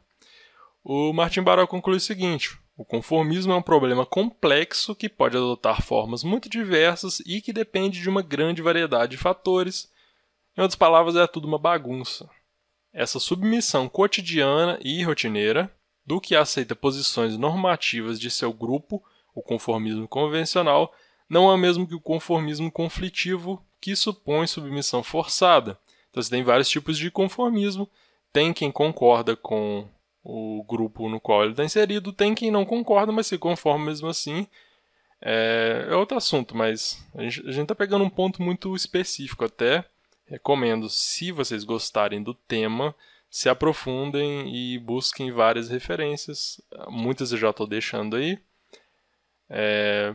o 0.84 1.14
Martin 1.14 1.42
Barros 1.42 1.70
conclui 1.70 1.98
o 1.98 2.02
seguinte: 2.02 2.58
o 2.80 2.86
conformismo 2.86 3.52
é 3.52 3.56
um 3.58 3.62
problema 3.62 4.06
complexo 4.06 4.96
que 4.96 5.10
pode 5.10 5.36
adotar 5.36 5.82
formas 5.82 6.24
muito 6.24 6.48
diversas 6.50 7.20
e 7.26 7.42
que 7.42 7.52
depende 7.52 8.00
de 8.00 8.08
uma 8.08 8.22
grande 8.22 8.62
variedade 8.62 9.12
de 9.12 9.18
fatores 9.18 9.92
em 10.58 10.62
outras 10.62 10.78
palavras, 10.78 11.18
é 11.18 11.28
tudo 11.28 11.46
uma 11.46 11.58
bagunça. 11.58 12.30
Essa 12.94 13.20
submissão 13.20 13.90
cotidiana 13.90 14.80
e 14.82 15.04
rotineira 15.04 15.70
do 16.06 16.22
que 16.22 16.38
aceita 16.38 16.74
posições 16.74 17.38
normativas 17.38 18.18
de 18.18 18.32
seu 18.32 18.54
grupo, 18.54 19.04
o 19.36 19.42
conformismo 19.42 20.08
convencional, 20.08 20.94
não 21.30 21.50
é 21.50 21.54
o 21.54 21.58
mesmo 21.58 21.86
que 21.86 21.96
o 21.96 22.02
conformismo 22.02 22.72
conflitivo, 22.72 23.62
que 23.82 23.94
supõe 23.94 24.48
submissão 24.48 25.04
forçada. 25.04 25.78
Então 26.10 26.24
você 26.24 26.30
tem 26.30 26.44
vários 26.44 26.70
tipos 26.70 26.98
de 26.98 27.12
conformismo. 27.12 27.90
Tem 28.32 28.54
quem 28.54 28.72
concorda 28.72 29.36
com 29.36 29.86
o 30.24 30.64
grupo 30.68 31.10
no 31.10 31.20
qual 31.20 31.44
ele 31.44 31.52
está 31.52 31.64
inserido, 31.64 32.14
tem 32.14 32.36
quem 32.36 32.52
não 32.52 32.66
concorda, 32.66 33.12
mas 33.12 33.28
se 33.28 33.38
conforma 33.38 33.86
mesmo 33.86 34.08
assim. 34.08 34.48
É, 35.22 35.88
é 35.90 35.96
outro 35.96 36.18
assunto, 36.18 36.56
mas 36.56 37.04
a 37.16 37.24
gente 37.24 37.62
está 37.62 37.76
pegando 37.76 38.04
um 38.04 38.10
ponto 38.10 38.42
muito 38.42 38.76
específico 38.76 39.46
até. 39.46 39.86
Recomendo, 40.26 40.90
se 40.90 41.32
vocês 41.32 41.64
gostarem 41.64 42.22
do 42.22 42.34
tema, 42.34 42.94
se 43.30 43.50
aprofundem 43.50 44.54
e 44.56 44.78
busquem 44.80 45.32
várias 45.32 45.70
referências. 45.70 46.62
Muitas 46.88 47.32
eu 47.32 47.38
já 47.38 47.50
estou 47.50 47.68
deixando 47.68 48.16
aí. 48.16 48.40
É, 49.50 50.14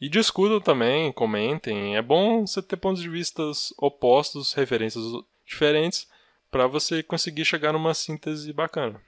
e 0.00 0.08
discutam 0.08 0.60
também, 0.60 1.10
comentem. 1.12 1.96
É 1.96 2.02
bom 2.02 2.46
você 2.46 2.60
ter 2.62 2.76
pontos 2.76 3.02
de 3.02 3.08
vista 3.08 3.42
opostos, 3.78 4.52
referências 4.52 5.04
diferentes, 5.44 6.08
para 6.50 6.66
você 6.66 7.02
conseguir 7.02 7.44
chegar 7.44 7.72
numa 7.72 7.94
síntese 7.94 8.52
bacana. 8.52 9.00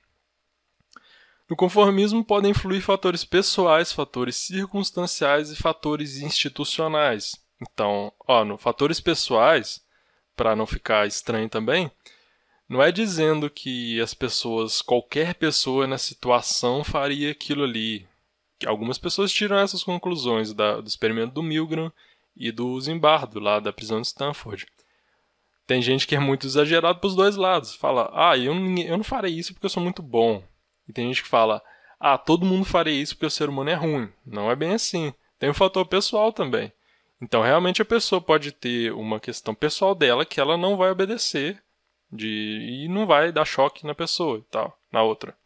No 1.49 1.57
conformismo 1.57 2.23
podem 2.23 2.51
influir 2.51 2.83
fatores 2.83 3.25
pessoais, 3.25 3.91
fatores 3.91 4.37
circunstanciais 4.37 5.51
e 5.51 5.57
fatores 5.57 6.19
institucionais. 6.19 7.37
Então, 7.61 8.13
ó, 8.27 8.45
no 8.45 8.59
fatores 8.59 9.01
pessoais, 9.01 9.83
para 10.37 10.55
não 10.55 10.67
ficar 10.67 11.07
estranho 11.07 11.49
também, 11.49 11.91
não 12.69 12.83
é 12.83 12.93
dizendo 12.93 13.49
que 13.49 13.99
as 13.99 14.13
pessoas, 14.13 14.83
qualquer 14.83 15.35
pessoa 15.35 15.87
na 15.87 15.97
situação 15.97 16.85
faria 16.85 17.31
aquilo 17.31 17.65
ali. 17.65 18.07
Algumas 18.67 18.99
pessoas 18.99 19.33
tiram 19.33 19.59
essas 19.59 19.83
conclusões 19.83 20.53
da, 20.53 20.81
do 20.81 20.87
experimento 20.87 21.33
do 21.33 21.43
Milgram 21.43 21.91
e 22.37 22.53
do 22.53 22.79
Zimbardo, 22.79 23.41
lá 23.41 23.59
da 23.59 23.73
prisão 23.73 24.03
de 24.03 24.09
Stanford. 24.09 24.67
Tem 25.67 25.81
gente 25.81 26.07
que 26.07 26.15
é 26.15 26.21
muito 26.21 26.47
exagerado 26.47 26.99
para 26.99 27.09
os 27.09 27.15
dois 27.15 27.37
lados. 27.37 27.75
Fala, 27.75 28.11
ah, 28.13 28.37
eu 28.37 28.55
eu 28.55 28.97
não 28.97 29.05
farei 29.05 29.33
isso 29.33 29.55
porque 29.55 29.67
eu 29.67 29.71
sou 29.71 29.83
muito 29.83 30.03
bom. 30.03 30.43
E 30.89 30.93
tem 30.93 31.09
gente 31.09 31.23
que 31.23 31.29
fala, 31.29 31.63
ah, 32.01 32.17
todo 32.17 32.47
mundo 32.47 32.65
faria 32.65 33.01
isso 33.01 33.15
porque 33.15 33.27
o 33.27 33.31
ser 33.31 33.49
humano 33.49 33.71
é 33.71 33.75
ruim. 33.75 34.09
Não 34.25 34.51
é 34.51 34.57
bem 34.57 34.73
assim. 34.73 35.13
Tem 35.39 35.51
um 35.51 35.55
fator 35.55 35.85
pessoal 35.87 36.33
também. 36.33 36.73
Então, 37.21 37.43
realmente, 37.43 37.83
a 37.83 37.85
pessoa 37.85 38.21
pode 38.21 38.53
ter 38.53 38.93
uma 38.93 39.19
questão 39.19 39.55
pessoal 39.55 39.95
dela 39.95 40.25
que 40.25 40.41
ela 40.41 40.57
não 40.57 40.77
vai 40.77 40.91
obedecer 40.91 41.61
de, 42.13 42.85
e 42.85 42.89
não 42.89 43.07
vai 43.07 43.33
dar 43.33 43.45
choque 43.45 43.87
na 43.87 43.95
pessoa 43.95 44.39
e 44.39 44.43
tal, 44.51 44.79
na 44.93 45.03
outra. 45.03 45.37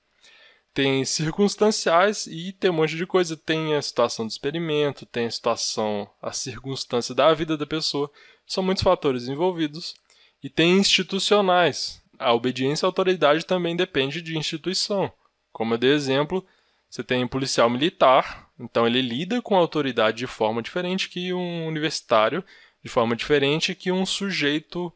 Tem 0.74 1.04
circunstanciais 1.04 2.26
e 2.26 2.52
tem 2.52 2.70
um 2.70 2.74
monte 2.74 2.96
de 2.96 3.06
coisa. 3.06 3.36
Tem 3.36 3.74
a 3.74 3.82
situação 3.82 4.26
do 4.26 4.30
experimento, 4.30 5.04
tem 5.04 5.26
a 5.26 5.30
situação, 5.30 6.08
a 6.20 6.32
circunstância 6.32 7.14
da 7.14 7.32
vida 7.34 7.56
da 7.56 7.66
pessoa. 7.66 8.10
São 8.46 8.62
muitos 8.62 8.82
fatores 8.82 9.28
envolvidos. 9.28 9.94
E 10.42 10.48
tem 10.48 10.78
institucionais. 10.78 12.02
A 12.18 12.32
obediência 12.32 12.86
à 12.86 12.88
autoridade 12.88 13.44
também 13.44 13.76
depende 13.76 14.22
de 14.22 14.36
instituição. 14.36 15.12
Como 15.52 15.74
eu 15.74 15.78
dei 15.78 15.92
exemplo, 15.92 16.44
você 16.88 17.02
tem 17.02 17.24
um 17.24 17.28
policial 17.28 17.68
militar, 17.70 18.48
então 18.58 18.86
ele 18.86 19.00
lida 19.00 19.40
com 19.42 19.54
a 19.54 19.58
autoridade 19.58 20.18
de 20.18 20.26
forma 20.26 20.62
diferente 20.62 21.08
que 21.08 21.32
um 21.32 21.66
universitário, 21.66 22.44
de 22.82 22.90
forma 22.90 23.14
diferente 23.14 23.74
que 23.74 23.92
um 23.92 24.04
sujeito, 24.04 24.92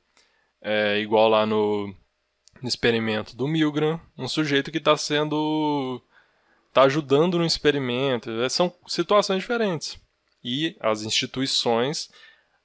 é, 0.61 0.99
igual 0.99 1.29
lá 1.29 1.47
no, 1.47 1.89
no, 2.61 2.69
experimento 2.69 3.37
do 3.37 3.47
Milgram, 3.47 4.01
um 4.17 4.29
sujeito 4.29 4.71
que 4.71 4.79
está 4.79 4.97
sendo. 4.97 6.03
está 6.69 6.83
ajudando 6.83 7.39
no 7.39 7.47
experimento. 7.47 8.31
É, 8.43 8.49
são 8.49 8.75
situações 8.87 9.41
diferentes. 9.41 9.99
E 10.43 10.77
as 10.81 11.03
instituições 11.03 12.11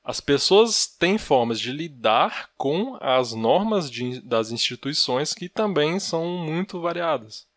as 0.04 0.20
pessoas 0.20 0.88
têm 0.88 1.18
formas 1.18 1.60
de 1.60 1.72
lidar 1.72 2.50
com 2.58 2.98
as 3.00 3.34
normas 3.34 3.90
de, 3.90 4.20
das 4.22 4.52
instituições 4.52 5.34
que 5.34 5.48
também 5.48 6.00
são 6.00 6.26
muito 6.26 6.82
variadas. 6.82 7.48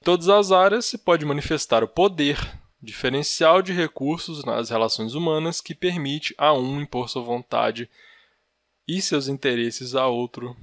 Em 0.00 0.04
todas 0.04 0.28
as 0.28 0.52
áreas 0.52 0.86
se 0.86 0.98
pode 0.98 1.24
manifestar 1.24 1.82
o 1.82 1.88
poder, 1.88 2.38
diferencial 2.80 3.60
de 3.60 3.72
recursos 3.72 4.44
nas 4.44 4.70
relações 4.70 5.14
humanas 5.14 5.60
que 5.60 5.74
permite 5.74 6.34
a 6.38 6.52
um 6.52 6.80
impor 6.80 7.08
sua 7.08 7.22
vontade 7.22 7.90
e 8.86 9.02
seus 9.02 9.28
interesses 9.28 9.94
a 9.94 10.06
outro. 10.06 10.56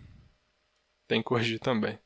Tem 1.08 1.22
que 1.22 1.26
corrigir 1.26 1.60
também. 1.60 2.00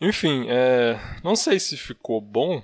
Enfim, 0.00 0.46
é, 0.48 0.98
não 1.22 1.36
sei 1.36 1.60
se 1.60 1.76
ficou 1.76 2.20
bom. 2.20 2.62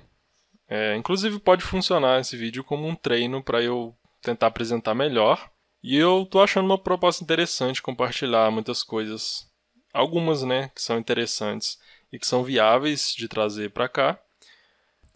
É, 0.67 0.95
inclusive 0.95 1.39
pode 1.39 1.63
funcionar 1.63 2.19
esse 2.19 2.35
vídeo 2.35 2.63
como 2.63 2.87
um 2.87 2.95
treino 2.95 3.43
para 3.43 3.61
eu 3.61 3.95
tentar 4.21 4.47
apresentar 4.47 4.93
melhor. 4.93 5.51
E 5.81 5.95
eu 5.97 6.25
tô 6.25 6.41
achando 6.41 6.65
uma 6.65 6.77
proposta 6.77 7.23
interessante 7.23 7.81
compartilhar 7.81 8.49
muitas 8.49 8.83
coisas, 8.83 9.47
algumas, 9.93 10.41
né, 10.43 10.71
que 10.73 10.81
são 10.81 10.97
interessantes 10.97 11.77
e 12.13 12.19
que 12.19 12.25
são 12.25 12.43
viáveis 12.43 13.13
de 13.13 13.27
trazer 13.27 13.71
para 13.71 13.89
cá. 13.89 14.17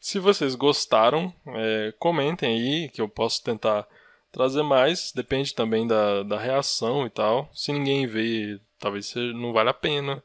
Se 0.02 0.20
vocês 0.20 0.56
gostaram, 0.56 1.34
é, 1.48 1.93
comentem 1.98 2.50
aí 2.50 2.89
que 2.89 3.00
eu 3.00 3.08
posso 3.08 3.41
tentar 3.41 3.88
trazer 4.32 4.64
mais. 4.64 5.14
Depende 5.14 5.54
também 5.56 5.88
da, 5.88 6.24
da 6.24 6.38
reação 6.38 7.06
e 7.06 7.10
tal. 7.10 7.50
Se 7.54 7.72
ninguém 7.72 8.06
vê, 8.06 8.60
talvez 8.80 9.14
não 9.16 9.54
vale 9.54 9.70
a 9.70 9.74
pena. 9.74 10.22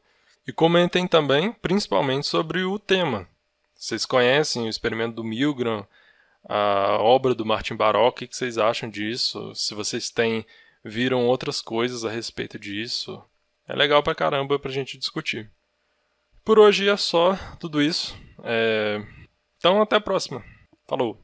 E 0.46 0.52
comentem 0.52 1.06
também, 1.06 1.52
principalmente 1.52 2.26
sobre 2.26 2.64
o 2.64 2.78
tema. 2.78 3.28
Vocês 3.76 4.04
conhecem 4.04 4.66
o 4.66 4.68
experimento 4.68 5.16
do 5.16 5.24
Milgram? 5.24 5.86
a 6.48 6.98
obra 7.00 7.34
do 7.34 7.46
Martin 7.46 7.76
Baroque, 7.76 8.24
o 8.24 8.28
que 8.28 8.36
vocês 8.36 8.58
acham 8.58 8.88
disso? 8.88 9.54
Se 9.54 9.74
vocês 9.74 10.10
têm 10.10 10.44
viram 10.84 11.26
outras 11.26 11.60
coisas 11.60 12.04
a 12.04 12.10
respeito 12.10 12.58
disso, 12.58 13.22
é 13.68 13.74
legal 13.74 14.02
pra 14.02 14.14
caramba 14.14 14.58
pra 14.58 14.70
gente 14.70 14.98
discutir. 14.98 15.50
Por 16.44 16.58
hoje 16.58 16.88
é 16.88 16.96
só 16.96 17.36
tudo 17.58 17.80
isso. 17.80 18.16
É... 18.44 19.00
Então 19.56 19.80
até 19.80 19.96
a 19.96 20.00
próxima. 20.00 20.42
Falou! 20.88 21.18